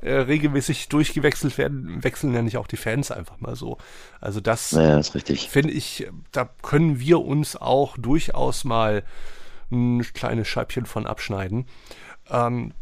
äh, 0.00 0.12
regelmäßig 0.12 0.88
durchgewechselt 0.88 1.58
werden, 1.58 2.02
wechseln 2.02 2.34
ja 2.34 2.42
nicht 2.42 2.56
auch 2.56 2.66
die 2.66 2.76
Fans 2.76 3.10
einfach 3.10 3.40
mal 3.40 3.56
so. 3.56 3.78
Also 4.20 4.40
das, 4.40 4.70
ja, 4.70 4.98
ist 4.98 5.14
richtig. 5.14 5.48
finde 5.48 5.72
ich, 5.72 6.08
da 6.32 6.48
können 6.62 7.00
wir 7.00 7.20
uns 7.20 7.56
auch 7.56 7.96
durchaus 7.98 8.64
mal 8.64 9.02
ein 9.70 10.02
kleines 10.14 10.48
Scheibchen 10.48 10.86
von 10.86 11.06
abschneiden. 11.06 11.66
Ähm, 12.30 12.72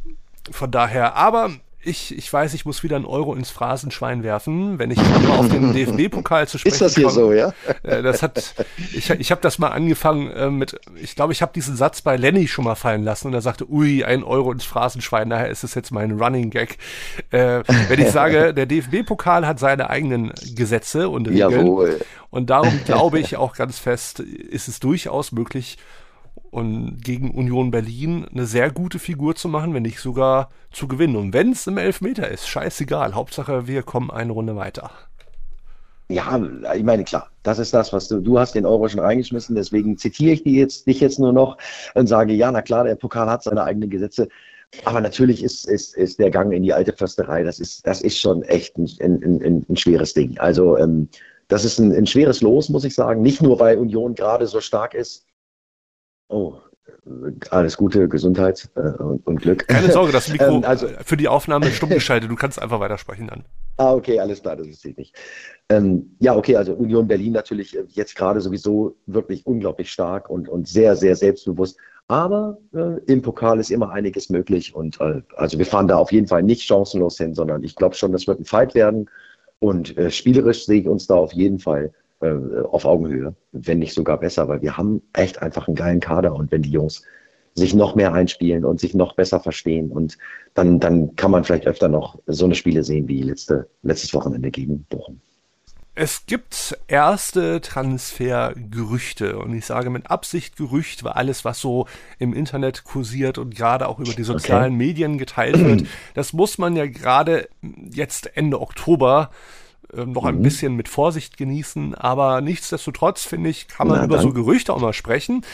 von 0.50 0.70
daher, 0.70 1.16
aber 1.16 1.50
ich, 1.86 2.16
ich 2.16 2.32
weiß, 2.32 2.54
ich 2.54 2.64
muss 2.64 2.82
wieder 2.82 2.96
einen 2.96 3.04
Euro 3.04 3.34
ins 3.34 3.50
Phrasenschwein 3.50 4.22
werfen, 4.22 4.78
wenn 4.78 4.90
ich 4.90 4.98
mal 4.98 5.38
auf 5.38 5.48
den 5.48 5.72
DFB-Pokal 5.74 6.48
zu 6.48 6.58
sprechen 6.58 6.74
Ist 6.74 6.80
das 6.80 6.94
hier 6.94 7.04
komme. 7.04 7.14
so, 7.14 7.32
ja? 7.32 7.52
Äh, 7.82 8.02
das 8.02 8.22
hat, 8.22 8.54
ich, 8.92 9.08
ich 9.10 9.30
habe 9.30 9.40
das 9.40 9.58
mal 9.58 9.68
angefangen 9.68 10.30
äh, 10.30 10.50
mit, 10.50 10.78
ich 10.96 11.14
glaube, 11.14 11.32
ich 11.32 11.42
habe 11.42 11.52
diesen 11.52 11.76
Satz 11.76 12.02
bei 12.02 12.16
Lenny 12.16 12.48
schon 12.48 12.64
mal 12.64 12.74
fallen 12.74 13.04
lassen 13.04 13.28
und 13.28 13.34
er 13.34 13.40
sagte, 13.40 13.70
ui, 13.70 14.04
ein 14.04 14.24
Euro 14.24 14.52
ins 14.52 14.64
Phrasenschwein, 14.64 15.30
daher 15.30 15.48
ist 15.48 15.64
es 15.64 15.74
jetzt 15.74 15.92
mein 15.92 16.20
Running 16.20 16.50
Gag. 16.50 16.78
Äh, 17.30 17.62
wenn 17.88 18.00
ich 18.00 18.10
sage, 18.10 18.52
der 18.52 18.66
DFB-Pokal 18.66 19.46
hat 19.46 19.58
seine 19.58 19.88
eigenen 19.88 20.32
Gesetze 20.54 21.08
und 21.08 21.28
Regeln 21.28 21.66
Jawohl. 21.66 22.00
und 22.30 22.50
darum 22.50 22.80
glaube 22.84 23.20
ich 23.20 23.36
auch 23.36 23.54
ganz 23.54 23.78
fest, 23.78 24.20
ist 24.20 24.68
es 24.68 24.80
durchaus 24.80 25.32
möglich, 25.32 25.78
und 26.50 26.98
gegen 27.02 27.32
Union 27.32 27.70
Berlin 27.70 28.26
eine 28.30 28.46
sehr 28.46 28.70
gute 28.70 28.98
Figur 28.98 29.34
zu 29.34 29.48
machen, 29.48 29.74
wenn 29.74 29.82
nicht 29.82 30.00
sogar 30.00 30.50
zu 30.70 30.88
gewinnen. 30.88 31.16
Und 31.16 31.32
wenn 31.32 31.52
es 31.52 31.66
im 31.66 31.78
Elfmeter 31.78 32.28
ist, 32.30 32.48
scheißegal. 32.48 33.14
Hauptsache, 33.14 33.66
wir 33.66 33.82
kommen 33.82 34.10
eine 34.10 34.32
Runde 34.32 34.56
weiter. 34.56 34.90
Ja, 36.08 36.40
ich 36.74 36.84
meine, 36.84 37.02
klar, 37.02 37.30
das 37.42 37.58
ist 37.58 37.74
das, 37.74 37.92
was 37.92 38.06
du, 38.06 38.20
du 38.20 38.38
hast 38.38 38.54
den 38.54 38.64
Euro 38.64 38.88
schon 38.88 39.00
reingeschmissen, 39.00 39.56
deswegen 39.56 39.98
zitiere 39.98 40.34
ich 40.34 40.44
die 40.44 40.54
jetzt, 40.54 40.86
dich 40.86 41.00
jetzt 41.00 41.18
nur 41.18 41.32
noch 41.32 41.58
und 41.94 42.06
sage, 42.06 42.32
ja, 42.32 42.52
na 42.52 42.62
klar, 42.62 42.84
der 42.84 42.94
Pokal 42.94 43.28
hat 43.28 43.42
seine 43.42 43.64
eigenen 43.64 43.90
Gesetze. 43.90 44.28
Aber 44.84 45.00
natürlich 45.00 45.42
ist, 45.42 45.68
ist, 45.68 45.96
ist 45.96 46.18
der 46.20 46.30
Gang 46.30 46.52
in 46.52 46.62
die 46.62 46.72
alte 46.72 46.92
Försterei, 46.92 47.42
das 47.42 47.58
ist, 47.58 47.84
das 47.86 48.02
ist 48.02 48.18
schon 48.18 48.42
echt 48.44 48.78
ein, 48.78 48.88
ein, 49.00 49.42
ein, 49.42 49.66
ein 49.68 49.76
schweres 49.76 50.14
Ding. 50.14 50.38
Also, 50.38 50.76
ähm, 50.78 51.08
das 51.48 51.64
ist 51.64 51.78
ein, 51.78 51.92
ein 51.92 52.06
schweres 52.06 52.40
Los, 52.40 52.68
muss 52.68 52.84
ich 52.84 52.94
sagen. 52.94 53.22
Nicht 53.22 53.42
nur, 53.42 53.58
weil 53.58 53.78
Union 53.78 54.14
gerade 54.14 54.46
so 54.46 54.60
stark 54.60 54.94
ist, 54.94 55.25
Oh, 56.28 56.54
alles 57.50 57.76
Gute, 57.76 58.08
Gesundheit 58.08 58.68
äh, 58.74 58.80
und, 58.80 59.26
und, 59.26 59.42
Glück. 59.42 59.66
Keine 59.68 59.90
Sorge, 59.90 60.12
das 60.12 60.28
Mikro 60.32 60.56
ähm, 60.56 60.64
also, 60.64 60.88
für 61.04 61.16
die 61.16 61.28
Aufnahme 61.28 61.70
stumm 61.70 61.90
geschaltet. 61.90 62.30
Du 62.30 62.36
kannst 62.36 62.60
einfach 62.60 62.80
weitersprechen 62.80 63.28
dann. 63.28 63.44
Ah, 63.76 63.92
okay, 63.92 64.18
alles 64.18 64.42
klar, 64.42 64.56
das 64.56 64.80
zählt 64.80 64.98
nicht. 64.98 65.14
Ähm, 65.68 66.16
ja, 66.18 66.34
okay, 66.34 66.56
also 66.56 66.72
Union 66.72 67.06
Berlin 67.06 67.32
natürlich 67.32 67.76
äh, 67.76 67.84
jetzt 67.88 68.16
gerade 68.16 68.40
sowieso 68.40 68.96
wirklich 69.06 69.46
unglaublich 69.46 69.92
stark 69.92 70.30
und, 70.30 70.48
und 70.48 70.66
sehr, 70.66 70.96
sehr 70.96 71.14
selbstbewusst. 71.14 71.78
Aber 72.08 72.58
äh, 72.72 73.00
im 73.06 73.22
Pokal 73.22 73.58
ist 73.58 73.70
immer 73.70 73.90
einiges 73.90 74.30
möglich 74.30 74.74
und 74.74 75.00
äh, 75.00 75.22
also 75.36 75.58
wir 75.58 75.66
fahren 75.66 75.88
da 75.88 75.96
auf 75.96 76.12
jeden 76.12 76.28
Fall 76.28 76.42
nicht 76.42 76.62
chancenlos 76.62 77.18
hin, 77.18 77.34
sondern 77.34 77.64
ich 77.64 77.74
glaube 77.74 77.96
schon, 77.96 78.12
das 78.12 78.26
wird 78.26 78.40
ein 78.40 78.44
Fight 78.44 78.74
werden 78.74 79.10
und 79.58 79.96
äh, 79.98 80.10
spielerisch 80.10 80.66
sehe 80.66 80.82
ich 80.82 80.88
uns 80.88 81.06
da 81.06 81.14
auf 81.14 81.32
jeden 81.32 81.58
Fall 81.58 81.92
äh, 82.20 82.62
auf 82.62 82.84
Augenhöhe, 82.84 83.34
wenn 83.52 83.78
nicht 83.78 83.94
sogar 83.94 84.18
besser, 84.18 84.48
weil 84.48 84.62
wir 84.62 84.76
haben 84.76 85.02
echt 85.12 85.42
einfach 85.42 85.68
einen 85.68 85.76
geilen 85.76 86.00
Kader 86.00 86.34
und 86.34 86.50
wenn 86.52 86.62
die 86.62 86.70
Jungs 86.70 87.02
sich 87.54 87.74
noch 87.74 87.94
mehr 87.94 88.12
einspielen 88.12 88.64
und 88.64 88.80
sich 88.80 88.94
noch 88.94 89.14
besser 89.14 89.40
verstehen 89.40 89.90
und 89.90 90.18
dann, 90.54 90.78
dann 90.78 91.16
kann 91.16 91.30
man 91.30 91.44
vielleicht 91.44 91.66
öfter 91.66 91.88
noch 91.88 92.18
so 92.26 92.44
eine 92.44 92.54
Spiele 92.54 92.84
sehen 92.84 93.08
wie 93.08 93.22
letzte, 93.22 93.68
letztes 93.82 94.12
Wochenende 94.12 94.50
gegen 94.50 94.84
Bochum. 94.84 95.20
Es 95.98 96.26
gibt 96.26 96.76
erste 96.88 97.62
Transfergerüchte 97.62 99.38
und 99.38 99.54
ich 99.54 99.64
sage 99.64 99.88
mit 99.88 100.10
Absicht 100.10 100.58
Gerücht, 100.58 101.04
weil 101.04 101.12
alles, 101.12 101.46
was 101.46 101.58
so 101.58 101.86
im 102.18 102.34
Internet 102.34 102.84
kursiert 102.84 103.38
und 103.38 103.54
gerade 103.54 103.88
auch 103.88 103.98
über 103.98 104.12
die 104.12 104.22
sozialen 104.22 104.74
okay. 104.74 104.84
Medien 104.84 105.16
geteilt 105.16 105.58
wird, 105.58 105.84
das 106.14 106.34
muss 106.34 106.58
man 106.58 106.76
ja 106.76 106.86
gerade 106.86 107.48
jetzt 107.90 108.36
Ende 108.36 108.60
Oktober 108.60 109.30
äh, 109.92 110.04
noch 110.04 110.22
mhm. 110.22 110.28
ein 110.28 110.42
bisschen 110.42 110.74
mit 110.74 110.88
Vorsicht 110.88 111.36
genießen, 111.36 111.94
aber 111.94 112.40
nichtsdestotrotz 112.40 113.24
finde 113.24 113.50
ich, 113.50 113.68
kann 113.68 113.88
man 113.88 113.98
Na, 113.98 114.04
über 114.04 114.16
dann. 114.16 114.26
so 114.26 114.32
Gerüchte 114.32 114.72
auch 114.72 114.80
mal 114.80 114.92
sprechen. 114.92 115.44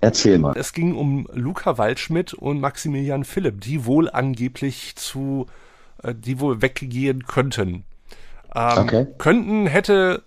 Erzähl 0.00 0.38
mal. 0.38 0.56
Es 0.56 0.72
ging 0.72 0.94
um 0.94 1.28
Luca 1.32 1.78
Waldschmidt 1.78 2.34
und 2.34 2.60
Maximilian 2.60 3.24
Philipp, 3.24 3.60
die 3.60 3.84
wohl 3.84 4.08
angeblich 4.08 4.96
zu, 4.96 5.46
äh, 6.02 6.14
die 6.14 6.40
wohl 6.40 6.62
weggehen 6.62 7.26
könnten. 7.26 7.84
Ähm, 8.54 8.78
okay. 8.78 9.06
Könnten, 9.18 9.66
hätte, 9.66 10.22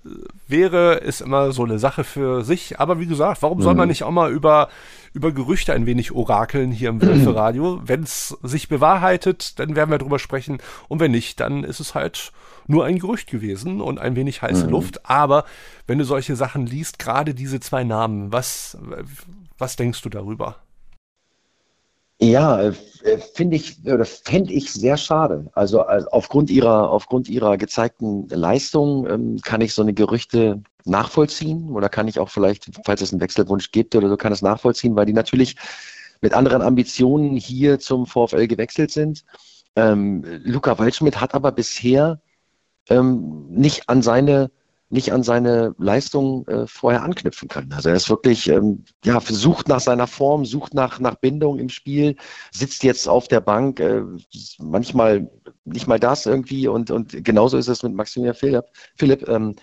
wäre, 0.48 0.96
ist 0.96 1.22
immer 1.22 1.52
so 1.52 1.64
eine 1.64 1.80
Sache 1.80 2.04
für 2.04 2.44
sich. 2.44 2.80
Aber 2.80 3.00
wie 3.00 3.06
gesagt, 3.06 3.42
warum 3.42 3.60
mhm. 3.60 3.64
soll 3.64 3.76
man 3.76 3.86
mhm. 3.86 3.90
nicht 3.90 4.04
auch 4.04 4.12
mal 4.12 4.32
über, 4.32 4.70
über 5.14 5.32
Gerüchte 5.32 5.74
ein 5.74 5.86
wenig 5.86 6.14
orakeln 6.14 6.72
hier 6.72 6.90
im 6.90 7.02
Wölfe-Radio? 7.02 7.82
wenn 7.86 8.04
es 8.04 8.38
sich 8.42 8.70
bewahrheitet, 8.70 9.60
dann 9.60 9.76
werden 9.76 9.92
wir 9.92 9.98
drüber 9.98 10.20
sprechen. 10.20 10.60
Und 10.88 11.00
wenn 11.00 11.12
nicht, 11.12 11.40
dann 11.40 11.64
ist 11.64 11.80
es 11.80 11.96
halt 11.96 12.32
nur 12.66 12.86
ein 12.86 13.00
Gerücht 13.00 13.30
gewesen 13.30 13.82
und 13.82 14.00
ein 14.00 14.16
wenig 14.16 14.42
heiße 14.42 14.66
mhm. 14.66 14.72
Luft. 14.72 15.10
Aber 15.10 15.44
wenn 15.86 16.00
du 16.00 16.06
solche 16.06 16.36
Sachen 16.36 16.66
liest, 16.66 17.00
gerade 17.00 17.34
diese 17.34 17.60
zwei 17.60 17.84
Namen, 17.84 18.32
was, 18.32 18.78
was 19.58 19.76
denkst 19.76 20.02
du 20.02 20.10
darüber? 20.10 20.58
Ja, 22.24 22.62
äh, 22.62 22.74
äh, 23.04 23.18
finde 23.18 23.58
ich 23.58 23.86
oder 23.86 24.06
fände 24.06 24.54
ich 24.54 24.72
sehr 24.72 24.96
schade. 24.96 25.50
Also, 25.54 25.82
also, 25.82 26.08
aufgrund 26.12 26.50
ihrer 26.50 26.90
aufgrund 26.90 27.28
ihrer 27.28 27.58
gezeigten 27.58 28.30
Leistung 28.30 29.06
ähm, 29.10 29.40
kann 29.42 29.60
ich 29.60 29.74
so 29.74 29.82
eine 29.82 29.94
Gerüchte 29.94 30.64
nachvollziehen 30.86 31.70
oder 31.72 31.90
kann 31.90 32.08
ich 32.08 32.20
auch 32.20 32.30
vielleicht, 32.30 32.72
falls 32.86 33.02
es 33.02 33.12
einen 33.12 33.20
Wechselwunsch 33.20 33.72
gibt 33.72 33.94
oder 33.96 34.08
so, 34.08 34.16
kann 34.16 34.32
es 34.32 34.42
nachvollziehen, 34.42 34.96
weil 34.96 35.06
die 35.06 35.14
natürlich 35.14 35.58
mit 36.22 36.34
anderen 36.34 36.62
Ambitionen 36.62 37.36
hier 37.36 37.80
zum 37.80 38.06
VfL 38.06 38.48
gewechselt 38.48 38.92
sind. 38.92 39.26
Ähm, 39.76 40.24
Luca 40.44 40.80
Waldschmidt 40.80 41.20
hat 41.20 41.36
aber 41.36 41.52
bisher 41.52 42.22
ähm, 42.90 43.48
nicht 43.50 43.90
an 43.90 44.02
seine 44.02 44.50
nicht 44.94 45.12
an 45.12 45.24
seine 45.24 45.74
Leistung 45.80 46.48
äh, 46.48 46.68
vorher 46.68 47.02
anknüpfen 47.02 47.48
können. 47.48 47.74
Also 47.74 47.90
er 47.90 47.96
ist 47.96 48.12
wirklich, 48.12 48.48
ähm, 48.48 48.86
ja, 49.04 49.20
sucht 49.20 49.68
nach 49.68 49.80
seiner 49.80 50.06
Form, 50.06 50.46
sucht 50.46 50.76
nach, 50.76 51.00
nach 51.00 51.16
Bindung 51.16 51.58
im 51.58 51.70
Spiel, 51.70 52.16
sitzt 52.52 52.84
jetzt 52.84 53.10
auf 53.10 53.28
der 53.28 53.42
Bank, 53.42 53.80
äh, 53.80 54.04
manchmal 54.60 55.32
nicht 55.66 55.88
mal 55.88 56.00
das 56.00 56.28
irgendwie 56.28 56.68
und, 56.68 56.92
und 56.92 57.26
genauso 57.26 57.58
ist 57.58 57.70
es 57.70 57.82
mit 57.82 57.96
Maximilian 57.96 58.36
Philipp. 58.36 58.66
Philipp 58.96 59.28
ähm, 59.28 59.56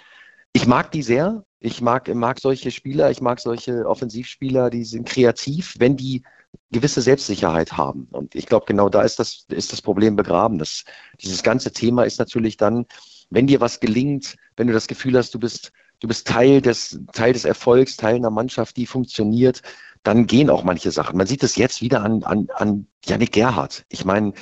ich 0.53 0.67
mag 0.67 0.91
die 0.91 1.03
sehr. 1.03 1.45
Ich 1.61 1.81
mag, 1.81 2.13
mag 2.13 2.41
solche 2.41 2.73
Spieler, 2.73 3.11
ich 3.11 3.21
mag 3.21 3.39
solche 3.39 3.87
Offensivspieler, 3.87 4.69
die 4.69 4.85
sind 4.85 5.07
kreativ, 5.07 5.77
wenn 5.79 5.97
die 5.97 6.25
gewisse 6.73 7.03
Selbstsicherheit 7.03 7.75
haben. 7.75 8.09
Und 8.11 8.35
ich 8.35 8.47
glaube, 8.47 8.67
genau 8.67 8.89
da 8.89 9.03
ist 9.03 9.21
das, 9.21 9.45
ist 9.49 9.73
das 9.73 9.83
Problem 9.83 10.17
begraben. 10.17 10.59
Das, 10.59 10.85
dieses 11.21 11.45
ganze 11.45 11.71
Thema 11.71 12.03
ist 12.03 12.19
natürlich 12.19 12.57
dann, 12.57 12.87
wenn 13.31 13.47
dir 13.47 13.61
was 13.61 13.81
gelingt, 13.81 14.37
wenn 14.57 14.67
du 14.67 14.73
das 14.73 14.89
Gefühl 14.89 15.17
hast, 15.17 15.35
du 15.35 15.39
bist, 15.39 15.73
du 16.01 16.09
bist 16.09 16.27
Teil 16.27 16.61
des, 16.61 17.01
Teil 17.13 17.33
des 17.33 17.45
Erfolgs, 17.45 17.97
Teil 17.97 18.17
einer 18.17 18.31
Mannschaft, 18.31 18.77
die 18.77 18.87
funktioniert, 18.87 19.63
dann 20.03 20.27
gehen 20.27 20.51
auch 20.51 20.65
manche 20.65 20.91
Sachen. 20.91 21.17
Man 21.17 21.27
sieht 21.27 21.43
es 21.43 21.57
jetzt 21.57 21.83
wieder 21.83 22.03
an, 22.03 22.23
an, 22.25 22.49
an 22.55 22.87
Janik 23.05 23.33
Gerhardt. 23.33 23.85
Ich 23.89 24.05
meine, 24.05 24.33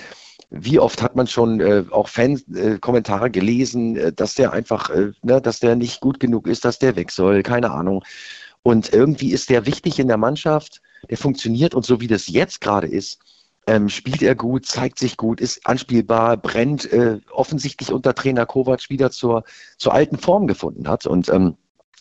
wie 0.51 0.79
oft 0.79 1.03
hat 1.03 1.15
man 1.15 1.27
schon 1.27 1.61
äh, 1.61 1.85
auch 1.91 2.09
Fan-Kommentare 2.09 3.27
äh, 3.27 3.31
gelesen, 3.31 3.97
äh, 3.97 4.13
dass 4.13 4.35
der 4.35 4.53
einfach, 4.53 4.91
äh, 4.91 5.13
ne, 5.23 5.41
dass 5.43 5.61
der 5.61 5.77
nicht 5.77 6.01
gut 6.01 6.21
genug 6.21 6.47
ist, 6.47 6.65
dass 6.65 6.79
der 6.79 6.97
weg 6.97 7.11
soll, 7.11 7.43
keine 7.43 7.71
Ahnung. 7.71 8.03
Und 8.63 8.93
irgendwie 8.93 9.33
ist 9.33 9.51
der 9.51 9.67
wichtig 9.67 9.99
in 9.99 10.09
der 10.09 10.17
Mannschaft, 10.17 10.81
der 11.11 11.19
funktioniert 11.19 11.75
und 11.75 11.85
so 11.85 12.01
wie 12.01 12.07
das 12.07 12.29
jetzt 12.29 12.61
gerade 12.61 12.87
ist, 12.87 13.21
ähm, 13.69 13.91
spielt 13.91 14.23
er 14.23 14.35
gut, 14.35 14.65
zeigt 14.65 14.99
sich 14.99 15.19
gut, 15.19 15.43
ist 15.43 15.67
anspielbar, 15.67 16.39
brennt, 16.39 16.91
äh, 16.91 17.21
offensichtlich 17.31 17.93
unter 17.93 18.15
Trainer 18.15 18.47
Kovac 18.47 18.89
wieder 18.89 19.11
zur, 19.11 19.45
zur 19.77 19.93
alten 19.93 20.17
Form 20.17 20.47
gefunden 20.47 20.89
hat. 20.89 21.05
Und, 21.07 21.29
ähm, 21.29 21.55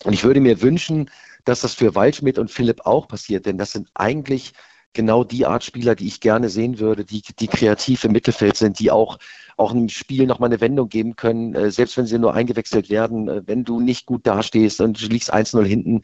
und 0.06 0.14
ich 0.14 0.24
würde 0.24 0.40
mir 0.40 0.62
wünschen, 0.62 1.12
dass 1.44 1.62
das 1.62 1.74
für 1.74 1.94
Waldschmidt 1.94 2.40
und 2.40 2.52
Philipp 2.52 2.86
auch 2.86 3.10
passiert, 3.10 3.46
denn 3.46 3.58
das 3.58 3.74
sind 3.74 3.90
eigentlich 3.96 4.54
genau 4.94 5.24
die 5.24 5.46
Art 5.46 5.64
Spieler, 5.64 5.96
die 5.96 6.08
ich 6.08 6.20
gerne 6.20 6.50
sehen 6.50 6.80
würde, 6.80 7.06
die, 7.06 7.22
die 7.22 7.48
kreativ 7.48 8.04
im 8.04 8.12
Mittelfeld 8.12 8.58
sind, 8.58 8.80
die 8.80 8.92
auch, 8.92 9.18
auch 9.56 9.74
im 9.74 9.90
Spiel 9.90 10.26
nochmal 10.26 10.50
eine 10.50 10.62
Wendung 10.62 10.90
geben 10.90 11.16
können, 11.16 11.56
äh, 11.56 11.72
selbst 11.72 11.98
wenn 11.98 12.06
sie 12.06 12.20
nur 12.20 12.34
eingewechselt 12.34 12.90
werden, 12.90 13.28
äh, 13.28 13.42
wenn 13.46 13.64
du 13.64 13.80
nicht 13.80 14.06
gut 14.06 14.26
dastehst 14.26 14.82
und 14.82 15.02
du 15.02 15.08
liegst 15.08 15.34
1-0 15.34 15.64
hinten, 15.66 16.02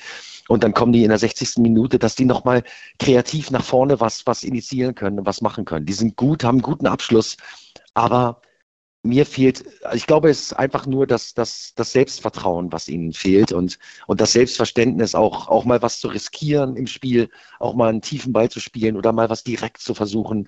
und 0.49 0.63
dann 0.63 0.73
kommen 0.73 0.91
die 0.91 1.03
in 1.03 1.09
der 1.09 1.19
60. 1.19 1.57
Minute, 1.59 1.99
dass 1.99 2.15
die 2.15 2.25
nochmal 2.25 2.63
kreativ 2.99 3.49
nach 3.49 3.63
vorne 3.63 3.99
was, 3.99 4.25
was 4.25 4.43
initiieren 4.43 4.93
können 4.93 5.19
und 5.19 5.25
was 5.25 5.41
machen 5.41 5.65
können. 5.65 5.85
Die 5.85 5.93
sind 5.93 6.17
gut, 6.17 6.43
haben 6.43 6.55
einen 6.55 6.63
guten 6.63 6.87
Abschluss, 6.87 7.37
aber 7.93 8.41
mir 9.03 9.25
fehlt, 9.25 9.65
ich 9.93 10.07
glaube, 10.07 10.29
es 10.29 10.41
ist 10.41 10.53
einfach 10.53 10.85
nur 10.87 11.05
das, 11.05 11.33
das, 11.33 11.73
das 11.75 11.91
Selbstvertrauen, 11.91 12.71
was 12.71 12.87
ihnen 12.87 13.11
fehlt 13.11 13.51
und, 13.51 13.77
und 14.07 14.21
das 14.21 14.31
Selbstverständnis, 14.31 15.13
auch, 15.13 15.49
auch 15.49 15.65
mal 15.65 15.81
was 15.81 15.99
zu 15.99 16.07
riskieren 16.07 16.77
im 16.77 16.87
Spiel, 16.87 17.29
auch 17.59 17.75
mal 17.75 17.89
einen 17.89 18.01
tiefen 18.01 18.31
Ball 18.31 18.49
zu 18.49 18.61
spielen 18.61 18.95
oder 18.95 19.11
mal 19.11 19.29
was 19.29 19.43
direkt 19.43 19.81
zu 19.81 19.93
versuchen. 19.93 20.47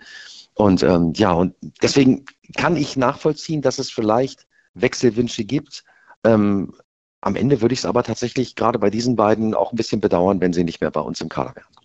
Und 0.54 0.84
ähm, 0.84 1.12
ja, 1.16 1.34
und 1.34 1.54
deswegen 1.82 2.26
kann 2.56 2.78
ich 2.78 2.96
nachvollziehen, 2.96 3.62
dass 3.62 3.78
es 3.78 3.92
vielleicht 3.92 4.48
Wechselwünsche 4.74 5.44
gibt. 5.44 5.84
Ähm, 6.24 6.74
am 7.20 7.36
Ende 7.36 7.60
würde 7.60 7.74
ich 7.74 7.80
es 7.80 7.86
aber 7.86 8.04
tatsächlich 8.04 8.56
gerade 8.56 8.80
bei 8.80 8.90
diesen 8.90 9.18
beiden 9.18 9.54
auch 9.54 9.74
ein 9.74 9.76
bisschen 9.76 10.00
bedauern, 10.00 10.40
wenn 10.40 10.54
sie 10.54 10.64
nicht 10.64 10.80
mehr 10.80 10.92
bei 10.92 11.02
uns 11.02 11.20
im 11.20 11.28
Kader 11.28 11.56
wären. 11.58 11.85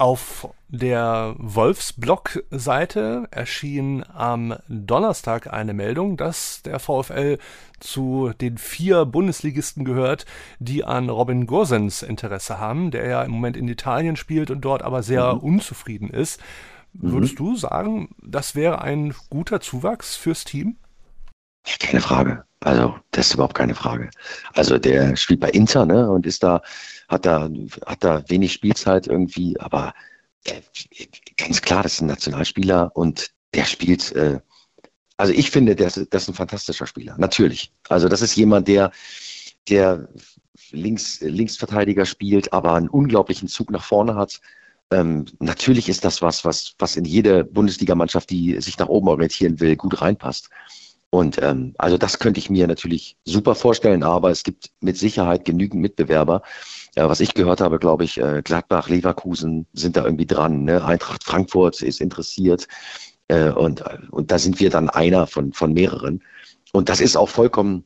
Auf 0.00 0.54
der 0.68 1.34
Wolfsblog-Seite 1.38 3.26
erschien 3.32 4.04
am 4.14 4.54
Donnerstag 4.68 5.52
eine 5.52 5.74
Meldung, 5.74 6.16
dass 6.16 6.62
der 6.62 6.78
VfL 6.78 7.38
zu 7.80 8.30
den 8.40 8.58
vier 8.58 9.06
Bundesligisten 9.06 9.84
gehört, 9.84 10.24
die 10.60 10.84
an 10.84 11.08
Robin 11.08 11.48
Gosens 11.48 12.02
Interesse 12.02 12.60
haben, 12.60 12.92
der 12.92 13.08
ja 13.08 13.22
im 13.24 13.32
Moment 13.32 13.56
in 13.56 13.66
Italien 13.66 14.14
spielt 14.14 14.52
und 14.52 14.60
dort 14.60 14.82
aber 14.82 15.02
sehr 15.02 15.34
mhm. 15.34 15.40
unzufrieden 15.40 16.10
ist. 16.10 16.40
Würdest 16.92 17.40
mhm. 17.40 17.44
du 17.44 17.56
sagen, 17.56 18.14
das 18.22 18.54
wäre 18.54 18.80
ein 18.80 19.14
guter 19.30 19.60
Zuwachs 19.60 20.14
fürs 20.14 20.44
Team? 20.44 20.76
Keine 21.80 22.00
Frage. 22.00 22.44
Also, 22.60 22.96
das 23.10 23.26
ist 23.26 23.34
überhaupt 23.34 23.54
keine 23.54 23.74
Frage. 23.74 24.10
Also, 24.54 24.78
der 24.78 25.16
spielt 25.16 25.40
bei 25.40 25.50
Inter, 25.50 25.86
ne, 25.86 26.10
und 26.10 26.26
ist 26.26 26.42
da, 26.42 26.62
hat 27.08 27.26
da, 27.26 27.50
hat 27.86 28.04
da 28.04 28.22
wenig 28.28 28.52
Spielzeit 28.52 29.06
irgendwie, 29.06 29.58
aber 29.58 29.94
äh, 30.44 30.60
ganz 31.36 31.62
klar, 31.62 31.82
das 31.82 31.94
ist 31.94 32.00
ein 32.02 32.06
Nationalspieler 32.06 32.94
und 32.94 33.30
der 33.54 33.64
spielt, 33.64 34.12
äh, 34.12 34.40
also 35.16 35.32
ich 35.32 35.50
finde, 35.50 35.74
der 35.74 35.86
das 35.86 36.22
ist 36.22 36.28
ein 36.28 36.34
fantastischer 36.34 36.86
Spieler. 36.86 37.16
Natürlich. 37.18 37.72
Also, 37.88 38.08
das 38.08 38.22
ist 38.22 38.36
jemand, 38.36 38.68
der, 38.68 38.92
der 39.68 40.08
links, 40.70 41.20
Linksverteidiger 41.20 42.06
spielt, 42.06 42.52
aber 42.52 42.74
einen 42.74 42.88
unglaublichen 42.88 43.48
Zug 43.48 43.70
nach 43.70 43.84
vorne 43.84 44.14
hat. 44.14 44.40
Ähm, 44.90 45.26
natürlich 45.38 45.88
ist 45.88 46.04
das 46.04 46.22
was, 46.22 46.44
was, 46.44 46.74
was 46.78 46.96
in 46.96 47.04
jede 47.04 47.44
Bundesligamannschaft, 47.44 48.30
die 48.30 48.60
sich 48.60 48.78
nach 48.78 48.88
oben 48.88 49.08
orientieren 49.08 49.60
will, 49.60 49.76
gut 49.76 50.00
reinpasst. 50.00 50.50
Und 51.10 51.40
ähm, 51.42 51.74
also 51.78 51.96
das 51.98 52.18
könnte 52.18 52.38
ich 52.38 52.50
mir 52.50 52.66
natürlich 52.66 53.16
super 53.24 53.54
vorstellen, 53.54 54.02
aber 54.02 54.30
es 54.30 54.42
gibt 54.44 54.70
mit 54.80 54.96
Sicherheit 54.96 55.44
genügend 55.44 55.80
Mitbewerber. 55.80 56.42
Ja, 56.96 57.08
was 57.08 57.20
ich 57.20 57.34
gehört 57.34 57.60
habe, 57.60 57.78
glaube 57.78 58.04
ich, 58.04 58.18
äh, 58.18 58.42
Gladbach, 58.42 58.88
Leverkusen 58.88 59.66
sind 59.72 59.96
da 59.96 60.04
irgendwie 60.04 60.26
dran. 60.26 60.64
Ne? 60.64 60.84
Eintracht 60.84 61.24
Frankfurt 61.24 61.82
ist 61.82 62.00
interessiert. 62.00 62.66
Äh, 63.28 63.50
und, 63.50 63.84
und 64.10 64.30
da 64.30 64.38
sind 64.38 64.58
wir 64.60 64.70
dann 64.70 64.90
einer 64.90 65.26
von, 65.26 65.52
von 65.52 65.72
mehreren. 65.72 66.22
Und 66.72 66.88
das 66.88 67.00
ist 67.00 67.16
auch 67.16 67.28
vollkommen, 67.28 67.84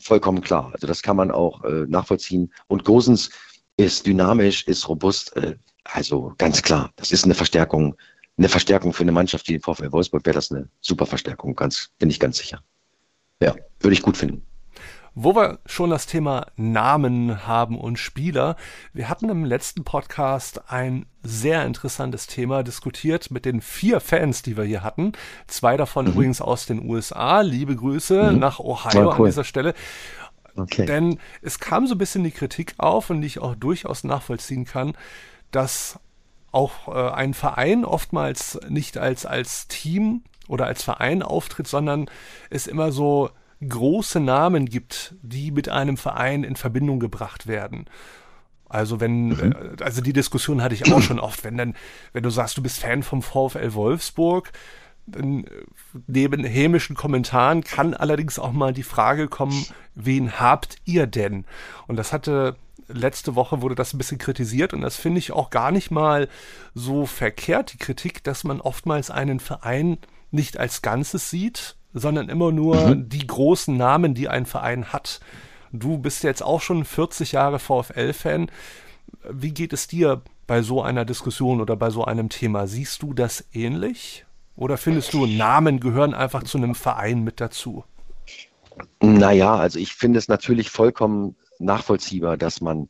vollkommen 0.00 0.40
klar. 0.40 0.70
Also 0.74 0.86
das 0.86 1.02
kann 1.02 1.16
man 1.16 1.30
auch 1.30 1.64
äh, 1.64 1.86
nachvollziehen. 1.86 2.52
Und 2.66 2.84
Gosens 2.84 3.30
ist 3.76 4.06
dynamisch, 4.06 4.66
ist 4.66 4.88
robust. 4.88 5.36
Äh, 5.36 5.56
also 5.84 6.34
ganz 6.38 6.62
klar, 6.62 6.92
das 6.96 7.12
ist 7.12 7.24
eine 7.24 7.34
Verstärkung 7.34 7.96
eine 8.38 8.48
Verstärkung 8.48 8.92
für 8.92 9.02
eine 9.02 9.12
Mannschaft 9.12 9.48
wie 9.48 9.52
den 9.52 9.62
VfL 9.62 9.92
Wolfsburg 9.92 10.26
wäre 10.26 10.34
das 10.34 10.50
eine 10.50 10.68
super 10.80 11.06
Verstärkung, 11.06 11.54
ganz, 11.54 11.90
bin 11.98 12.10
ich 12.10 12.20
ganz 12.20 12.38
sicher. 12.38 12.62
Ja, 13.40 13.54
würde 13.80 13.94
ich 13.94 14.02
gut 14.02 14.16
finden. 14.16 14.45
Wo 15.18 15.34
wir 15.34 15.60
schon 15.64 15.88
das 15.88 16.04
Thema 16.04 16.48
Namen 16.56 17.46
haben 17.46 17.80
und 17.80 17.98
Spieler, 17.98 18.54
wir 18.92 19.08
hatten 19.08 19.30
im 19.30 19.46
letzten 19.46 19.82
Podcast 19.82 20.70
ein 20.70 21.06
sehr 21.22 21.64
interessantes 21.64 22.26
Thema 22.26 22.62
diskutiert 22.62 23.30
mit 23.30 23.46
den 23.46 23.62
vier 23.62 24.00
Fans, 24.00 24.42
die 24.42 24.58
wir 24.58 24.64
hier 24.64 24.82
hatten. 24.82 25.12
Zwei 25.46 25.78
davon 25.78 26.04
mhm. 26.04 26.12
übrigens 26.12 26.42
aus 26.42 26.66
den 26.66 26.86
USA. 26.86 27.40
Liebe 27.40 27.74
Grüße 27.74 28.32
mhm. 28.32 28.38
nach 28.38 28.60
Ohio 28.60 29.06
cool. 29.06 29.14
an 29.14 29.24
dieser 29.24 29.44
Stelle. 29.44 29.72
Okay. 30.54 30.84
Denn 30.84 31.18
es 31.40 31.60
kam 31.60 31.86
so 31.86 31.94
ein 31.94 31.98
bisschen 31.98 32.22
die 32.22 32.30
Kritik 32.30 32.74
auf 32.76 33.08
und 33.08 33.22
die 33.22 33.26
ich 33.26 33.38
auch 33.38 33.54
durchaus 33.54 34.04
nachvollziehen 34.04 34.66
kann, 34.66 34.98
dass 35.50 35.98
auch 36.52 36.88
äh, 36.88 37.10
ein 37.12 37.32
Verein 37.32 37.86
oftmals 37.86 38.60
nicht 38.68 38.98
als, 38.98 39.24
als 39.24 39.66
Team 39.66 40.24
oder 40.46 40.66
als 40.66 40.82
Verein 40.82 41.22
auftritt, 41.22 41.68
sondern 41.68 42.10
es 42.50 42.66
immer 42.66 42.92
so 42.92 43.30
große 43.66 44.20
Namen 44.20 44.66
gibt, 44.66 45.14
die 45.22 45.50
mit 45.50 45.68
einem 45.68 45.96
Verein 45.96 46.44
in 46.44 46.56
Verbindung 46.56 47.00
gebracht 47.00 47.46
werden. 47.46 47.86
Also 48.68 49.00
wenn, 49.00 49.28
mhm. 49.28 49.54
Äh, 49.78 49.82
also 49.82 50.00
die 50.00 50.12
Diskussion 50.12 50.62
hatte 50.62 50.74
ich 50.74 50.92
auch 50.92 51.00
schon 51.00 51.20
oft, 51.20 51.44
wenn 51.44 51.56
dann, 51.56 51.74
wenn 52.12 52.22
du 52.22 52.30
sagst, 52.30 52.56
du 52.56 52.62
bist 52.62 52.80
Fan 52.80 53.02
vom 53.02 53.22
VfL 53.22 53.74
Wolfsburg, 53.74 54.52
dann 55.06 55.44
äh, 55.44 55.50
neben 56.06 56.44
hämischen 56.44 56.96
Kommentaren 56.96 57.62
kann 57.62 57.94
allerdings 57.94 58.38
auch 58.38 58.52
mal 58.52 58.72
die 58.72 58.82
Frage 58.82 59.28
kommen, 59.28 59.66
wen 59.94 60.40
habt 60.40 60.76
ihr 60.84 61.06
denn? 61.06 61.44
Und 61.86 61.96
das 61.96 62.12
hatte 62.12 62.56
letzte 62.88 63.34
Woche 63.34 63.62
wurde 63.62 63.74
das 63.74 63.92
ein 63.92 63.98
bisschen 63.98 64.18
kritisiert 64.18 64.72
und 64.72 64.80
das 64.80 64.96
finde 64.96 65.18
ich 65.18 65.32
auch 65.32 65.50
gar 65.50 65.72
nicht 65.72 65.90
mal 65.90 66.28
so 66.74 67.06
verkehrt, 67.06 67.72
die 67.72 67.78
Kritik, 67.78 68.22
dass 68.22 68.44
man 68.44 68.60
oftmals 68.60 69.10
einen 69.10 69.40
Verein 69.40 69.98
nicht 70.30 70.56
als 70.58 70.82
Ganzes 70.82 71.30
sieht, 71.30 71.76
sondern 71.98 72.28
immer 72.28 72.52
nur 72.52 72.76
mhm. 72.88 73.08
die 73.08 73.26
großen 73.26 73.76
Namen, 73.76 74.14
die 74.14 74.28
ein 74.28 74.44
Verein 74.46 74.92
hat. 74.92 75.20
Du 75.72 75.98
bist 75.98 76.22
jetzt 76.24 76.42
auch 76.42 76.60
schon 76.60 76.84
40 76.84 77.32
Jahre 77.32 77.58
VfL-Fan. 77.58 78.50
Wie 79.30 79.52
geht 79.52 79.72
es 79.72 79.88
dir 79.88 80.20
bei 80.46 80.62
so 80.62 80.82
einer 80.82 81.04
Diskussion 81.04 81.60
oder 81.60 81.74
bei 81.74 81.90
so 81.90 82.04
einem 82.04 82.28
Thema? 82.28 82.66
Siehst 82.66 83.02
du 83.02 83.14
das 83.14 83.46
ähnlich? 83.52 84.26
Oder 84.56 84.76
findest 84.76 85.12
du, 85.14 85.26
Namen 85.26 85.80
gehören 85.80 86.14
einfach 86.14 86.42
zu 86.42 86.58
einem 86.58 86.74
Verein 86.74 87.24
mit 87.24 87.40
dazu? 87.40 87.84
Naja, 89.00 89.56
also 89.56 89.78
ich 89.78 89.94
finde 89.94 90.18
es 90.18 90.28
natürlich 90.28 90.70
vollkommen 90.70 91.34
nachvollziehbar, 91.58 92.36
dass 92.36 92.60
man 92.60 92.88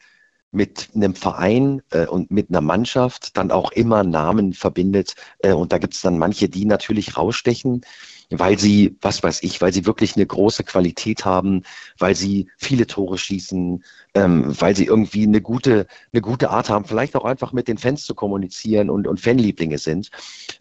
mit 0.51 0.89
einem 0.95 1.15
Verein 1.15 1.83
äh, 1.91 2.07
und 2.07 2.31
mit 2.31 2.51
einer 2.51 2.61
Mannschaft 2.61 3.37
dann 3.37 3.51
auch 3.51 3.73
immer 3.73 4.03
Namen 4.03 4.53
verbindet. 4.53 5.15
Äh, 5.41 5.53
und 5.53 5.73
da 5.73 5.79
gibt 5.79 5.95
es 5.95 6.01
dann 6.01 6.19
manche, 6.19 6.49
die 6.49 6.65
natürlich 6.65 7.17
rausstechen 7.17 7.83
weil 8.31 8.59
sie, 8.59 8.97
was 9.01 9.23
weiß 9.23 9.43
ich, 9.43 9.61
weil 9.61 9.73
sie 9.73 9.87
wirklich 9.87 10.17
eine 10.17 10.27
große 10.27 10.65
Qualität 10.65 11.25
haben, 11.25 11.63
weil 11.99 12.15
sie 12.15 12.49
viele 12.57 12.87
Tore 12.87 13.19
schießen, 13.19 13.85
ähm, 14.15 14.61
weil 14.61 14.75
sie 14.75 14.87
irgendwie 14.87 15.25
eine 15.25 15.41
gute, 15.41 15.87
eine 16.13 16.23
gute 16.23 16.51
Art 16.51 16.69
haben, 16.69 16.85
vielleicht 16.85 17.15
auch 17.15 17.25
einfach 17.25 17.53
mit 17.53 17.69
den 17.69 17.79
Fans 17.79 18.05
zu 18.05 18.15
kommunizieren 18.15 18.91
und, 18.91 19.07
und 19.07 19.21
Fanlieblinge 19.21 19.79
sind. 19.79 20.11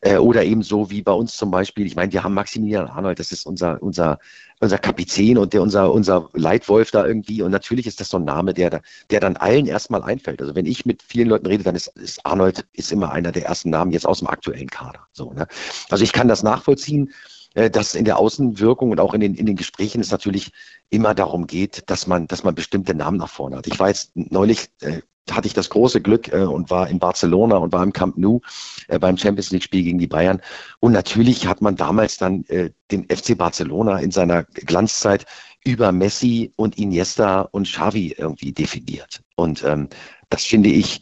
Äh, 0.01 0.18
oder 0.18 0.43
eben 0.43 0.61
so 0.61 0.91
wie 0.91 1.01
bei 1.01 1.13
uns 1.13 1.36
zum 1.38 1.51
Beispiel, 1.51 1.86
ich 1.86 1.95
meine, 1.95 2.11
wir 2.13 2.24
haben 2.24 2.34
Maximilian 2.34 2.88
Arnold, 2.88 3.20
das 3.20 3.32
ist 3.32 3.45
unser, 3.45 3.82
unser, 3.82 4.20
unser 4.59 4.78
Kapitän 4.78 5.38
und 5.38 5.53
der 5.53 5.61
unser, 5.61 5.91
unser 5.91 6.30
Leitwolf 6.34 6.91
da 6.91 7.05
irgendwie. 7.05 7.41
Und 7.41 7.51
natürlich 7.51 7.88
ist 7.88 7.99
das 7.99 8.09
so 8.09 8.18
ein 8.18 8.26
Name, 8.26 8.53
der, 8.53 8.82
der 9.09 9.20
dann 9.20 9.38
allen 9.38 9.66
erstmal 9.66 10.03
einfällt. 10.03 10.41
Also 10.41 10.55
wenn 10.55 10.66
ich 10.66 10.86
mit 10.86 11.01
vielen 11.03 11.30
Leuten 11.30 11.47
rede, 11.47 11.63
dann 11.63 11.76
ist, 11.76 11.88
ist 11.88 12.26
Arnold 12.26 12.66
ist 12.74 12.91
immer 12.91 13.11
einer 13.11 13.32
der 13.32 13.45
ersten 13.45 13.70
Namen 13.70 13.91
jetzt 13.91 14.07
aus 14.07 14.20
dem 14.20 14.28
aktuellen 14.28 14.70
Kader. 14.70 15.07
So, 15.11 15.34
ne? 15.34 15.47
Also 15.89 16.03
ich 16.03 16.13
kann 16.13 16.28
das 16.28 16.43
nachvollziehen. 16.43 17.11
Äh, 17.56 17.72
dass 17.72 17.95
in 17.95 18.06
der 18.06 18.20
Außenwirkung 18.20 18.91
und 18.91 18.99
auch 18.99 19.14
in 19.14 19.22
den, 19.22 19.34
in 19.34 19.45
den 19.45 19.56
Gesprächen 19.56 20.01
es 20.01 20.12
natürlich 20.12 20.51
immer 20.89 21.16
darum 21.16 21.47
geht, 21.47 21.89
dass 21.89 22.06
man, 22.06 22.28
dass 22.28 22.43
man 22.43 22.53
bestimmte 22.53 22.93
Namen 22.93 23.18
nach 23.18 23.30
vorne 23.30 23.58
hat. 23.58 23.68
Ich 23.68 23.80
war 23.80 23.88
jetzt 23.88 24.12
neulich, 24.14 24.70
äh, 24.82 25.01
hatte 25.32 25.47
ich 25.47 25.53
das 25.53 25.70
große 25.70 26.01
Glück 26.01 26.32
äh, 26.34 26.43
und 26.43 26.70
war 26.70 26.89
in 26.89 26.99
Barcelona 26.99 27.56
und 27.56 27.72
war 27.72 27.82
im 27.82 27.93
Camp 27.93 28.18
Nou 28.18 28.41
äh, 28.89 28.99
beim 28.99 29.18
Champions 29.18 29.51
League 29.51 29.64
Spiel 29.64 29.84
gegen 29.84 29.99
die 29.99 30.08
Bayern. 30.08 30.41
Und 30.82 30.91
natürlich 30.91 31.47
hat 31.47 31.62
man 31.62 31.78
damals 31.78 32.18
dann 32.18 32.43
äh, 32.49 32.72
den 32.91 33.06
FC 33.06 33.38
Barcelona 33.38 33.99
in 33.99 34.12
seiner 34.12 34.43
Glanzzeit 34.43 35.26
über 35.64 35.93
Messi 35.93 36.51
und 36.58 36.78
Iniesta 36.78 37.41
und 37.41 37.68
Xavi 37.68 38.16
irgendwie 38.18 38.51
definiert. 38.51 39.22
Und 39.36 39.64
ähm, 39.64 39.88
das 40.30 40.43
finde 40.43 40.70
ich, 40.70 41.01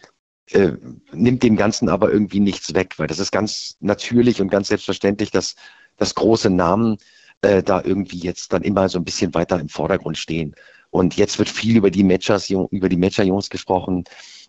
äh, 0.51 0.74
nimmt 1.12 1.41
dem 1.41 1.58
Ganzen 1.58 1.89
aber 1.89 2.12
irgendwie 2.12 2.39
nichts 2.39 2.76
weg, 2.76 2.93
weil 2.97 3.08
das 3.08 3.20
ist 3.20 3.32
ganz 3.32 3.76
natürlich 3.80 4.39
und 4.39 4.49
ganz 4.49 4.68
selbstverständlich, 4.68 5.32
dass 5.32 5.56
dass 5.98 6.16
große 6.16 6.50
Namen 6.50 6.98
äh, 7.41 7.64
da 7.64 7.82
irgendwie 7.84 8.20
jetzt 8.20 8.54
dann 8.54 8.64
immer 8.64 8.89
so 8.89 8.98
ein 9.00 9.04
bisschen 9.04 9.34
weiter 9.34 9.60
im 9.60 9.70
Vordergrund 9.70 10.18
stehen. 10.18 10.56
Und 10.89 11.16
jetzt 11.18 11.39
wird 11.39 11.50
viel 11.50 11.78
über 11.78 11.89
die 11.89 12.04
Matchers, 12.04 12.50
über 12.50 12.89
die 12.89 12.98
Matcher-Jungs 12.98 13.50
gesprochen. 13.50 14.04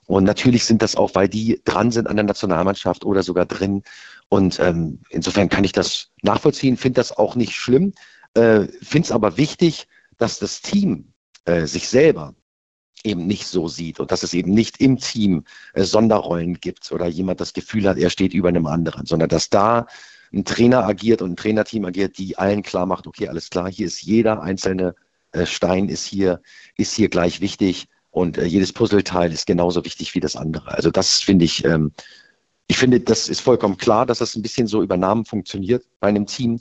Und 0.07 0.25
natürlich 0.25 0.65
sind 0.65 0.83
das 0.83 0.95
auch, 0.95 1.15
weil 1.15 1.29
die 1.29 1.61
dran 1.65 1.91
sind 1.91 2.07
an 2.07 2.17
der 2.17 2.25
Nationalmannschaft 2.27 3.05
oder 3.05 3.23
sogar 3.23 3.47
drin. 3.47 3.83
Und 4.29 4.61
ähm, 4.61 5.01
insofern 5.09 5.49
kann 5.49 5.65
ich 5.65 5.73
das 5.73 6.11
nachvollziehen, 6.23 6.77
finde 6.77 7.01
das 7.01 7.17
auch 7.17 7.35
nicht 7.35 7.55
schlimm, 7.55 7.95
äh, 8.35 8.67
finde 8.83 9.07
es 9.07 9.13
aber 9.13 9.37
wichtig, 9.37 9.87
dass 10.19 10.39
das 10.39 10.61
Team 10.61 11.13
äh, 11.47 11.67
sich 11.67 11.89
selber 11.89 12.35
eben 13.05 13.27
nicht 13.27 13.47
so 13.47 13.69
sieht 13.69 14.01
und 14.01 14.11
dass 14.11 14.23
es 14.23 14.35
eben 14.35 14.53
nicht 14.53 14.81
im 14.81 14.99
Team 14.99 15.45
äh, 15.75 15.85
Sonderrollen 15.85 16.61
gibt 16.61 16.91
oder 16.91 17.07
jemand 17.07 17.41
das 17.41 17.53
Gefühl 17.53 17.89
hat, 17.89 17.99
er 17.99 18.11
steht 18.11 18.33
über 18.35 18.49
einem 18.49 18.67
anderen, 18.67 19.07
sondern 19.07 19.29
dass 19.29 19.51
da 19.51 19.87
ein 20.35 20.45
Trainer 20.45 20.85
agiert 20.85 21.23
und 21.23 21.33
ein 21.33 21.37
Trainerteam 21.37 21.85
agiert, 21.85 22.19
die 22.19 22.37
allen 22.37 22.63
klar 22.63 22.87
macht, 22.87 23.07
okay, 23.07 23.29
alles 23.29 23.51
klar, 23.51 23.71
hier 23.71 23.87
ist 23.87 24.03
jeder 24.03 24.43
einzelne 24.43 24.95
äh, 25.33 25.47
Stein 25.47 25.89
ist 25.89 26.05
hier, 26.05 26.41
ist 26.77 26.95
hier 26.95 27.09
gleich 27.09 27.41
wichtig 27.41 27.89
und 28.11 28.39
äh, 28.39 28.45
jedes 28.45 28.73
Puzzleteil 28.73 29.33
ist 29.33 29.47
genauso 29.47 29.85
wichtig 29.85 30.15
wie 30.15 30.21
das 30.21 30.37
andere. 30.37 30.73
Also 30.73 30.91
das 30.91 31.21
finde 31.21 31.45
ich, 31.45 31.65
ähm, 31.65 31.93
ich 32.67 32.79
finde, 32.79 33.01
das 33.01 33.29
ist 33.29 33.41
vollkommen 33.41 33.77
klar, 33.77 34.07
dass 34.07 34.19
das 34.19 34.37
ein 34.37 34.43
bisschen 34.43 34.67
so 34.67 34.83
über 34.83 34.97
Namen 34.97 35.25
funktioniert 35.25 35.85
bei 36.01 36.09
einem 36.09 36.27
Team. 36.27 36.61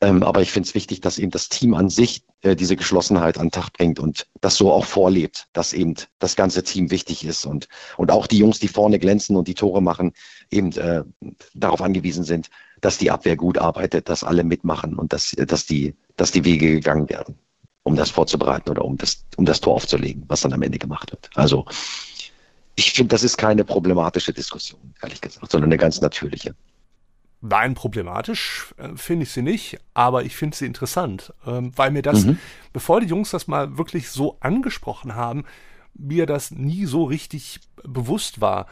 Ähm, 0.00 0.22
aber 0.22 0.42
ich 0.42 0.52
finde 0.52 0.68
es 0.68 0.74
wichtig, 0.74 1.00
dass 1.00 1.18
eben 1.18 1.32
das 1.32 1.48
Team 1.48 1.74
an 1.74 1.90
sich 1.90 2.22
äh, 2.42 2.54
diese 2.54 2.76
Geschlossenheit 2.76 3.36
an 3.36 3.46
den 3.46 3.50
Tag 3.50 3.72
bringt 3.72 3.98
und 3.98 4.28
das 4.40 4.54
so 4.54 4.70
auch 4.70 4.84
vorlebt, 4.84 5.48
dass 5.52 5.72
eben 5.72 5.94
das 6.20 6.36
ganze 6.36 6.62
Team 6.62 6.90
wichtig 6.92 7.24
ist 7.24 7.44
und, 7.44 7.68
und 7.96 8.12
auch 8.12 8.28
die 8.28 8.38
Jungs, 8.38 8.60
die 8.60 8.68
vorne 8.68 9.00
glänzen 9.00 9.36
und 9.36 9.48
die 9.48 9.54
Tore 9.54 9.82
machen, 9.82 10.12
eben 10.50 10.70
äh, 10.76 11.02
darauf 11.54 11.82
angewiesen 11.82 12.22
sind, 12.22 12.48
dass 12.80 12.98
die 12.98 13.10
Abwehr 13.10 13.36
gut 13.36 13.58
arbeitet, 13.58 14.08
dass 14.08 14.24
alle 14.24 14.44
mitmachen 14.44 14.94
und 14.94 15.12
dass, 15.12 15.32
dass, 15.32 15.66
die, 15.66 15.94
dass 16.16 16.30
die 16.30 16.44
Wege 16.44 16.72
gegangen 16.72 17.08
werden, 17.08 17.36
um 17.82 17.96
das 17.96 18.10
vorzubereiten 18.10 18.70
oder 18.70 18.84
um 18.84 18.96
das, 18.96 19.24
um 19.36 19.44
das 19.44 19.60
Tor 19.60 19.74
aufzulegen, 19.74 20.24
was 20.28 20.42
dann 20.42 20.52
am 20.52 20.62
Ende 20.62 20.78
gemacht 20.78 21.10
wird. 21.10 21.30
Also 21.34 21.66
ich 22.76 22.92
finde, 22.92 23.08
das 23.08 23.24
ist 23.24 23.36
keine 23.36 23.64
problematische 23.64 24.32
Diskussion, 24.32 24.94
ehrlich 25.02 25.20
gesagt, 25.20 25.50
sondern 25.50 25.70
eine 25.70 25.78
ganz 25.78 26.00
natürliche. 26.00 26.54
Nein, 27.40 27.74
problematisch 27.74 28.74
äh, 28.78 28.96
finde 28.96 29.22
ich 29.24 29.30
sie 29.30 29.42
nicht, 29.42 29.78
aber 29.94 30.24
ich 30.24 30.34
finde 30.34 30.56
sie 30.56 30.66
interessant, 30.66 31.32
ähm, 31.46 31.72
weil 31.76 31.92
mir 31.92 32.02
das, 32.02 32.24
mhm. 32.24 32.38
bevor 32.72 33.00
die 33.00 33.06
Jungs 33.06 33.30
das 33.30 33.46
mal 33.46 33.78
wirklich 33.78 34.10
so 34.10 34.38
angesprochen 34.40 35.14
haben, 35.14 35.44
mir 35.94 36.26
das 36.26 36.50
nie 36.50 36.84
so 36.84 37.04
richtig 37.04 37.60
bewusst 37.84 38.40
war. 38.40 38.66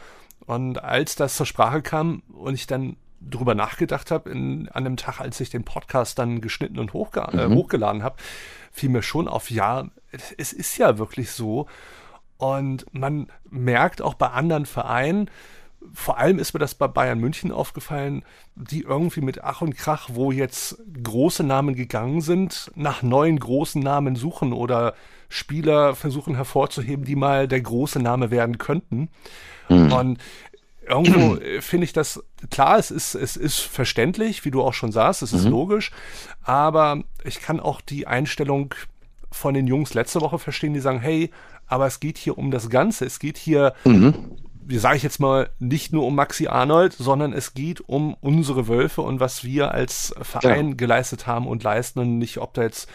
Und 0.45 0.83
als 0.83 1.15
das 1.15 1.35
zur 1.35 1.45
Sprache 1.45 1.81
kam 1.81 2.23
und 2.29 2.55
ich 2.55 2.67
dann 2.67 2.97
drüber 3.21 3.55
nachgedacht 3.55 4.11
habe, 4.11 4.31
an 4.31 4.69
einem 4.71 4.97
Tag, 4.97 5.19
als 5.19 5.39
ich 5.39 5.49
den 5.49 5.63
Podcast 5.63 6.19
dann 6.19 6.41
geschnitten 6.41 6.79
und 6.79 6.93
hochge 6.93 7.21
äh, 7.21 7.47
mhm. 7.47 7.53
äh, 7.53 7.55
hochgeladen 7.55 8.03
habe, 8.03 8.17
fiel 8.71 8.89
mir 8.89 9.03
schon 9.03 9.27
auf, 9.27 9.49
ja, 9.49 9.89
es 10.37 10.53
ist 10.53 10.77
ja 10.77 10.97
wirklich 10.97 11.31
so. 11.31 11.67
Und 12.37 12.85
man 12.93 13.27
merkt 13.49 14.01
auch 14.01 14.13
bei 14.13 14.27
anderen 14.27 14.65
Vereinen, 14.65 15.29
vor 15.93 16.17
allem 16.17 16.39
ist 16.39 16.53
mir 16.53 16.59
das 16.59 16.75
bei 16.75 16.87
Bayern 16.87 17.19
München 17.19 17.51
aufgefallen, 17.51 18.23
die 18.55 18.81
irgendwie 18.81 19.21
mit 19.21 19.43
Ach 19.43 19.61
und 19.61 19.75
Krach, 19.75 20.09
wo 20.13 20.31
jetzt 20.31 20.77
große 21.03 21.43
Namen 21.43 21.75
gegangen 21.75 22.21
sind, 22.21 22.71
nach 22.75 23.03
neuen 23.03 23.39
großen 23.39 23.81
Namen 23.81 24.15
suchen 24.15 24.53
oder 24.53 24.95
Spieler 25.29 25.95
versuchen 25.95 26.35
hervorzuheben, 26.35 27.05
die 27.05 27.15
mal 27.15 27.47
der 27.47 27.61
große 27.61 27.99
Name 27.99 28.31
werden 28.31 28.57
könnten. 28.57 29.09
Mhm. 29.69 29.91
Und 29.91 30.17
irgendwo 30.87 31.35
äh, 31.41 31.61
finde 31.61 31.85
ich 31.85 31.93
das, 31.93 32.23
klar, 32.49 32.77
es 32.77 32.91
ist, 32.91 33.15
es 33.15 33.35
ist 33.35 33.59
verständlich, 33.59 34.45
wie 34.45 34.51
du 34.51 34.61
auch 34.61 34.73
schon 34.73 34.91
sagst, 34.91 35.21
es 35.21 35.33
ist 35.33 35.45
mhm. 35.45 35.51
logisch, 35.51 35.91
aber 36.43 37.03
ich 37.23 37.41
kann 37.41 37.59
auch 37.59 37.81
die 37.81 38.07
Einstellung 38.07 38.73
von 39.31 39.53
den 39.53 39.67
Jungs 39.67 39.93
letzte 39.93 40.21
Woche 40.21 40.39
verstehen, 40.39 40.73
die 40.73 40.79
sagen, 40.79 40.99
hey, 40.99 41.31
aber 41.67 41.85
es 41.85 41.99
geht 41.99 42.17
hier 42.17 42.37
um 42.37 42.51
das 42.51 42.69
Ganze, 42.69 43.05
es 43.05 43.19
geht 43.19 43.37
hier, 43.37 43.73
mhm. 43.83 44.13
wie 44.65 44.77
sage 44.77 44.97
ich 44.97 45.03
jetzt 45.03 45.19
mal, 45.19 45.49
nicht 45.59 45.91
nur 45.91 46.05
um 46.05 46.15
Maxi 46.15 46.47
Arnold, 46.47 46.93
sondern 46.93 47.33
es 47.33 47.53
geht 47.53 47.81
um 47.81 48.15
unsere 48.21 48.67
Wölfe 48.67 49.01
und 49.01 49.19
was 49.19 49.43
wir 49.43 49.71
als 49.71 50.15
Verein 50.21 50.69
ja. 50.69 50.75
geleistet 50.75 51.27
haben 51.27 51.47
und 51.47 51.63
leisten 51.63 51.99
und 51.99 52.17
nicht, 52.17 52.37
ob 52.37 52.53
da 52.53 52.63
jetzt 52.63 52.89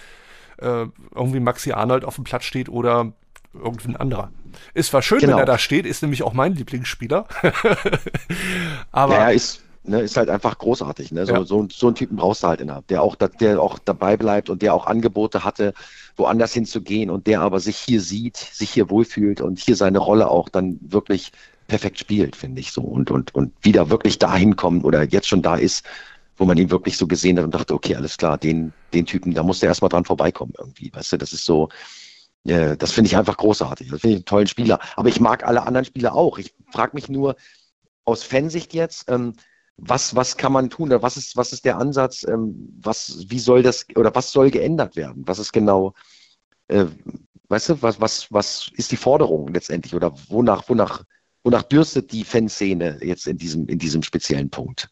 äh, 0.58 0.86
irgendwie 1.14 1.40
Maxi 1.40 1.72
Arnold 1.72 2.04
auf 2.04 2.14
dem 2.14 2.24
Platz 2.24 2.44
steht 2.44 2.68
oder 2.68 3.12
irgendein 3.54 3.96
anderer. 3.96 4.30
Ist 4.74 4.88
zwar 4.88 5.02
schön, 5.02 5.20
genau. 5.20 5.34
wenn 5.34 5.40
er 5.40 5.46
da 5.46 5.58
steht, 5.58 5.86
ist 5.86 6.02
nämlich 6.02 6.22
auch 6.22 6.32
mein 6.32 6.54
Lieblingsspieler. 6.54 7.26
Aber. 8.92 9.14
Ja, 9.14 9.30
ist, 9.30 9.62
ne, 9.84 10.00
ist 10.00 10.16
halt 10.16 10.28
einfach 10.28 10.58
großartig. 10.58 11.12
Ne? 11.12 11.26
So, 11.26 11.32
ja. 11.32 11.44
so, 11.44 11.66
so 11.70 11.86
einen 11.86 11.96
Typen 11.96 12.16
brauchst 12.16 12.42
du 12.42 12.48
halt 12.48 12.60
innerhalb, 12.60 12.86
der 12.88 13.02
auch, 13.02 13.16
der 13.16 13.60
auch 13.60 13.78
dabei 13.78 14.16
bleibt 14.16 14.50
und 14.50 14.62
der 14.62 14.74
auch 14.74 14.86
Angebote 14.86 15.44
hatte, 15.44 15.74
woanders 16.16 16.52
hinzugehen 16.52 17.10
und 17.10 17.26
der 17.26 17.40
aber 17.40 17.60
sich 17.60 17.76
hier 17.76 18.00
sieht, 18.00 18.36
sich 18.36 18.70
hier 18.70 18.90
wohlfühlt 18.90 19.40
und 19.40 19.58
hier 19.58 19.76
seine 19.76 19.98
Rolle 19.98 20.28
auch 20.28 20.48
dann 20.48 20.78
wirklich 20.82 21.32
perfekt 21.68 21.98
spielt, 21.98 22.36
finde 22.36 22.60
ich 22.60 22.72
so. 22.72 22.82
Und, 22.82 23.10
und, 23.10 23.34
und 23.34 23.52
wieder 23.62 23.90
wirklich 23.90 24.18
dahin 24.18 24.56
kommt 24.56 24.84
oder 24.84 25.04
jetzt 25.04 25.28
schon 25.28 25.42
da 25.42 25.56
ist, 25.56 25.84
wo 26.36 26.44
man 26.44 26.58
ihn 26.58 26.70
wirklich 26.70 26.96
so 26.96 27.06
gesehen 27.06 27.38
hat 27.38 27.44
und 27.44 27.54
dachte, 27.54 27.74
okay, 27.74 27.94
alles 27.94 28.16
klar, 28.16 28.38
den, 28.38 28.72
den 28.92 29.06
Typen, 29.06 29.34
da 29.34 29.42
muss 29.42 29.60
der 29.60 29.68
erstmal 29.68 29.90
dran 29.90 30.04
vorbeikommen 30.04 30.52
irgendwie. 30.58 30.92
Weißt 30.92 31.12
du, 31.12 31.16
das 31.18 31.32
ist 31.32 31.44
so, 31.44 31.68
äh, 32.44 32.76
das 32.76 32.92
finde 32.92 33.08
ich 33.08 33.16
einfach 33.16 33.36
großartig. 33.36 33.90
Das 33.90 34.00
finde 34.00 34.14
ich 34.14 34.18
einen 34.18 34.24
tollen 34.24 34.46
Spieler. 34.46 34.80
Aber 34.96 35.08
ich 35.08 35.20
mag 35.20 35.44
alle 35.44 35.62
anderen 35.62 35.84
Spieler 35.84 36.14
auch. 36.14 36.38
Ich 36.38 36.54
frage 36.72 36.92
mich 36.94 37.08
nur 37.08 37.36
aus 38.04 38.22
Fansicht 38.24 38.74
jetzt, 38.74 39.10
ähm, 39.10 39.34
was, 39.76 40.14
was 40.14 40.36
kann 40.36 40.52
man 40.52 40.70
tun 40.70 40.90
was 40.90 41.16
ist, 41.16 41.36
was 41.36 41.52
ist 41.52 41.64
der 41.64 41.78
Ansatz, 41.78 42.24
ähm, 42.24 42.68
was, 42.80 43.24
wie 43.28 43.38
soll 43.38 43.62
das 43.62 43.86
oder 43.96 44.14
was 44.14 44.30
soll 44.30 44.50
geändert 44.50 44.96
werden? 44.96 45.22
Was 45.26 45.38
ist 45.38 45.52
genau, 45.52 45.94
äh, 46.68 46.86
weißt 47.48 47.70
du, 47.70 47.82
was, 47.82 48.00
was, 48.00 48.30
was 48.30 48.70
ist 48.74 48.92
die 48.92 48.96
Forderung 48.96 49.48
letztendlich 49.48 49.94
oder 49.94 50.12
wonach, 50.28 50.68
wonach, 50.68 51.04
wonach 51.42 51.62
dürstet 51.62 52.12
die 52.12 52.24
Fanszene 52.24 52.98
jetzt 53.02 53.26
in 53.26 53.38
diesem, 53.38 53.66
in 53.66 53.78
diesem 53.78 54.02
speziellen 54.02 54.50
Punkt? 54.50 54.88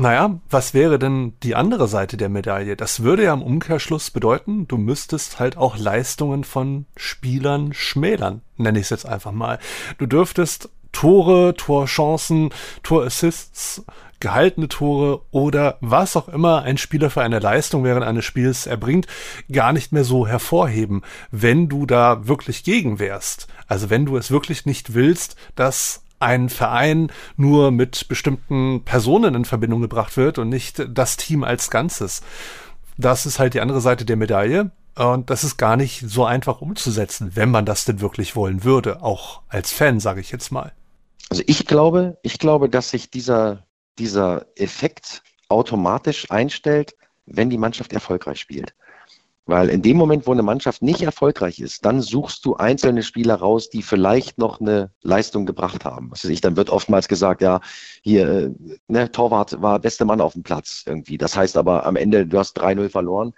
Naja, 0.00 0.40
was 0.48 0.72
wäre 0.72 0.98
denn 0.98 1.34
die 1.42 1.54
andere 1.54 1.86
Seite 1.86 2.16
der 2.16 2.30
Medaille? 2.30 2.74
Das 2.74 3.02
würde 3.02 3.24
ja 3.24 3.34
im 3.34 3.42
Umkehrschluss 3.42 4.10
bedeuten, 4.10 4.66
du 4.66 4.78
müsstest 4.78 5.38
halt 5.38 5.58
auch 5.58 5.76
Leistungen 5.76 6.44
von 6.44 6.86
Spielern 6.96 7.74
schmälern, 7.74 8.40
nenne 8.56 8.78
ich 8.78 8.84
es 8.84 8.90
jetzt 8.90 9.04
einfach 9.04 9.32
mal. 9.32 9.58
Du 9.98 10.06
dürftest 10.06 10.70
Tore, 10.92 11.52
Torchancen, 11.54 12.48
Torassists, 12.82 13.84
gehaltene 14.20 14.68
Tore 14.68 15.20
oder 15.32 15.76
was 15.82 16.16
auch 16.16 16.30
immer 16.30 16.62
ein 16.62 16.78
Spieler 16.78 17.10
für 17.10 17.20
eine 17.20 17.38
Leistung 17.38 17.84
während 17.84 18.06
eines 18.06 18.24
Spiels 18.24 18.66
erbringt, 18.66 19.06
gar 19.52 19.74
nicht 19.74 19.92
mehr 19.92 20.04
so 20.04 20.26
hervorheben, 20.26 21.02
wenn 21.30 21.68
du 21.68 21.84
da 21.84 22.26
wirklich 22.26 22.64
gegen 22.64 23.00
wärst. 23.00 23.48
Also 23.66 23.90
wenn 23.90 24.06
du 24.06 24.16
es 24.16 24.30
wirklich 24.30 24.64
nicht 24.64 24.94
willst, 24.94 25.36
dass 25.56 26.04
ein 26.20 26.48
Verein 26.48 27.10
nur 27.36 27.70
mit 27.70 28.08
bestimmten 28.08 28.84
Personen 28.84 29.34
in 29.34 29.44
Verbindung 29.44 29.80
gebracht 29.80 30.16
wird 30.16 30.38
und 30.38 30.48
nicht 30.48 30.82
das 30.88 31.16
Team 31.16 31.42
als 31.42 31.70
Ganzes. 31.70 32.22
Das 32.96 33.26
ist 33.26 33.38
halt 33.38 33.54
die 33.54 33.60
andere 33.60 33.80
Seite 33.80 34.04
der 34.04 34.16
Medaille. 34.16 34.70
Und 34.96 35.30
das 35.30 35.44
ist 35.44 35.56
gar 35.56 35.76
nicht 35.76 36.04
so 36.06 36.24
einfach 36.24 36.60
umzusetzen, 36.60 37.32
wenn 37.34 37.50
man 37.50 37.64
das 37.64 37.84
denn 37.84 38.00
wirklich 38.00 38.36
wollen 38.36 38.64
würde, 38.64 39.02
auch 39.02 39.40
als 39.48 39.72
Fan, 39.72 39.98
sage 40.00 40.20
ich 40.20 40.30
jetzt 40.30 40.50
mal. 40.50 40.72
Also 41.30 41.42
ich 41.46 41.66
glaube, 41.66 42.18
ich 42.22 42.38
glaube, 42.38 42.68
dass 42.68 42.90
sich 42.90 43.10
dieser, 43.10 43.64
dieser 43.98 44.46
Effekt 44.56 45.22
automatisch 45.48 46.30
einstellt, 46.30 46.96
wenn 47.24 47.50
die 47.50 47.58
Mannschaft 47.58 47.92
erfolgreich 47.92 48.40
spielt. 48.40 48.74
Weil 49.50 49.68
in 49.68 49.82
dem 49.82 49.96
Moment, 49.96 50.28
wo 50.28 50.30
eine 50.30 50.44
Mannschaft 50.44 50.80
nicht 50.80 51.02
erfolgreich 51.02 51.58
ist, 51.58 51.84
dann 51.84 52.02
suchst 52.02 52.44
du 52.44 52.54
einzelne 52.54 53.02
Spieler 53.02 53.34
raus, 53.34 53.68
die 53.68 53.82
vielleicht 53.82 54.38
noch 54.38 54.60
eine 54.60 54.92
Leistung 55.02 55.44
gebracht 55.44 55.84
haben. 55.84 56.08
Was 56.12 56.22
weiß 56.22 56.30
ich, 56.30 56.40
dann 56.40 56.56
wird 56.56 56.70
oftmals 56.70 57.08
gesagt, 57.08 57.42
ja, 57.42 57.60
hier, 58.00 58.28
äh, 58.28 58.50
ne, 58.86 59.10
Torwart 59.10 59.60
war 59.60 59.80
beste 59.80 60.04
Mann 60.04 60.20
auf 60.20 60.34
dem 60.34 60.44
Platz 60.44 60.84
irgendwie. 60.86 61.18
Das 61.18 61.36
heißt 61.36 61.56
aber 61.56 61.84
am 61.84 61.96
Ende, 61.96 62.28
du 62.28 62.38
hast 62.38 62.60
3-0 62.60 62.90
verloren 62.90 63.32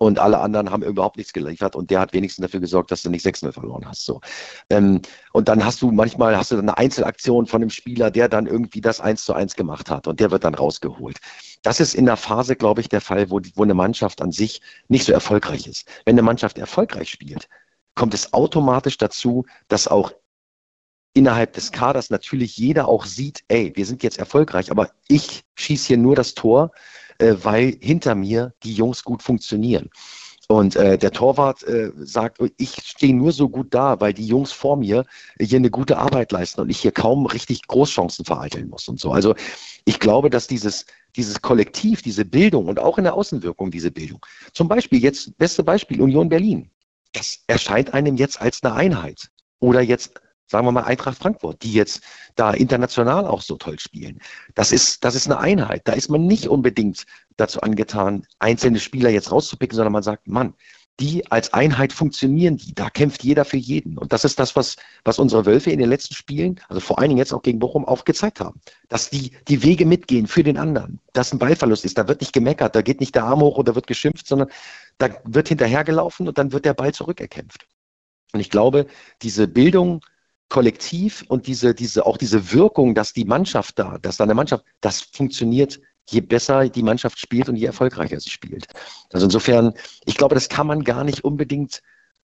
und 0.00 0.18
alle 0.18 0.40
anderen 0.40 0.72
haben 0.72 0.82
überhaupt 0.82 1.16
nichts 1.16 1.32
geliefert 1.32 1.76
und 1.76 1.90
der 1.90 2.00
hat 2.00 2.12
wenigstens 2.12 2.42
dafür 2.42 2.58
gesorgt, 2.58 2.90
dass 2.90 3.02
du 3.02 3.10
nicht 3.10 3.24
6-0 3.24 3.52
verloren 3.52 3.86
hast. 3.86 4.04
So. 4.04 4.20
Ähm, 4.68 5.00
und 5.32 5.48
dann 5.48 5.64
hast 5.64 5.80
du 5.80 5.92
manchmal 5.92 6.36
hast 6.36 6.50
du 6.50 6.58
eine 6.58 6.76
Einzelaktion 6.76 7.46
von 7.46 7.62
einem 7.62 7.70
Spieler, 7.70 8.10
der 8.10 8.28
dann 8.28 8.46
irgendwie 8.46 8.80
das 8.80 9.00
1 9.00 9.24
zu 9.24 9.32
1 9.32 9.54
gemacht 9.54 9.90
hat 9.90 10.08
und 10.08 10.18
der 10.18 10.32
wird 10.32 10.42
dann 10.42 10.56
rausgeholt. 10.56 11.18
Das 11.62 11.80
ist 11.80 11.94
in 11.94 12.06
der 12.06 12.16
Phase, 12.16 12.56
glaube 12.56 12.80
ich, 12.80 12.88
der 12.88 13.00
Fall, 13.00 13.30
wo, 13.30 13.40
wo 13.54 13.62
eine 13.62 13.74
Mannschaft 13.74 14.20
an 14.20 14.32
sich 14.32 14.60
nicht 14.88 15.04
so 15.04 15.12
erfolgreich 15.12 15.66
ist. 15.66 15.88
Wenn 16.04 16.14
eine 16.14 16.22
Mannschaft 16.22 16.58
erfolgreich 16.58 17.08
spielt, 17.08 17.48
kommt 17.94 18.14
es 18.14 18.32
automatisch 18.32 18.98
dazu, 18.98 19.46
dass 19.68 19.88
auch 19.88 20.12
innerhalb 21.14 21.52
des 21.52 21.72
Kaders 21.72 22.10
natürlich 22.10 22.56
jeder 22.56 22.88
auch 22.88 23.04
sieht, 23.04 23.44
ey, 23.48 23.72
wir 23.74 23.86
sind 23.86 24.02
jetzt 24.02 24.18
erfolgreich, 24.18 24.70
aber 24.70 24.90
ich 25.08 25.44
schieße 25.56 25.88
hier 25.88 25.98
nur 25.98 26.16
das 26.16 26.34
Tor, 26.34 26.72
äh, 27.18 27.34
weil 27.42 27.76
hinter 27.80 28.14
mir 28.14 28.54
die 28.62 28.74
Jungs 28.74 29.04
gut 29.04 29.22
funktionieren. 29.22 29.90
Und 30.48 30.76
äh, 30.76 30.98
der 30.98 31.12
Torwart 31.12 31.62
äh, 31.62 31.92
sagt, 31.96 32.38
ich 32.58 32.74
stehe 32.84 33.14
nur 33.14 33.32
so 33.32 33.48
gut 33.48 33.72
da, 33.72 34.00
weil 34.00 34.12
die 34.12 34.26
Jungs 34.26 34.52
vor 34.52 34.76
mir 34.76 35.06
hier 35.40 35.58
eine 35.58 35.70
gute 35.70 35.96
Arbeit 35.98 36.32
leisten 36.32 36.60
und 36.60 36.68
ich 36.68 36.80
hier 36.80 36.92
kaum 36.92 37.26
richtig 37.26 37.66
Großchancen 37.68 38.24
vereiteln 38.24 38.68
muss 38.68 38.88
und 38.88 39.00
so. 39.00 39.12
Also 39.12 39.34
ich 39.84 39.98
glaube, 39.98 40.28
dass 40.30 40.48
dieses, 40.48 40.84
dieses 41.16 41.40
Kollektiv, 41.42 42.02
diese 42.02 42.24
Bildung 42.24 42.68
und 42.68 42.78
auch 42.78 42.98
in 42.98 43.04
der 43.04 43.14
Außenwirkung 43.14 43.70
diese 43.70 43.90
Bildung, 43.90 44.24
zum 44.52 44.68
Beispiel 44.68 45.02
jetzt, 45.02 45.36
beste 45.38 45.62
Beispiel, 45.62 46.00
Union 46.00 46.28
Berlin, 46.28 46.70
das 47.12 47.40
erscheint 47.46 47.94
einem 47.94 48.16
jetzt 48.16 48.40
als 48.40 48.62
eine 48.62 48.74
Einheit. 48.74 49.30
Oder 49.60 49.80
jetzt 49.80 50.20
sagen 50.52 50.66
wir 50.66 50.72
mal 50.72 50.84
Eintracht 50.84 51.18
Frankfurt, 51.18 51.62
die 51.62 51.72
jetzt 51.72 52.02
da 52.36 52.52
international 52.52 53.26
auch 53.26 53.40
so 53.40 53.56
toll 53.56 53.78
spielen. 53.78 54.20
Das 54.54 54.70
ist, 54.70 55.02
das 55.02 55.14
ist 55.14 55.26
eine 55.26 55.38
Einheit. 55.38 55.82
Da 55.88 55.94
ist 55.94 56.10
man 56.10 56.26
nicht 56.26 56.46
unbedingt 56.46 57.06
dazu 57.36 57.60
angetan, 57.62 58.26
einzelne 58.38 58.78
Spieler 58.78 59.10
jetzt 59.10 59.32
rauszupicken, 59.32 59.74
sondern 59.74 59.92
man 59.92 60.02
sagt, 60.02 60.28
Mann, 60.28 60.54
die 61.00 61.30
als 61.30 61.52
Einheit 61.52 61.92
funktionieren 61.92 62.56
die. 62.56 62.74
Da 62.74 62.90
kämpft 62.90 63.24
jeder 63.24 63.44
für 63.44 63.56
jeden. 63.56 63.98
Und 63.98 64.12
das 64.12 64.24
ist 64.24 64.38
das, 64.38 64.54
was, 64.56 64.76
was 65.04 65.18
unsere 65.18 65.46
Wölfe 65.46 65.70
in 65.70 65.78
den 65.78 65.88
letzten 65.88 66.14
Spielen, 66.14 66.60
also 66.68 66.80
vor 66.80 66.98
allen 66.98 67.08
Dingen 67.08 67.18
jetzt 67.18 67.32
auch 67.32 67.42
gegen 67.42 67.58
Bochum, 67.58 67.84
auch 67.84 68.04
gezeigt 68.04 68.40
haben. 68.40 68.60
Dass 68.88 69.10
die, 69.10 69.32
die 69.48 69.62
Wege 69.62 69.86
mitgehen 69.86 70.26
für 70.26 70.42
den 70.42 70.58
anderen. 70.58 71.00
Dass 71.12 71.32
ein 71.32 71.38
Ballverlust 71.38 71.84
ist. 71.84 71.98
Da 71.98 72.08
wird 72.08 72.20
nicht 72.20 72.32
gemeckert. 72.32 72.76
Da 72.76 72.82
geht 72.82 73.00
nicht 73.00 73.14
der 73.14 73.24
Arm 73.24 73.40
hoch 73.40 73.58
oder 73.58 73.74
wird 73.74 73.86
geschimpft, 73.86 74.26
sondern 74.26 74.48
da 74.98 75.10
wird 75.24 75.48
hinterhergelaufen 75.48 76.28
und 76.28 76.38
dann 76.38 76.52
wird 76.52 76.64
der 76.64 76.74
Ball 76.74 76.92
zurückerkämpft. 76.92 77.66
Und 78.32 78.40
ich 78.40 78.50
glaube, 78.50 78.86
diese 79.22 79.48
Bildung 79.48 80.02
kollektiv 80.48 81.24
und 81.28 81.46
diese, 81.46 81.74
diese, 81.74 82.04
auch 82.04 82.18
diese 82.18 82.52
Wirkung, 82.52 82.94
dass 82.94 83.14
die 83.14 83.24
Mannschaft 83.24 83.78
da, 83.78 83.96
dass 83.96 84.18
da 84.18 84.24
eine 84.24 84.34
Mannschaft, 84.34 84.64
das 84.82 85.00
funktioniert, 85.00 85.80
je 86.08 86.20
besser 86.20 86.68
die 86.68 86.82
Mannschaft 86.82 87.18
spielt 87.18 87.48
und 87.48 87.56
je 87.56 87.66
erfolgreicher 87.66 88.20
sie 88.20 88.30
spielt. 88.30 88.66
Also 89.12 89.26
insofern, 89.26 89.74
ich 90.04 90.16
glaube, 90.16 90.34
das 90.34 90.48
kann 90.48 90.66
man 90.66 90.84
gar 90.84 91.04
nicht 91.04 91.24
unbedingt 91.24 91.82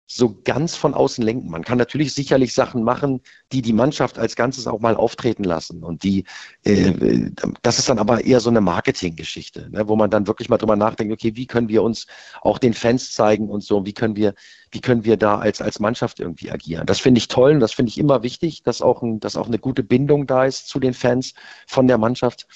so 0.08 0.40
ganz 0.44 0.76
von 0.76 0.94
außen 0.94 1.22
lenken. 1.24 1.50
Man 1.50 1.64
kann 1.64 1.78
natürlich 1.78 2.14
sicherlich 2.14 2.54
Sachen 2.54 2.84
machen, 2.84 3.20
die 3.50 3.60
die 3.60 3.72
Mannschaft 3.72 4.18
als 4.20 4.36
Ganzes 4.36 4.68
auch 4.68 4.78
mal 4.78 4.94
auftreten 4.94 5.42
lassen. 5.42 5.82
Und 5.82 6.04
die, 6.04 6.24
äh, 6.62 7.30
das 7.62 7.80
ist 7.80 7.88
dann 7.88 7.98
aber 7.98 8.24
eher 8.24 8.38
so 8.38 8.48
eine 8.48 8.60
Marketinggeschichte, 8.60 9.68
ne, 9.70 9.88
wo 9.88 9.96
man 9.96 10.08
dann 10.08 10.28
wirklich 10.28 10.48
mal 10.48 10.58
drüber 10.58 10.76
nachdenkt, 10.76 11.12
okay, 11.12 11.34
wie 11.34 11.46
können 11.46 11.68
wir 11.68 11.82
uns 11.82 12.06
auch 12.40 12.58
den 12.58 12.72
Fans 12.72 13.12
zeigen 13.12 13.48
und 13.48 13.64
so, 13.64 13.84
wie 13.84 13.94
können 13.94 14.14
wir, 14.14 14.34
wie 14.70 14.80
können 14.80 15.04
wir 15.04 15.16
da 15.16 15.38
als, 15.38 15.60
als 15.60 15.80
Mannschaft 15.80 16.20
irgendwie 16.20 16.52
agieren. 16.52 16.86
Das 16.86 17.00
finde 17.00 17.18
ich 17.18 17.26
toll 17.26 17.52
und 17.54 17.60
das 17.60 17.72
finde 17.72 17.90
ich 17.90 17.98
immer 17.98 18.22
wichtig, 18.22 18.62
dass 18.62 18.82
auch, 18.82 19.02
ein, 19.02 19.18
dass 19.18 19.36
auch 19.36 19.48
eine 19.48 19.58
gute 19.58 19.82
Bindung 19.82 20.28
da 20.28 20.44
ist 20.44 20.68
zu 20.68 20.78
den 20.78 20.94
Fans 20.94 21.34
von 21.66 21.88
der 21.88 21.98
Mannschaft. 21.98 22.46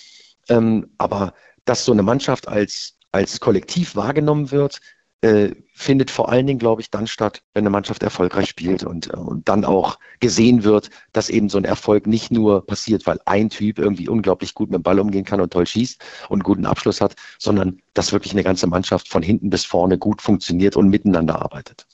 Ähm, 0.51 0.91
aber 0.99 1.33
dass 1.65 1.85
so 1.85 1.93
eine 1.93 2.03
Mannschaft 2.03 2.49
als, 2.49 2.99
als 3.13 3.41
Kollektiv 3.41 3.97
wahrgenommen 3.97 4.51
wird, 4.51 4.81
äh, 5.23 5.55
findet 5.75 6.11
vor 6.11 6.31
allen 6.31 6.47
Dingen, 6.47 6.59
glaube 6.59 6.81
ich, 6.81 6.91
dann 6.91 7.07
statt, 7.07 7.43
wenn 7.53 7.63
eine 7.63 7.71
Mannschaft 7.71 8.03
erfolgreich 8.03 8.49
spielt 8.49 8.85
und, 8.85 9.13
äh, 9.13 9.17
und 9.17 9.49
dann 9.49 9.65
auch 9.65 9.99
gesehen 10.19 10.65
wird, 10.65 10.89
dass 11.13 11.29
eben 11.29 11.49
so 11.51 11.59
ein 11.59 11.65
Erfolg 11.65 12.07
nicht 12.07 12.31
nur 12.31 12.67
passiert, 12.67 13.07
weil 13.07 13.21
ein 13.27 13.51
Typ 13.51 13.79
irgendwie 13.79 14.09
unglaublich 14.09 14.55
gut 14.55 14.71
mit 14.71 14.81
dem 14.81 14.83
Ball 14.83 14.99
umgehen 14.99 15.25
kann 15.25 15.41
und 15.41 15.53
toll 15.53 15.67
schießt 15.67 16.03
und 16.29 16.39
einen 16.39 16.43
guten 16.43 16.67
Abschluss 16.67 17.01
hat, 17.01 17.17
sondern 17.39 17.81
dass 17.93 18.13
wirklich 18.13 18.33
eine 18.33 18.45
ganze 18.45 18.67
Mannschaft 18.67 19.09
von 19.09 19.23
hinten 19.23 19.51
bis 19.51 19.65
vorne 19.65 19.99
gut 19.99 20.23
funktioniert 20.23 20.75
und 20.75 20.89
miteinander 20.89 21.41
arbeitet. 21.41 21.87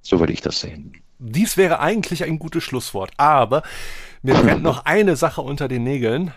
So 0.00 0.18
würde 0.18 0.32
ich 0.32 0.40
das 0.40 0.60
sehen. 0.60 0.94
Dies 1.18 1.56
wäre 1.56 1.80
eigentlich 1.80 2.24
ein 2.24 2.38
gutes 2.38 2.64
Schlusswort, 2.64 3.10
aber 3.18 3.62
mir 4.22 4.34
brennt 4.34 4.62
noch 4.62 4.86
eine 4.86 5.16
Sache 5.16 5.42
unter 5.42 5.68
den 5.68 5.82
Nägeln. 5.82 6.32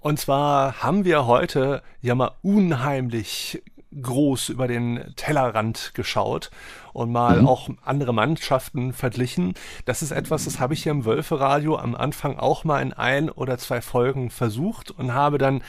Und 0.00 0.18
zwar 0.18 0.82
haben 0.82 1.04
wir 1.04 1.26
heute 1.26 1.82
ja 2.00 2.14
mal 2.14 2.32
unheimlich 2.42 3.62
groß 4.00 4.50
über 4.50 4.68
den 4.68 5.12
Tellerrand 5.16 5.92
geschaut 5.94 6.50
und 6.92 7.10
mal 7.10 7.40
mhm. 7.40 7.48
auch 7.48 7.70
andere 7.84 8.12
Mannschaften 8.12 8.92
verglichen. 8.92 9.54
Das 9.86 10.02
ist 10.02 10.10
etwas, 10.10 10.44
das 10.44 10.60
habe 10.60 10.74
ich 10.74 10.82
hier 10.82 10.92
im 10.92 11.04
Wölferadio 11.04 11.76
am 11.76 11.94
Anfang 11.94 12.38
auch 12.38 12.64
mal 12.64 12.82
in 12.82 12.92
ein 12.92 13.30
oder 13.30 13.56
zwei 13.58 13.80
Folgen 13.80 14.30
versucht 14.30 14.90
und 14.90 15.14
habe 15.14 15.38
dann 15.38 15.62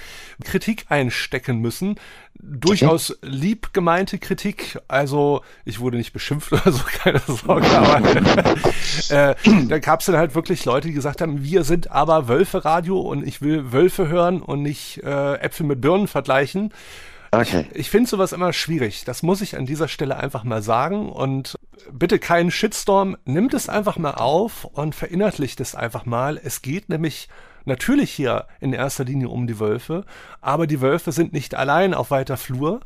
Kritik 0.44 0.88
einstecken 0.90 1.60
müssen. 1.60 1.96
Durchaus 2.42 3.18
lieb 3.22 3.74
gemeinte 3.74 4.18
Kritik. 4.18 4.80
Also 4.88 5.42
ich 5.66 5.80
wurde 5.80 5.98
nicht 5.98 6.14
beschimpft 6.14 6.52
oder 6.54 6.72
so, 6.72 6.84
keine 6.84 7.20
Sorge. 7.20 7.68
Aber 7.78 8.00
äh, 9.10 9.36
da 9.68 9.80
gab 9.80 10.00
es 10.00 10.06
dann 10.06 10.18
halt 10.18 10.36
wirklich 10.36 10.64
Leute, 10.66 10.88
die 10.88 10.94
gesagt 10.94 11.22
haben, 11.22 11.44
wir 11.44 11.64
sind 11.64 11.92
aber 11.92 12.28
Wölferadio 12.28 13.00
und 13.00 13.28
ich 13.28 13.42
will 13.42 13.74
Wölfe 13.74 14.08
hören 14.08 14.42
und 14.42 14.62
nicht 14.62 15.04
äh, 15.04 15.36
Äpfel 15.36 15.66
mit 15.66 15.82
Birnen 15.82 16.08
vergleichen. 16.08 16.74
Okay. 17.32 17.68
Ich, 17.72 17.80
ich 17.80 17.90
finde 17.90 18.10
sowas 18.10 18.32
immer 18.32 18.54
schwierig. 18.54 19.04
Das 19.06 19.22
muss 19.22 19.42
ich 19.42 19.58
an 19.58 19.66
dieser 19.66 19.88
Stelle 19.88 20.18
einfach 20.18 20.44
mal 20.44 20.62
sagen. 20.62 21.10
Und 21.10 21.60
bitte 21.92 22.20
keinen 22.20 22.52
Shitstorm. 22.52 23.18
Nimmt 23.26 23.54
es 23.54 23.70
einfach 23.70 23.98
mal 23.98 24.16
auf 24.16 24.66
und 24.66 24.96
verinnerlicht 24.96 25.60
es 25.60 25.76
einfach 25.76 26.06
mal. 26.06 26.40
Es 26.42 26.62
geht 26.62 26.90
nämlich 26.90 27.28
natürlich 27.66 28.12
hier 28.12 28.47
in 28.60 28.74
erster 28.74 29.03
Linie 29.03 29.30
um 29.30 29.47
die 29.47 29.60
Wölfe, 29.60 30.05
aber 30.41 30.68
die 30.68 30.82
Wölfe 30.82 31.12
sind 31.12 31.34
nicht 31.34 31.55
allein 31.55 31.93
auf 31.93 32.12
weiter 32.12 32.38
Flur. 32.38 32.82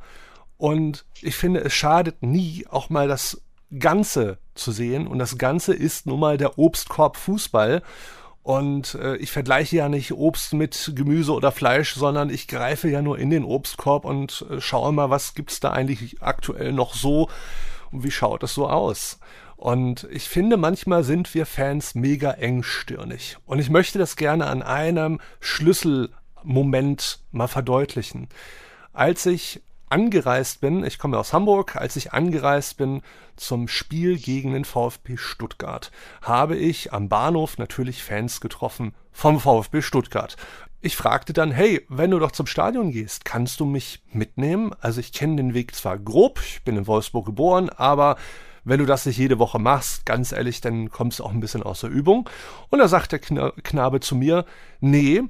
Und 0.58 1.06
ich 1.22 1.36
finde, 1.36 1.62
es 1.62 1.74
schadet 1.74 2.22
nie, 2.22 2.66
auch 2.70 2.90
mal 2.90 3.08
das 3.08 3.42
Ganze 3.80 4.38
zu 4.56 4.72
sehen. 4.72 5.08
Und 5.08 5.20
das 5.20 5.38
Ganze 5.38 5.74
ist 5.74 6.06
nun 6.06 6.20
mal 6.20 6.38
der 6.38 6.58
Obstkorb 6.58 7.18
Fußball. 7.18 7.82
Und 8.44 8.96
äh, 8.96 9.16
ich 9.18 9.32
vergleiche 9.32 9.78
ja 9.78 9.90
nicht 9.90 10.12
Obst 10.12 10.54
mit 10.54 10.92
Gemüse 10.96 11.34
oder 11.34 11.52
Fleisch, 11.52 11.96
sondern 11.96 12.30
ich 12.30 12.50
greife 12.50 12.90
ja 12.90 13.02
nur 13.02 13.18
in 13.18 13.30
den 13.30 13.46
Obstkorb 13.46 14.04
und 14.04 14.46
äh, 14.50 14.60
schaue 14.60 14.92
mal, 14.92 15.10
was 15.10 15.34
gibt's 15.34 15.62
da 15.62 15.72
eigentlich 15.72 16.22
aktuell 16.22 16.74
noch 16.74 16.94
so 16.94 17.30
und 17.92 18.04
wie 18.04 18.12
schaut 18.12 18.44
es 18.44 18.54
so 18.54 18.68
aus. 18.68 19.20
Und 19.64 20.10
ich 20.12 20.28
finde, 20.28 20.58
manchmal 20.58 21.06
sind 21.06 21.34
wir 21.34 21.46
Fans 21.46 21.96
mega 21.96 22.32
engstirnig. 22.32 23.38
Und 23.46 23.60
ich 23.60 23.70
möchte 23.70 23.98
das 23.98 24.18
gerne 24.18 24.48
an 24.48 24.62
einem 24.62 25.22
Schlüssel 25.40 26.10
Moment 26.44 27.20
mal 27.32 27.48
verdeutlichen. 27.48 28.28
Als 28.92 29.26
ich 29.26 29.62
angereist 29.88 30.60
bin, 30.60 30.84
ich 30.84 31.00
komme 31.00 31.18
aus 31.18 31.32
Hamburg, 31.32 31.78
als 31.78 31.96
ich 31.96 32.12
angereist 32.12 32.76
bin 32.76 33.04
zum 33.38 33.70
Spiel 33.70 34.18
gegen 34.18 34.52
den 34.52 34.66
VfB 34.66 35.16
Stuttgart, 35.16 35.94
habe 36.22 36.58
ich 36.58 36.92
am 36.92 37.08
Bahnhof 37.08 37.58
natürlich 37.58 38.04
Fans 38.04 38.42
getroffen 38.42 38.94
vom 39.14 39.40
VfB 39.40 39.82
Stuttgart. 39.82 40.36
Ich 40.82 40.98
fragte 40.98 41.32
dann, 41.32 41.52
hey, 41.52 41.86
wenn 41.88 42.12
du 42.12 42.20
doch 42.20 42.34
zum 42.34 42.48
Stadion 42.48 42.92
gehst, 42.92 43.24
kannst 43.24 43.62
du 43.62 43.66
mich 43.66 44.04
mitnehmen? 44.12 44.76
Also 44.82 45.00
ich 45.00 45.14
kenne 45.14 45.38
den 45.38 45.54
Weg 45.54 45.74
zwar 45.74 45.98
grob, 45.98 46.42
ich 46.46 46.66
bin 46.66 46.76
in 46.76 46.86
Wolfsburg 46.86 47.26
geboren, 47.26 47.70
aber 47.70 48.18
wenn 48.64 48.80
du 48.80 48.86
das 48.86 49.06
nicht 49.06 49.18
jede 49.18 49.40
Woche 49.40 49.60
machst, 49.60 50.06
ganz 50.06 50.32
ehrlich, 50.32 50.62
dann 50.62 50.90
kommst 50.90 51.20
du 51.20 51.24
auch 51.24 51.32
ein 51.32 51.40
bisschen 51.40 51.64
außer 51.64 51.88
Übung. 51.88 52.30
Und 52.70 52.80
da 52.80 52.88
sagt 52.88 53.12
der 53.12 53.20
Knabe 53.20 54.00
zu 54.00 54.16
mir, 54.16 54.46
nee, 54.80 55.22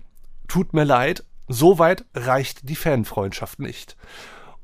tut 0.48 0.74
mir 0.74 0.84
leid, 0.84 1.24
so 1.48 1.80
weit 1.80 2.06
reicht 2.14 2.70
die 2.70 2.76
Fanfreundschaft 2.76 3.60
nicht. 3.60 3.96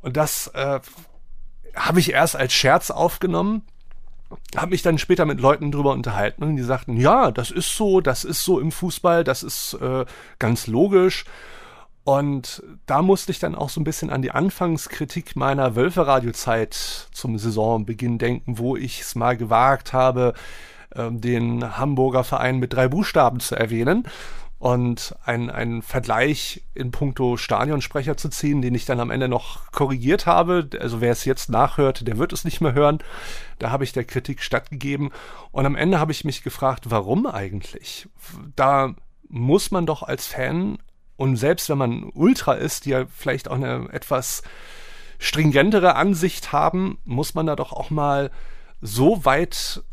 Und 0.01 0.17
das 0.17 0.47
äh, 0.53 0.79
habe 1.75 1.99
ich 1.99 2.11
erst 2.11 2.35
als 2.35 2.53
Scherz 2.53 2.91
aufgenommen, 2.91 3.63
habe 4.55 4.71
mich 4.71 4.81
dann 4.81 4.97
später 4.97 5.25
mit 5.25 5.39
Leuten 5.39 5.71
drüber 5.71 5.91
unterhalten 5.91 6.43
und 6.43 6.55
die 6.55 6.63
sagten, 6.63 6.97
ja, 6.97 7.31
das 7.31 7.51
ist 7.51 7.75
so, 7.75 7.99
das 7.99 8.23
ist 8.23 8.43
so 8.43 8.59
im 8.59 8.71
Fußball, 8.71 9.23
das 9.23 9.43
ist 9.43 9.73
äh, 9.73 10.05
ganz 10.37 10.67
logisch. 10.67 11.25
Und 12.09 12.63
da 12.87 13.03
musste 13.03 13.31
ich 13.31 13.37
dann 13.37 13.53
auch 13.53 13.69
so 13.69 13.79
ein 13.79 13.83
bisschen 13.83 14.09
an 14.09 14.23
die 14.23 14.31
Anfangskritik 14.31 15.35
meiner 15.35 15.75
Wölfe-Radio-Zeit 15.75 16.73
zum 17.11 17.37
Saisonbeginn 17.37 18.17
denken, 18.17 18.57
wo 18.57 18.75
ich 18.75 19.01
es 19.01 19.13
mal 19.13 19.37
gewagt 19.37 19.93
habe, 19.93 20.33
äh, 20.95 21.11
den 21.11 21.77
Hamburger 21.77 22.23
Verein 22.23 22.57
mit 22.57 22.73
drei 22.73 22.87
Buchstaben 22.87 23.39
zu 23.39 23.55
erwähnen 23.55 24.07
und 24.57 25.15
einen 25.23 25.83
Vergleich 25.83 26.63
in 26.73 26.89
puncto 26.89 27.37
Stadionsprecher 27.37 28.17
zu 28.17 28.29
ziehen, 28.29 28.63
den 28.63 28.73
ich 28.73 28.85
dann 28.85 29.01
am 29.01 29.11
Ende 29.11 29.27
noch 29.27 29.71
korrigiert 29.71 30.25
habe. 30.25 30.67
Also 30.79 31.01
wer 31.01 31.11
es 31.11 31.25
jetzt 31.25 31.51
nachhört, 31.51 32.07
der 32.07 32.17
wird 32.17 32.33
es 32.33 32.43
nicht 32.43 32.59
mehr 32.59 32.73
hören. 32.73 32.97
Da 33.59 33.69
habe 33.69 33.83
ich 33.83 33.93
der 33.93 34.03
Kritik 34.03 34.41
stattgegeben 34.41 35.11
und 35.51 35.67
am 35.67 35.75
Ende 35.75 35.99
habe 35.99 36.11
ich 36.11 36.25
mich 36.25 36.41
gefragt, 36.41 36.89
warum 36.89 37.27
eigentlich? 37.27 38.09
Da 38.55 38.95
muss 39.27 39.69
man 39.69 39.85
doch 39.85 40.01
als 40.01 40.25
Fan 40.25 40.79
und 41.19 41.35
selbst 41.35 41.69
wenn 41.69 41.77
man 41.77 42.03
Ultra 42.13 42.53
ist, 42.53 42.85
die 42.85 42.91
ja 42.91 43.05
vielleicht 43.13 43.49
auch 43.49 43.55
eine 43.55 43.89
etwas 43.91 44.41
stringentere 45.17 45.97
Ansicht 45.97 46.53
haben, 46.53 46.97
muss 47.03 47.33
man 47.33 47.45
da 47.45 47.57
doch 47.57 47.73
auch 47.73 47.89
mal 47.89 48.31
so 48.79 49.25
weit 49.25 49.83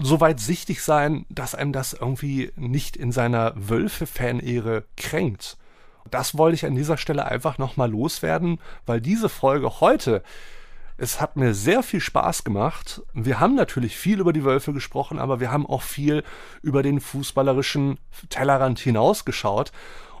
so 0.00 0.20
weit 0.22 0.40
sichtig 0.40 0.82
sein, 0.82 1.26
dass 1.28 1.54
einem 1.54 1.72
das 1.72 1.92
irgendwie 1.92 2.50
nicht 2.56 2.96
in 2.96 3.12
seiner 3.12 3.52
Wölfe-Fan-Ehre 3.56 4.84
kränkt. 4.96 5.58
Das 6.10 6.38
wollte 6.38 6.54
ich 6.54 6.64
an 6.64 6.74
dieser 6.74 6.96
Stelle 6.96 7.26
einfach 7.26 7.58
nochmal 7.58 7.90
loswerden, 7.90 8.58
weil 8.86 9.02
diese 9.02 9.28
Folge 9.28 9.80
heute, 9.80 10.22
es 10.96 11.20
hat 11.20 11.36
mir 11.36 11.52
sehr 11.52 11.82
viel 11.82 12.00
Spaß 12.00 12.42
gemacht. 12.44 13.02
Wir 13.12 13.38
haben 13.38 13.54
natürlich 13.54 13.98
viel 13.98 14.18
über 14.18 14.32
die 14.32 14.44
Wölfe 14.44 14.72
gesprochen, 14.72 15.18
aber 15.18 15.40
wir 15.40 15.52
haben 15.52 15.66
auch 15.66 15.82
viel 15.82 16.24
über 16.62 16.82
den 16.82 17.02
fußballerischen 17.02 17.98
Tellerrand 18.30 18.78
hinausgeschaut. 18.78 19.72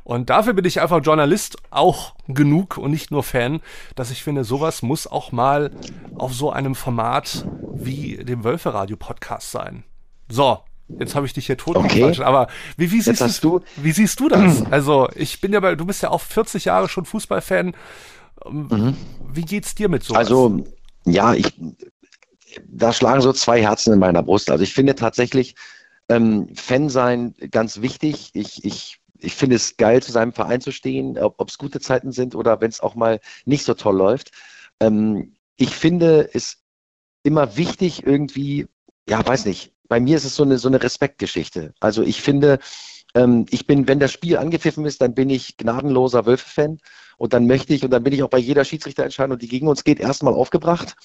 Und 0.04 0.28
dafür 0.28 0.52
bin 0.52 0.66
ich 0.66 0.80
einfach 0.80 1.02
Journalist 1.02 1.56
auch 1.70 2.14
genug 2.28 2.76
und 2.76 2.90
nicht 2.90 3.10
nur 3.10 3.22
Fan, 3.22 3.60
dass 3.96 4.10
ich 4.10 4.22
finde, 4.22 4.44
sowas 4.44 4.82
muss 4.82 5.06
auch 5.06 5.32
mal 5.32 5.70
auf 6.14 6.34
so 6.34 6.50
einem 6.50 6.74
Format 6.74 7.46
wie 7.72 8.18
dem 8.22 8.44
Wölferadio-Podcast 8.44 9.50
sein. 9.50 9.84
So, 10.28 10.60
Jetzt 10.86 11.14
habe 11.14 11.24
ich 11.24 11.32
dich 11.32 11.46
hier 11.46 11.56
tot 11.56 11.76
okay. 11.76 12.14
aber 12.22 12.48
wie, 12.76 12.90
wie, 12.92 13.00
siehst 13.00 13.42
du, 13.42 13.60
wie 13.76 13.92
siehst 13.92 14.20
du 14.20 14.28
das? 14.28 14.62
Also, 14.70 15.08
ich 15.14 15.40
bin 15.40 15.52
ja 15.52 15.60
bei, 15.60 15.74
du 15.76 15.86
bist 15.86 16.02
ja 16.02 16.10
auch 16.10 16.20
40 16.20 16.66
Jahre 16.66 16.88
schon 16.88 17.06
Fußballfan. 17.06 17.74
Ähm, 18.44 18.68
mhm. 18.70 18.96
Wie 19.32 19.46
geht's 19.46 19.74
dir 19.74 19.88
mit 19.88 20.02
sowas? 20.02 20.18
Also, 20.18 20.64
ja, 21.06 21.32
ich, 21.32 21.46
da 22.66 22.92
schlagen 22.92 23.22
so 23.22 23.32
zwei 23.32 23.62
Herzen 23.62 23.94
in 23.94 23.98
meiner 23.98 24.22
Brust. 24.22 24.50
Also, 24.50 24.62
ich 24.62 24.74
finde 24.74 24.94
tatsächlich, 24.94 25.54
ähm, 26.10 26.48
Fan 26.54 26.90
sein 26.90 27.34
ganz 27.50 27.80
wichtig. 27.80 28.30
Ich, 28.34 28.62
ich 28.64 29.00
ich 29.24 29.34
finde 29.34 29.56
es 29.56 29.76
geil, 29.76 30.02
zu 30.02 30.12
seinem 30.12 30.32
Verein 30.32 30.60
zu 30.60 30.72
stehen, 30.72 31.18
ob 31.18 31.48
es 31.48 31.58
gute 31.58 31.80
Zeiten 31.80 32.12
sind 32.12 32.34
oder 32.34 32.60
wenn 32.60 32.70
es 32.70 32.80
auch 32.80 32.94
mal 32.94 33.20
nicht 33.44 33.64
so 33.64 33.74
toll 33.74 33.96
läuft. 33.96 34.30
Ähm, 34.80 35.34
ich 35.56 35.70
finde 35.70 36.30
es 36.32 36.62
immer 37.22 37.56
wichtig, 37.56 38.06
irgendwie, 38.06 38.66
ja, 39.08 39.26
weiß 39.26 39.46
nicht, 39.46 39.72
bei 39.88 40.00
mir 40.00 40.16
ist 40.16 40.24
es 40.24 40.36
so 40.36 40.42
eine, 40.42 40.58
so 40.58 40.68
eine 40.68 40.82
Respektgeschichte. 40.82 41.74
Also 41.80 42.02
ich 42.02 42.22
finde, 42.22 42.58
ähm, 43.14 43.46
ich 43.50 43.66
bin, 43.66 43.88
wenn 43.88 44.00
das 44.00 44.12
Spiel 44.12 44.36
angepfiffen 44.36 44.84
ist, 44.84 45.00
dann 45.00 45.14
bin 45.14 45.30
ich 45.30 45.56
gnadenloser 45.56 46.26
Wölfe-Fan 46.26 46.78
und 47.16 47.32
dann 47.32 47.46
möchte 47.46 47.74
ich, 47.74 47.84
und 47.84 47.90
dann 47.90 48.02
bin 48.02 48.12
ich 48.12 48.22
auch 48.22 48.30
bei 48.30 48.38
jeder 48.38 48.64
Schiedsrichterentscheidung, 48.64 49.38
die 49.38 49.48
gegen 49.48 49.68
uns 49.68 49.84
geht, 49.84 50.00
erstmal 50.00 50.34
aufgebracht. 50.34 50.96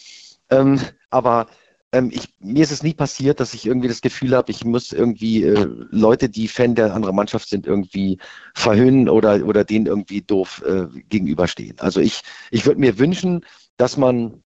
Ähm, 0.50 0.80
aber 1.10 1.48
ähm, 1.92 2.12
ich, 2.14 2.30
mir 2.40 2.64
ist 2.64 2.72
es 2.72 2.84
nie 2.84 2.94
passiert, 2.94 3.40
dass 3.40 3.54
ich 3.54 3.66
irgendwie 3.66 3.88
das 3.88 4.02
Gefühl 4.02 4.36
habe, 4.36 4.52
ich 4.52 4.64
muss 4.64 4.92
irgendwie 4.92 5.44
äh, 5.44 5.68
Leute, 5.92 6.30
die 6.30 6.48
Fan 6.48 6.76
der 6.76 6.94
anderen 6.94 7.16
Mannschaft 7.16 7.50
sind, 7.50 7.66
irgendwie 7.66 8.20
verhöhnen 8.54 9.10
oder, 9.10 9.46
oder 9.46 9.64
denen 9.64 9.88
irgendwie 9.88 10.22
doof 10.22 10.64
äh, 10.66 10.86
gegenüberstehen. 11.10 11.80
Also 11.80 12.00
ich, 12.00 12.22
ich 12.52 12.66
würde 12.66 12.80
mir 12.80 13.00
wünschen, 13.00 13.46
dass 13.78 13.98
man 13.98 14.44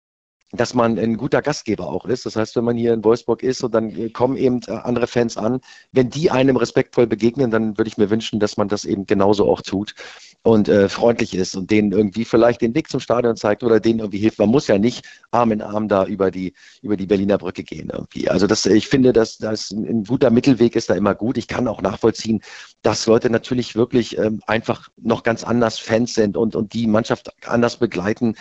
dass 0.54 0.74
man 0.74 0.98
ein 0.98 1.16
guter 1.16 1.40
Gastgeber 1.40 1.88
auch 1.88 2.04
ist. 2.04 2.26
Das 2.26 2.36
heißt, 2.36 2.56
wenn 2.56 2.64
man 2.64 2.76
hier 2.76 2.92
in 2.92 3.02
Wolfsburg 3.04 3.42
ist 3.42 3.64
und 3.64 3.74
dann 3.74 4.12
kommen 4.12 4.36
eben 4.36 4.60
äh, 4.66 4.72
andere 4.72 5.06
Fans 5.06 5.38
an, 5.38 5.60
wenn 5.92 6.10
die 6.10 6.30
einem 6.30 6.56
respektvoll 6.58 7.06
begegnen, 7.06 7.50
dann 7.50 7.78
würde 7.78 7.88
ich 7.88 7.96
mir 7.96 8.10
wünschen, 8.10 8.38
dass 8.38 8.58
man 8.58 8.68
das 8.68 8.84
eben 8.84 9.06
genauso 9.06 9.50
auch 9.50 9.62
tut 9.62 9.94
und 10.42 10.68
äh, 10.68 10.88
freundlich 10.88 11.34
ist 11.34 11.54
und 11.54 11.70
denen 11.70 11.92
irgendwie 11.92 12.24
vielleicht 12.24 12.62
den 12.62 12.74
Weg 12.74 12.88
zum 12.88 12.98
Stadion 12.98 13.36
zeigt 13.36 13.62
oder 13.62 13.78
denen 13.78 14.00
irgendwie 14.00 14.18
hilft. 14.18 14.38
Man 14.38 14.48
muss 14.48 14.66
ja 14.66 14.76
nicht 14.76 15.06
Arm 15.30 15.52
in 15.52 15.62
Arm 15.62 15.88
da 15.88 16.04
über 16.04 16.30
die, 16.30 16.52
über 16.82 16.96
die 16.96 17.06
Berliner 17.06 17.38
Brücke 17.38 17.62
gehen 17.62 17.90
irgendwie. 17.92 18.28
Also 18.28 18.48
das, 18.48 18.66
ich 18.66 18.88
finde, 18.88 19.12
dass 19.12 19.38
das 19.38 19.70
ein 19.70 20.04
guter 20.04 20.30
Mittelweg 20.30 20.74
ist 20.74 20.90
da 20.90 20.94
immer 20.94 21.14
gut. 21.14 21.38
Ich 21.38 21.46
kann 21.46 21.68
auch 21.68 21.80
nachvollziehen, 21.80 22.42
dass 22.82 23.06
Leute 23.06 23.30
natürlich 23.30 23.76
wirklich 23.76 24.18
ähm, 24.18 24.42
einfach 24.46 24.88
noch 24.96 25.22
ganz 25.22 25.44
anders 25.44 25.78
Fans 25.78 26.14
sind 26.14 26.36
und, 26.36 26.56
und 26.56 26.72
die 26.74 26.88
Mannschaft 26.88 27.32
anders 27.46 27.76
begleiten 27.76 28.34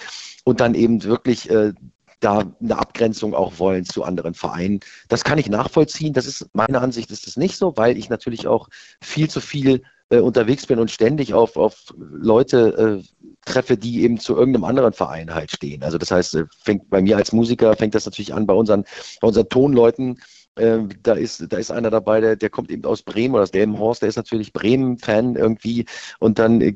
und 0.43 0.59
dann 0.59 0.73
eben 0.73 1.03
wirklich 1.03 1.51
äh, 1.51 1.73
da 2.19 2.43
eine 2.61 2.77
Abgrenzung 2.77 3.33
auch 3.35 3.59
wollen 3.59 3.85
zu 3.85 4.03
anderen 4.03 4.33
Vereinen. 4.33 4.79
Das 5.07 5.23
kann 5.23 5.37
ich 5.37 5.49
nachvollziehen. 5.49 6.13
Das 6.13 6.25
ist 6.25 6.47
meiner 6.53 6.81
Ansicht 6.81 7.11
ist 7.11 7.27
es 7.27 7.37
nicht 7.37 7.57
so, 7.57 7.77
weil 7.77 7.97
ich 7.97 8.09
natürlich 8.09 8.47
auch 8.47 8.69
viel 9.01 9.29
zu 9.29 9.41
viel 9.41 9.83
äh, 10.11 10.19
unterwegs 10.19 10.67
bin 10.67 10.77
und 10.77 10.91
ständig 10.91 11.33
auf, 11.33 11.55
auf 11.57 11.85
Leute 11.97 13.01
äh, 13.01 13.27
treffe, 13.45 13.77
die 13.77 14.03
eben 14.03 14.19
zu 14.19 14.35
irgendeinem 14.35 14.65
anderen 14.65 14.93
Verein 14.93 15.33
halt 15.33 15.51
stehen. 15.51 15.83
Also 15.83 15.97
das 15.97 16.11
heißt, 16.11 16.35
äh, 16.35 16.45
fängt 16.63 16.89
bei 16.89 17.01
mir 17.01 17.17
als 17.17 17.31
Musiker 17.31 17.75
fängt 17.75 17.95
das 17.95 18.05
natürlich 18.05 18.33
an 18.33 18.45
bei 18.45 18.53
unseren, 18.53 18.83
bei 19.21 19.27
unseren 19.27 19.49
Tonleuten. 19.49 20.19
Äh, 20.55 20.79
da 21.01 21.13
ist, 21.13 21.45
da 21.47 21.57
ist 21.57 21.71
einer 21.71 21.89
dabei, 21.89 22.19
der, 22.19 22.35
der 22.35 22.49
kommt 22.49 22.71
eben 22.71 22.83
aus 22.83 23.03
Bremen 23.03 23.35
oder 23.35 23.43
aus 23.43 23.51
Delmenhorst, 23.51 24.01
der 24.01 24.09
ist 24.09 24.17
natürlich 24.17 24.51
Bremen-Fan 24.51 25.37
irgendwie. 25.37 25.85
Und 26.19 26.39
dann, 26.39 26.59
äh, 26.59 26.75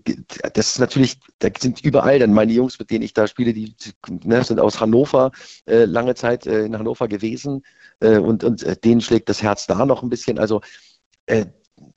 das 0.53 0.67
ist 0.67 0.79
natürlich, 0.79 1.19
da 1.39 1.49
sind 1.59 1.83
überall 1.83 2.19
dann 2.19 2.33
meine 2.33 2.53
Jungs, 2.53 2.79
mit 2.79 2.89
denen 2.89 3.03
ich 3.03 3.13
da 3.13 3.27
spiele, 3.27 3.53
die 3.53 3.75
ne, 4.23 4.43
sind 4.45 4.61
aus 4.61 4.79
Hannover, 4.79 5.31
äh, 5.65 5.83
lange 5.83 6.15
Zeit 6.15 6.47
äh, 6.47 6.63
in 6.65 6.77
Hannover 6.77 7.07
gewesen. 7.07 7.63
Und 8.01 8.43
und 8.43 8.83
denen 8.83 8.99
schlägt 8.99 9.29
das 9.29 9.41
Herz 9.41 9.67
da 9.67 9.85
noch 9.85 10.03
ein 10.03 10.09
bisschen. 10.09 10.37
Also 10.37 10.59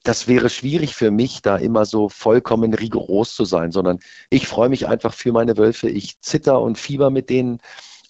das 0.02 0.28
wäre 0.28 0.50
schwierig 0.50 0.94
für 0.94 1.10
mich, 1.10 1.42
da 1.42 1.56
immer 1.56 1.84
so 1.84 2.08
vollkommen 2.08 2.74
rigoros 2.74 3.34
zu 3.34 3.44
sein, 3.44 3.72
sondern 3.72 3.98
ich 4.30 4.46
freue 4.46 4.68
mich 4.68 4.86
einfach 4.88 5.14
für 5.14 5.32
meine 5.32 5.56
Wölfe. 5.56 5.88
Ich 5.88 6.20
zitter 6.20 6.60
und 6.60 6.78
fieber 6.78 7.10
mit 7.10 7.30
denen 7.30 7.60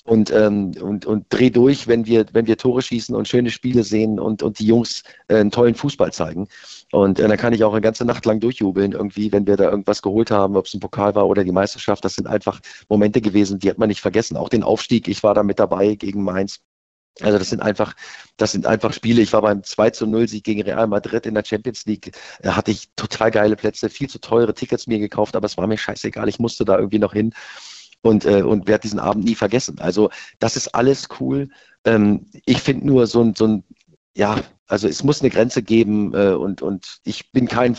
und, 0.08 0.30
ähm, 0.30 0.72
und, 0.80 1.04
und 1.04 1.26
dreh 1.28 1.50
durch, 1.50 1.86
wenn 1.86 2.06
wir, 2.06 2.24
wenn 2.32 2.46
wir 2.46 2.56
Tore 2.56 2.80
schießen 2.80 3.14
und 3.14 3.28
schöne 3.28 3.50
Spiele 3.50 3.84
sehen 3.84 4.18
und, 4.18 4.42
und 4.42 4.58
die 4.58 4.66
Jungs 4.66 5.02
äh, 5.28 5.36
einen 5.36 5.50
tollen 5.50 5.74
Fußball 5.74 6.12
zeigen. 6.12 6.48
Und 6.92 7.20
äh, 7.20 7.28
dann 7.28 7.36
kann 7.36 7.52
ich 7.52 7.62
auch 7.62 7.72
eine 7.72 7.82
ganze 7.82 8.06
Nacht 8.06 8.24
lang 8.24 8.40
durchjubeln, 8.40 8.92
irgendwie, 8.92 9.30
wenn 9.32 9.46
wir 9.46 9.56
da 9.56 9.70
irgendwas 9.70 10.00
geholt 10.00 10.30
haben, 10.30 10.56
ob 10.56 10.64
es 10.64 10.72
ein 10.72 10.80
Pokal 10.80 11.14
war 11.14 11.28
oder 11.28 11.44
die 11.44 11.52
Meisterschaft. 11.52 12.04
Das 12.04 12.14
sind 12.14 12.26
einfach 12.26 12.60
Momente 12.88 13.20
gewesen, 13.20 13.58
die 13.58 13.68
hat 13.68 13.76
man 13.76 13.88
nicht 13.88 14.00
vergessen. 14.00 14.38
Auch 14.38 14.48
den 14.48 14.62
Aufstieg, 14.62 15.08
ich 15.08 15.22
war 15.22 15.34
da 15.34 15.42
mit 15.42 15.58
dabei 15.58 15.94
gegen 15.94 16.24
Mainz. 16.24 16.60
Also 17.20 17.38
das 17.38 17.50
sind 17.50 17.62
einfach, 17.62 17.94
das 18.36 18.52
sind 18.52 18.66
einfach 18.66 18.92
Spiele. 18.92 19.22
Ich 19.22 19.32
war 19.32 19.42
beim 19.42 19.62
2 19.64 19.90
zu 19.90 20.06
0 20.06 20.28
Sieg 20.28 20.44
gegen 20.44 20.62
Real 20.62 20.86
Madrid 20.86 21.26
in 21.26 21.34
der 21.34 21.44
Champions 21.44 21.84
League. 21.86 22.12
Da 22.42 22.54
hatte 22.56 22.70
ich 22.70 22.90
total 22.94 23.30
geile 23.30 23.56
Plätze, 23.56 23.90
viel 23.90 24.08
zu 24.08 24.20
teure 24.20 24.54
Tickets 24.54 24.86
mir 24.86 24.98
gekauft, 24.98 25.34
aber 25.34 25.46
es 25.46 25.56
war 25.56 25.66
mir 25.66 25.78
scheißegal. 25.78 26.28
Ich 26.28 26.38
musste 26.38 26.64
da 26.64 26.76
irgendwie 26.76 27.00
noch 27.00 27.12
hin 27.12 27.34
und, 28.02 28.24
äh, 28.24 28.42
und 28.42 28.68
werde 28.68 28.82
diesen 28.82 29.00
Abend 29.00 29.24
nie 29.24 29.34
vergessen. 29.34 29.78
Also 29.80 30.10
das 30.38 30.56
ist 30.56 30.74
alles 30.74 31.08
cool. 31.20 31.48
Ähm, 31.84 32.26
ich 32.46 32.60
finde 32.60 32.86
nur 32.86 33.06
so 33.06 33.22
ein, 33.22 33.34
so 33.34 33.46
ein, 33.46 33.64
ja, 34.14 34.36
also 34.66 34.86
es 34.86 35.02
muss 35.02 35.20
eine 35.20 35.30
Grenze 35.30 35.62
geben 35.62 36.14
äh, 36.14 36.34
und, 36.34 36.60
und 36.60 36.98
ich 37.04 37.32
bin 37.32 37.48
kein, 37.48 37.76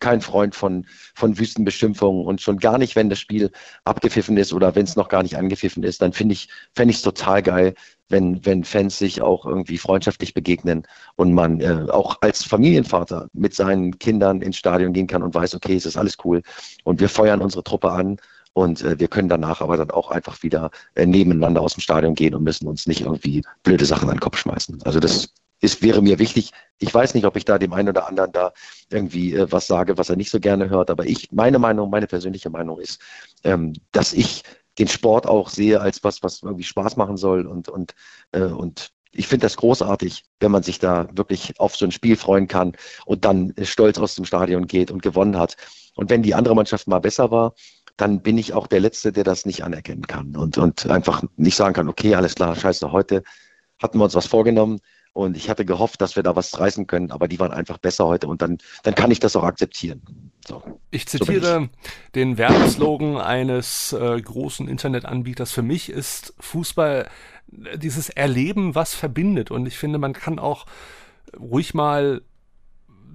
kein 0.00 0.20
Freund 0.20 0.54
von, 0.54 0.86
von 1.14 1.38
Wüstenbeschimpfungen 1.38 2.24
und 2.24 2.40
schon 2.40 2.58
gar 2.58 2.78
nicht, 2.78 2.94
wenn 2.94 3.10
das 3.10 3.18
Spiel 3.18 3.50
abgepfiffen 3.84 4.36
ist 4.36 4.52
oder 4.52 4.74
wenn 4.76 4.84
es 4.84 4.96
noch 4.96 5.08
gar 5.08 5.22
nicht 5.22 5.36
angepfiffen 5.36 5.82
ist, 5.82 6.00
dann 6.00 6.12
finde 6.12 6.34
ich, 6.34 6.48
fände 6.74 6.92
ich 6.92 6.98
es 6.98 7.02
total 7.02 7.42
geil, 7.42 7.74
wenn, 8.08 8.44
wenn 8.44 8.64
Fans 8.64 8.98
sich 8.98 9.22
auch 9.22 9.46
irgendwie 9.46 9.78
freundschaftlich 9.78 10.34
begegnen 10.34 10.86
und 11.16 11.32
man 11.32 11.60
äh, 11.60 11.86
auch 11.90 12.18
als 12.20 12.44
Familienvater 12.44 13.28
mit 13.32 13.54
seinen 13.54 13.98
Kindern 13.98 14.42
ins 14.42 14.56
Stadion 14.56 14.92
gehen 14.92 15.06
kann 15.06 15.22
und 15.22 15.34
weiß, 15.34 15.54
okay, 15.54 15.76
es 15.76 15.86
ist 15.86 15.96
alles 15.96 16.16
cool 16.24 16.42
und 16.84 17.00
wir 17.00 17.08
feuern 17.08 17.40
unsere 17.40 17.64
Truppe 17.64 17.90
an 17.90 18.18
und 18.52 18.82
äh, 18.82 18.98
wir 18.98 19.08
können 19.08 19.28
danach 19.28 19.60
aber 19.60 19.76
dann 19.76 19.90
auch 19.90 20.10
einfach 20.10 20.42
wieder 20.42 20.70
äh, 20.94 21.06
nebeneinander 21.06 21.60
aus 21.60 21.74
dem 21.74 21.80
Stadion 21.80 22.14
gehen 22.14 22.34
und 22.34 22.42
müssen 22.42 22.66
uns 22.66 22.86
nicht 22.86 23.02
irgendwie 23.02 23.42
blöde 23.62 23.84
Sachen 23.84 24.08
an 24.08 24.16
den 24.16 24.20
Kopf 24.20 24.38
schmeißen. 24.38 24.82
Also 24.84 25.00
das 25.00 25.28
ist, 25.60 25.82
wäre 25.82 26.02
mir 26.02 26.18
wichtig. 26.18 26.52
Ich 26.78 26.92
weiß 26.92 27.14
nicht, 27.14 27.24
ob 27.24 27.36
ich 27.36 27.44
da 27.44 27.58
dem 27.58 27.72
einen 27.72 27.88
oder 27.88 28.08
anderen 28.08 28.32
da 28.32 28.52
irgendwie 28.90 29.34
äh, 29.34 29.50
was 29.50 29.66
sage, 29.66 29.98
was 29.98 30.08
er 30.08 30.16
nicht 30.16 30.30
so 30.30 30.40
gerne 30.40 30.70
hört, 30.70 30.90
aber 30.90 31.06
ich, 31.06 31.30
meine 31.32 31.58
Meinung, 31.58 31.90
meine 31.90 32.06
persönliche 32.06 32.50
Meinung 32.50 32.80
ist, 32.80 33.00
ähm, 33.44 33.74
dass 33.92 34.12
ich 34.12 34.42
den 34.78 34.88
Sport 34.88 35.26
auch 35.26 35.48
sehe 35.50 35.80
als 35.80 36.04
was, 36.04 36.22
was 36.22 36.42
irgendwie 36.42 36.64
Spaß 36.64 36.96
machen 36.96 37.16
soll 37.16 37.46
und, 37.46 37.68
und, 37.68 37.94
äh, 38.32 38.42
und 38.42 38.90
ich 39.10 39.26
finde 39.26 39.46
das 39.46 39.56
großartig, 39.56 40.24
wenn 40.40 40.52
man 40.52 40.62
sich 40.62 40.78
da 40.78 41.08
wirklich 41.12 41.58
auf 41.58 41.76
so 41.76 41.84
ein 41.84 41.92
Spiel 41.92 42.16
freuen 42.16 42.46
kann 42.46 42.72
und 43.06 43.24
dann 43.24 43.54
stolz 43.62 43.98
aus 43.98 44.14
dem 44.14 44.24
Stadion 44.24 44.66
geht 44.66 44.90
und 44.90 45.02
gewonnen 45.02 45.38
hat. 45.38 45.56
Und 45.94 46.10
wenn 46.10 46.22
die 46.22 46.34
andere 46.34 46.54
Mannschaft 46.54 46.86
mal 46.86 46.98
besser 47.00 47.30
war, 47.30 47.54
dann 47.96 48.22
bin 48.22 48.38
ich 48.38 48.52
auch 48.52 48.66
der 48.66 48.80
Letzte, 48.80 49.12
der 49.12 49.24
das 49.24 49.44
nicht 49.44 49.64
anerkennen 49.64 50.06
kann 50.06 50.36
und, 50.36 50.58
und 50.58 50.88
einfach 50.88 51.22
nicht 51.36 51.56
sagen 51.56 51.74
kann, 51.74 51.88
okay, 51.88 52.14
alles 52.14 52.34
klar, 52.34 52.54
scheiße, 52.54 52.92
heute 52.92 53.24
hatten 53.82 53.98
wir 53.98 54.04
uns 54.04 54.14
was 54.14 54.26
vorgenommen, 54.26 54.78
und 55.12 55.36
ich 55.36 55.50
hatte 55.50 55.64
gehofft, 55.64 56.00
dass 56.00 56.16
wir 56.16 56.22
da 56.22 56.36
was 56.36 56.58
reißen 56.58 56.86
können, 56.86 57.10
aber 57.10 57.28
die 57.28 57.38
waren 57.40 57.52
einfach 57.52 57.78
besser 57.78 58.06
heute 58.06 58.28
und 58.28 58.42
dann, 58.42 58.58
dann 58.82 58.94
kann 58.94 59.10
ich 59.10 59.20
das 59.20 59.36
auch 59.36 59.44
akzeptieren. 59.44 60.02
So, 60.46 60.62
ich 60.90 61.06
zitiere 61.06 61.44
so 61.44 61.60
ich. 61.60 62.12
den 62.14 62.38
Werbeslogan 62.38 63.16
eines 63.16 63.92
äh, 63.92 64.20
großen 64.20 64.68
Internetanbieters. 64.68 65.52
Für 65.52 65.62
mich 65.62 65.90
ist 65.90 66.34
Fußball 66.40 67.08
äh, 67.64 67.78
dieses 67.78 68.08
Erleben, 68.08 68.74
was 68.74 68.94
verbindet. 68.94 69.50
Und 69.50 69.66
ich 69.66 69.76
finde, 69.76 69.98
man 69.98 70.12
kann 70.12 70.38
auch 70.38 70.66
ruhig 71.38 71.74
mal 71.74 72.22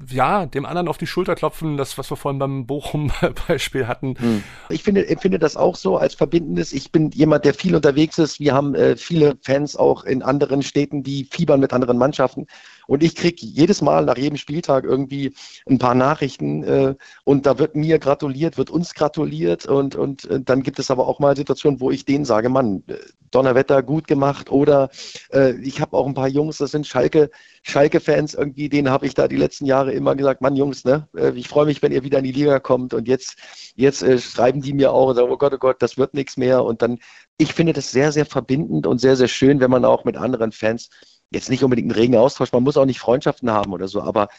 ja, 0.09 0.45
dem 0.45 0.65
anderen 0.65 0.87
auf 0.87 0.97
die 0.97 1.07
Schulter 1.07 1.35
klopfen, 1.35 1.77
das, 1.77 1.97
was 1.97 2.09
wir 2.09 2.17
vorhin 2.17 2.39
beim 2.39 2.65
Bochum-Beispiel 2.65 3.87
hatten. 3.87 4.15
Hm. 4.17 4.43
Ich 4.69 4.83
finde, 4.83 5.07
empfinde 5.07 5.39
das 5.39 5.57
auch 5.57 5.75
so 5.75 5.97
als 5.97 6.15
Verbindendes. 6.15 6.73
Ich 6.73 6.91
bin 6.91 7.11
jemand, 7.11 7.45
der 7.45 7.53
viel 7.53 7.75
unterwegs 7.75 8.17
ist. 8.17 8.39
Wir 8.39 8.53
haben 8.53 8.75
äh, 8.75 8.95
viele 8.95 9.37
Fans 9.41 9.75
auch 9.75 10.03
in 10.03 10.21
anderen 10.21 10.61
Städten, 10.61 11.03
die 11.03 11.27
fiebern 11.29 11.59
mit 11.59 11.73
anderen 11.73 11.97
Mannschaften. 11.97 12.47
Und 12.87 13.03
ich 13.03 13.15
kriege 13.15 13.45
jedes 13.45 13.81
Mal 13.81 14.05
nach 14.05 14.17
jedem 14.17 14.37
Spieltag 14.37 14.83
irgendwie 14.83 15.33
ein 15.67 15.79
paar 15.79 15.95
Nachrichten 15.95 16.63
äh, 16.63 16.95
und 17.23 17.45
da 17.45 17.59
wird 17.59 17.75
mir 17.75 17.99
gratuliert, 17.99 18.57
wird 18.57 18.69
uns 18.69 18.93
gratuliert 18.93 19.65
und, 19.65 19.95
und 19.95 20.25
äh, 20.25 20.41
dann 20.41 20.63
gibt 20.63 20.79
es 20.79 20.91
aber 20.91 21.07
auch 21.07 21.19
mal 21.19 21.35
Situationen, 21.35 21.79
wo 21.79 21.91
ich 21.91 22.05
denen 22.05 22.25
sage, 22.25 22.49
Mann, 22.49 22.83
äh, 22.87 22.95
Donnerwetter 23.31 23.81
gut 23.81 24.07
gemacht 24.07 24.51
oder 24.51 24.89
äh, 25.31 25.53
ich 25.61 25.81
habe 25.81 25.97
auch 25.97 26.05
ein 26.05 26.13
paar 26.13 26.27
Jungs, 26.27 26.57
das 26.57 26.71
sind 26.71 26.85
Schalke, 26.85 27.29
Schalke-Fans 27.63 28.35
irgendwie, 28.35 28.69
denen 28.69 28.89
habe 28.89 29.07
ich 29.07 29.13
da 29.15 29.27
die 29.27 29.37
letzten 29.37 29.65
Jahre 29.65 29.91
immer 29.91 30.15
gesagt, 30.15 30.41
Mann, 30.41 30.55
Jungs, 30.55 30.85
ne, 30.85 31.07
äh, 31.17 31.31
ich 31.31 31.47
freue 31.47 31.65
mich, 31.65 31.81
wenn 31.81 31.91
ihr 31.91 32.03
wieder 32.03 32.19
in 32.19 32.25
die 32.25 32.31
Liga 32.31 32.59
kommt 32.59 32.93
und 32.93 33.07
jetzt, 33.07 33.37
jetzt 33.75 34.03
äh, 34.03 34.19
schreiben 34.19 34.61
die 34.61 34.73
mir 34.73 34.91
auch 34.91 35.09
und 35.09 35.15
sagen, 35.15 35.31
oh 35.31 35.37
Gott, 35.37 35.53
oh 35.53 35.57
Gott, 35.57 35.81
das 35.81 35.97
wird 35.97 36.13
nichts 36.13 36.37
mehr 36.37 36.63
und 36.63 36.81
dann, 36.81 36.99
ich 37.37 37.53
finde 37.53 37.73
das 37.73 37.91
sehr, 37.91 38.11
sehr 38.11 38.25
verbindend 38.25 38.85
und 38.85 38.99
sehr, 38.99 39.15
sehr 39.15 39.27
schön, 39.27 39.59
wenn 39.59 39.71
man 39.71 39.85
auch 39.85 40.05
mit 40.05 40.17
anderen 40.17 40.51
Fans 40.51 40.89
jetzt 41.33 41.49
nicht 41.49 41.63
unbedingt 41.63 41.91
einen 41.91 41.99
regen 41.99 42.15
Austausch, 42.15 42.51
man 42.51 42.63
muss 42.63 42.77
auch 42.77 42.85
nicht 42.85 42.99
Freundschaften 42.99 43.51
haben 43.51 43.73
oder 43.73 43.87
so, 43.87 44.01
aber 44.01 44.29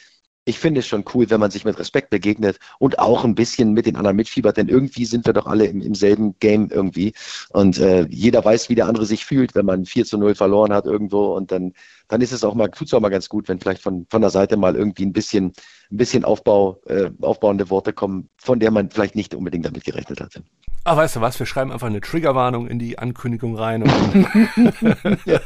ich 0.46 0.58
finde 0.58 0.80
es 0.80 0.86
schon 0.86 1.04
cool, 1.14 1.30
wenn 1.30 1.40
man 1.40 1.50
sich 1.50 1.64
mit 1.64 1.78
Respekt 1.78 2.10
begegnet 2.10 2.58
und 2.78 2.98
auch 2.98 3.24
ein 3.24 3.34
bisschen 3.34 3.72
mit 3.72 3.86
den 3.86 3.96
anderen 3.96 4.16
mitfiebert, 4.16 4.56
denn 4.56 4.68
irgendwie 4.68 5.06
sind 5.06 5.24
wir 5.26 5.32
doch 5.32 5.46
alle 5.46 5.66
im, 5.66 5.80
im 5.80 5.94
selben 5.94 6.38
Game 6.38 6.70
irgendwie. 6.70 7.14
Und 7.50 7.78
äh, 7.78 8.06
jeder 8.10 8.44
weiß, 8.44 8.68
wie 8.68 8.74
der 8.74 8.86
andere 8.86 9.06
sich 9.06 9.24
fühlt, 9.24 9.54
wenn 9.54 9.64
man 9.64 9.86
4 9.86 10.04
zu 10.04 10.18
0 10.18 10.34
verloren 10.34 10.72
hat 10.74 10.84
irgendwo. 10.84 11.34
Und 11.34 11.50
dann, 11.50 11.72
dann 12.08 12.20
ist 12.20 12.32
es 12.32 12.44
auch 12.44 12.54
mal, 12.54 12.68
tut 12.68 12.88
es 12.88 12.94
auch 12.94 13.00
mal 13.00 13.08
ganz 13.08 13.28
gut, 13.28 13.48
wenn 13.48 13.60
vielleicht 13.60 13.82
von, 13.82 14.06
von 14.10 14.20
der 14.20 14.30
Seite 14.30 14.56
mal 14.56 14.76
irgendwie 14.76 15.04
ein 15.04 15.12
bisschen, 15.12 15.52
ein 15.90 15.96
bisschen 15.96 16.24
Aufbau, 16.24 16.80
äh, 16.86 17.10
aufbauende 17.20 17.70
Worte 17.70 17.92
kommen, 17.92 18.28
von 18.36 18.60
der 18.60 18.70
man 18.70 18.90
vielleicht 18.90 19.16
nicht 19.16 19.34
unbedingt 19.34 19.66
damit 19.66 19.84
gerechnet 19.84 20.20
hatte. 20.20 20.42
Ah, 20.86 20.96
weißt 20.96 21.16
du 21.16 21.22
was, 21.22 21.38
wir 21.38 21.46
schreiben 21.46 21.72
einfach 21.72 21.86
eine 21.86 22.02
Triggerwarnung 22.02 22.66
in 22.66 22.78
die 22.78 22.98
Ankündigung 22.98 23.56
rein. 23.56 23.84
ja, 25.24 25.40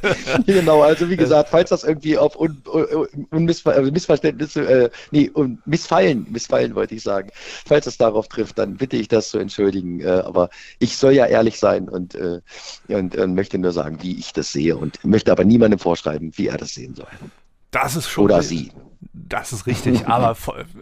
genau, 0.44 0.82
also 0.82 1.08
wie 1.08 1.16
gesagt, 1.16 1.50
falls 1.50 1.70
das 1.70 1.84
irgendwie 1.84 2.18
auf 2.18 2.36
un, 2.36 2.60
un, 2.66 3.48
also 3.64 3.92
Missverständnisse, 3.92 4.62
äh, 4.68 4.90
nee, 5.12 5.30
un 5.32 5.62
Missfallen, 5.64 6.26
Missfallen 6.28 6.74
wollte 6.74 6.96
ich 6.96 7.04
sagen, 7.04 7.30
falls 7.66 7.86
es 7.86 7.96
darauf 7.98 8.26
trifft, 8.26 8.58
dann 8.58 8.78
bitte 8.78 8.96
ich 8.96 9.06
das 9.06 9.30
zu 9.30 9.38
entschuldigen. 9.38 10.00
Äh, 10.00 10.22
aber 10.24 10.50
ich 10.80 10.96
soll 10.96 11.12
ja 11.12 11.26
ehrlich 11.26 11.60
sein 11.60 11.88
und, 11.88 12.16
äh, 12.16 12.40
und 12.88 13.14
äh, 13.14 13.28
möchte 13.28 13.58
nur 13.58 13.70
sagen, 13.70 13.98
wie 14.02 14.18
ich 14.18 14.32
das 14.32 14.50
sehe 14.50 14.76
und 14.76 15.04
möchte 15.04 15.30
aber 15.30 15.44
niemandem 15.44 15.78
vorschreiben, 15.78 16.32
wie 16.34 16.47
er 16.48 16.58
das 16.58 16.74
sehen 16.74 16.94
soll. 16.94 17.08
Das 17.70 17.96
ist 17.96 18.08
schon. 18.08 18.24
Oder 18.24 18.42
sie. 18.42 18.72
Das 19.12 19.52
ist 19.52 19.66
richtig, 19.66 20.06
aber 20.08 20.36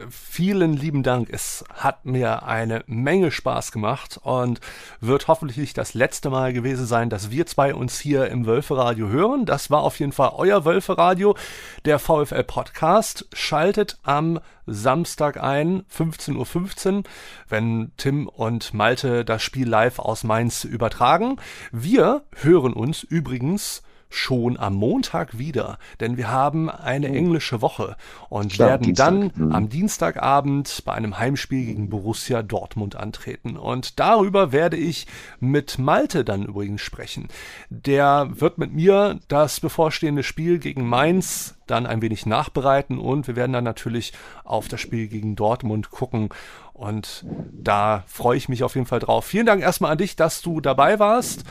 vielen 0.09 0.75
lieben 0.75 1.03
Dank. 1.03 1.29
Es 1.31 1.65
hat 1.75 2.05
mir 2.05 2.45
eine 2.45 2.85
Menge 2.87 3.31
Spaß 3.31 3.73
gemacht 3.73 4.21
und 4.23 4.61
wird 5.01 5.27
hoffentlich 5.29 5.59
nicht 5.59 5.77
das 5.77 5.95
letzte 5.95 6.31
Mal 6.31 6.53
gewesen 6.53 6.87
sein, 6.87 7.11
dass 7.11 7.31
wir 7.31 7.47
zwei 7.47 7.75
uns 7.75 7.99
hier 7.99 8.29
im 8.29 8.47
Wölferadio 8.47 9.09
hören. 9.09 9.47
Das 9.47 9.71
war 9.71 9.83
auf 9.83 9.99
jeden 9.99 10.13
Fall 10.13 10.31
euer 10.35 10.65
Wölferadio, 10.65 11.37
der 11.85 11.99
VfL 11.99 12.45
Podcast. 12.45 13.27
Schaltet 13.33 13.99
am 14.03 14.39
Samstag 14.67 15.43
ein, 15.43 15.83
15.15 15.95 16.37
Uhr, 16.37 16.47
15, 16.47 17.05
wenn 17.49 17.93
Tim 17.97 18.29
und 18.29 18.75
Malte 18.75 19.25
das 19.25 19.43
Spiel 19.43 19.69
live 19.69 19.99
aus 19.99 20.25
Mainz 20.25 20.65
übertragen. 20.65 21.37
Wir 21.73 22.23
hören 22.43 22.73
uns 22.73 23.03
übrigens 23.03 23.83
schon 24.17 24.59
am 24.59 24.75
Montag 24.75 25.39
wieder, 25.39 25.79
denn 26.01 26.17
wir 26.17 26.31
haben 26.31 26.71
eine 26.71 27.11
oh. 27.11 27.15
englische 27.15 27.61
Woche 27.61 27.97
und 28.29 28.53
Klar, 28.53 28.71
werden 28.71 28.83
Dienstag. 28.85 29.07
dann 29.07 29.33
mhm. 29.35 29.53
am 29.53 29.69
Dienstagabend 29.69 30.83
bei 30.85 30.93
einem 30.93 31.19
Heimspiel 31.19 31.67
gegen 31.67 31.91
Borussia 31.91 32.43
Dortmund 32.43 32.97
antreten. 32.97 33.57
Und 33.57 34.01
darüber 34.01 34.53
werde 34.53 34.77
ich 34.77 35.07
mit 35.39 35.79
Malte 35.79 36.25
dann 36.25 36.45
übrigens 36.45 36.81
sprechen. 36.81 37.29
Der 37.69 38.29
wird 38.33 38.59
mit 38.59 38.73
mir 38.73 39.21
das 39.29 39.61
bevorstehende 39.61 40.23
Spiel 40.23 40.59
gegen 40.59 40.89
Mainz 40.89 41.55
dann 41.67 41.87
ein 41.87 42.01
wenig 42.01 42.27
nachbereiten 42.27 42.99
und 42.99 43.27
wir 43.27 43.37
werden 43.37 43.53
dann 43.53 43.65
natürlich 43.65 44.13
auf 44.45 44.69
das 44.69 44.81
Spiel 44.81 45.09
gegen 45.09 45.37
Dortmund 45.37 45.91
gucken. 45.91 46.31
Und 46.73 47.25
da 47.53 48.05
freue 48.07 48.37
ich 48.37 48.49
mich 48.49 48.63
auf 48.63 48.77
jeden 48.77 48.87
Fall 48.87 49.01
drauf. 49.01 49.27
Vielen 49.27 49.47
Dank 49.47 49.63
erstmal 49.63 49.93
an 49.93 49.99
dich, 49.99 50.17
dass 50.17 50.43
du 50.43 50.61
dabei 50.61 50.99
warst. 50.99 51.45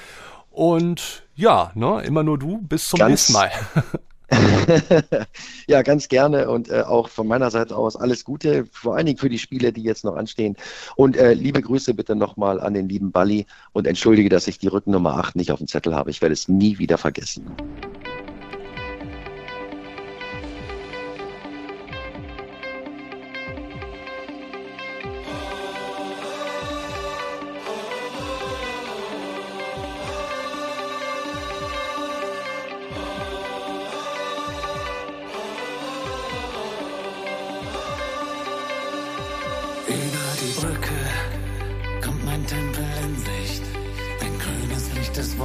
Und 0.51 1.25
ja, 1.36 1.72
ne, 1.76 2.02
immer 2.06 2.24
nur 2.24 2.38
du. 2.38 2.60
Bis 2.62 2.88
zum 2.88 3.00
nächsten 3.08 3.34
Mal. 3.34 3.52
ja, 5.68 5.82
ganz 5.82 6.08
gerne 6.08 6.50
und 6.50 6.70
äh, 6.70 6.82
auch 6.82 7.10
von 7.10 7.28
meiner 7.28 7.52
Seite 7.52 7.76
aus 7.76 7.96
alles 7.96 8.24
Gute, 8.24 8.66
vor 8.72 8.96
allen 8.96 9.06
Dingen 9.06 9.18
für 9.18 9.30
die 9.30 9.38
Spiele, 9.38 9.72
die 9.72 9.84
jetzt 9.84 10.04
noch 10.04 10.16
anstehen. 10.16 10.56
Und 10.96 11.16
äh, 11.16 11.34
liebe 11.34 11.62
Grüße 11.62 11.94
bitte 11.94 12.16
nochmal 12.16 12.60
an 12.60 12.74
den 12.74 12.90
lieben 12.90 13.12
Balli 13.12 13.46
und 13.74 13.86
entschuldige, 13.86 14.30
dass 14.30 14.48
ich 14.48 14.58
die 14.58 14.68
Rückennummer 14.68 15.18
8 15.18 15.36
nicht 15.36 15.52
auf 15.52 15.60
dem 15.60 15.68
Zettel 15.68 15.96
habe. 15.96 16.10
Ich 16.10 16.22
werde 16.22 16.34
es 16.34 16.48
nie 16.48 16.80
wieder 16.80 16.98
vergessen. 16.98 17.46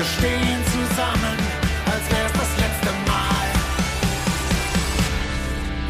Wir 0.00 0.06
stehen 0.06 0.64
zusammen, 0.64 1.36
als 1.84 2.10
wär's 2.10 2.32
das 2.32 2.56
letzte 2.56 2.90
Mal. 3.06 3.48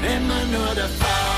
Immer 0.02 0.44
nur 0.46 0.74
der 0.74 0.88
Fall. 0.88 1.29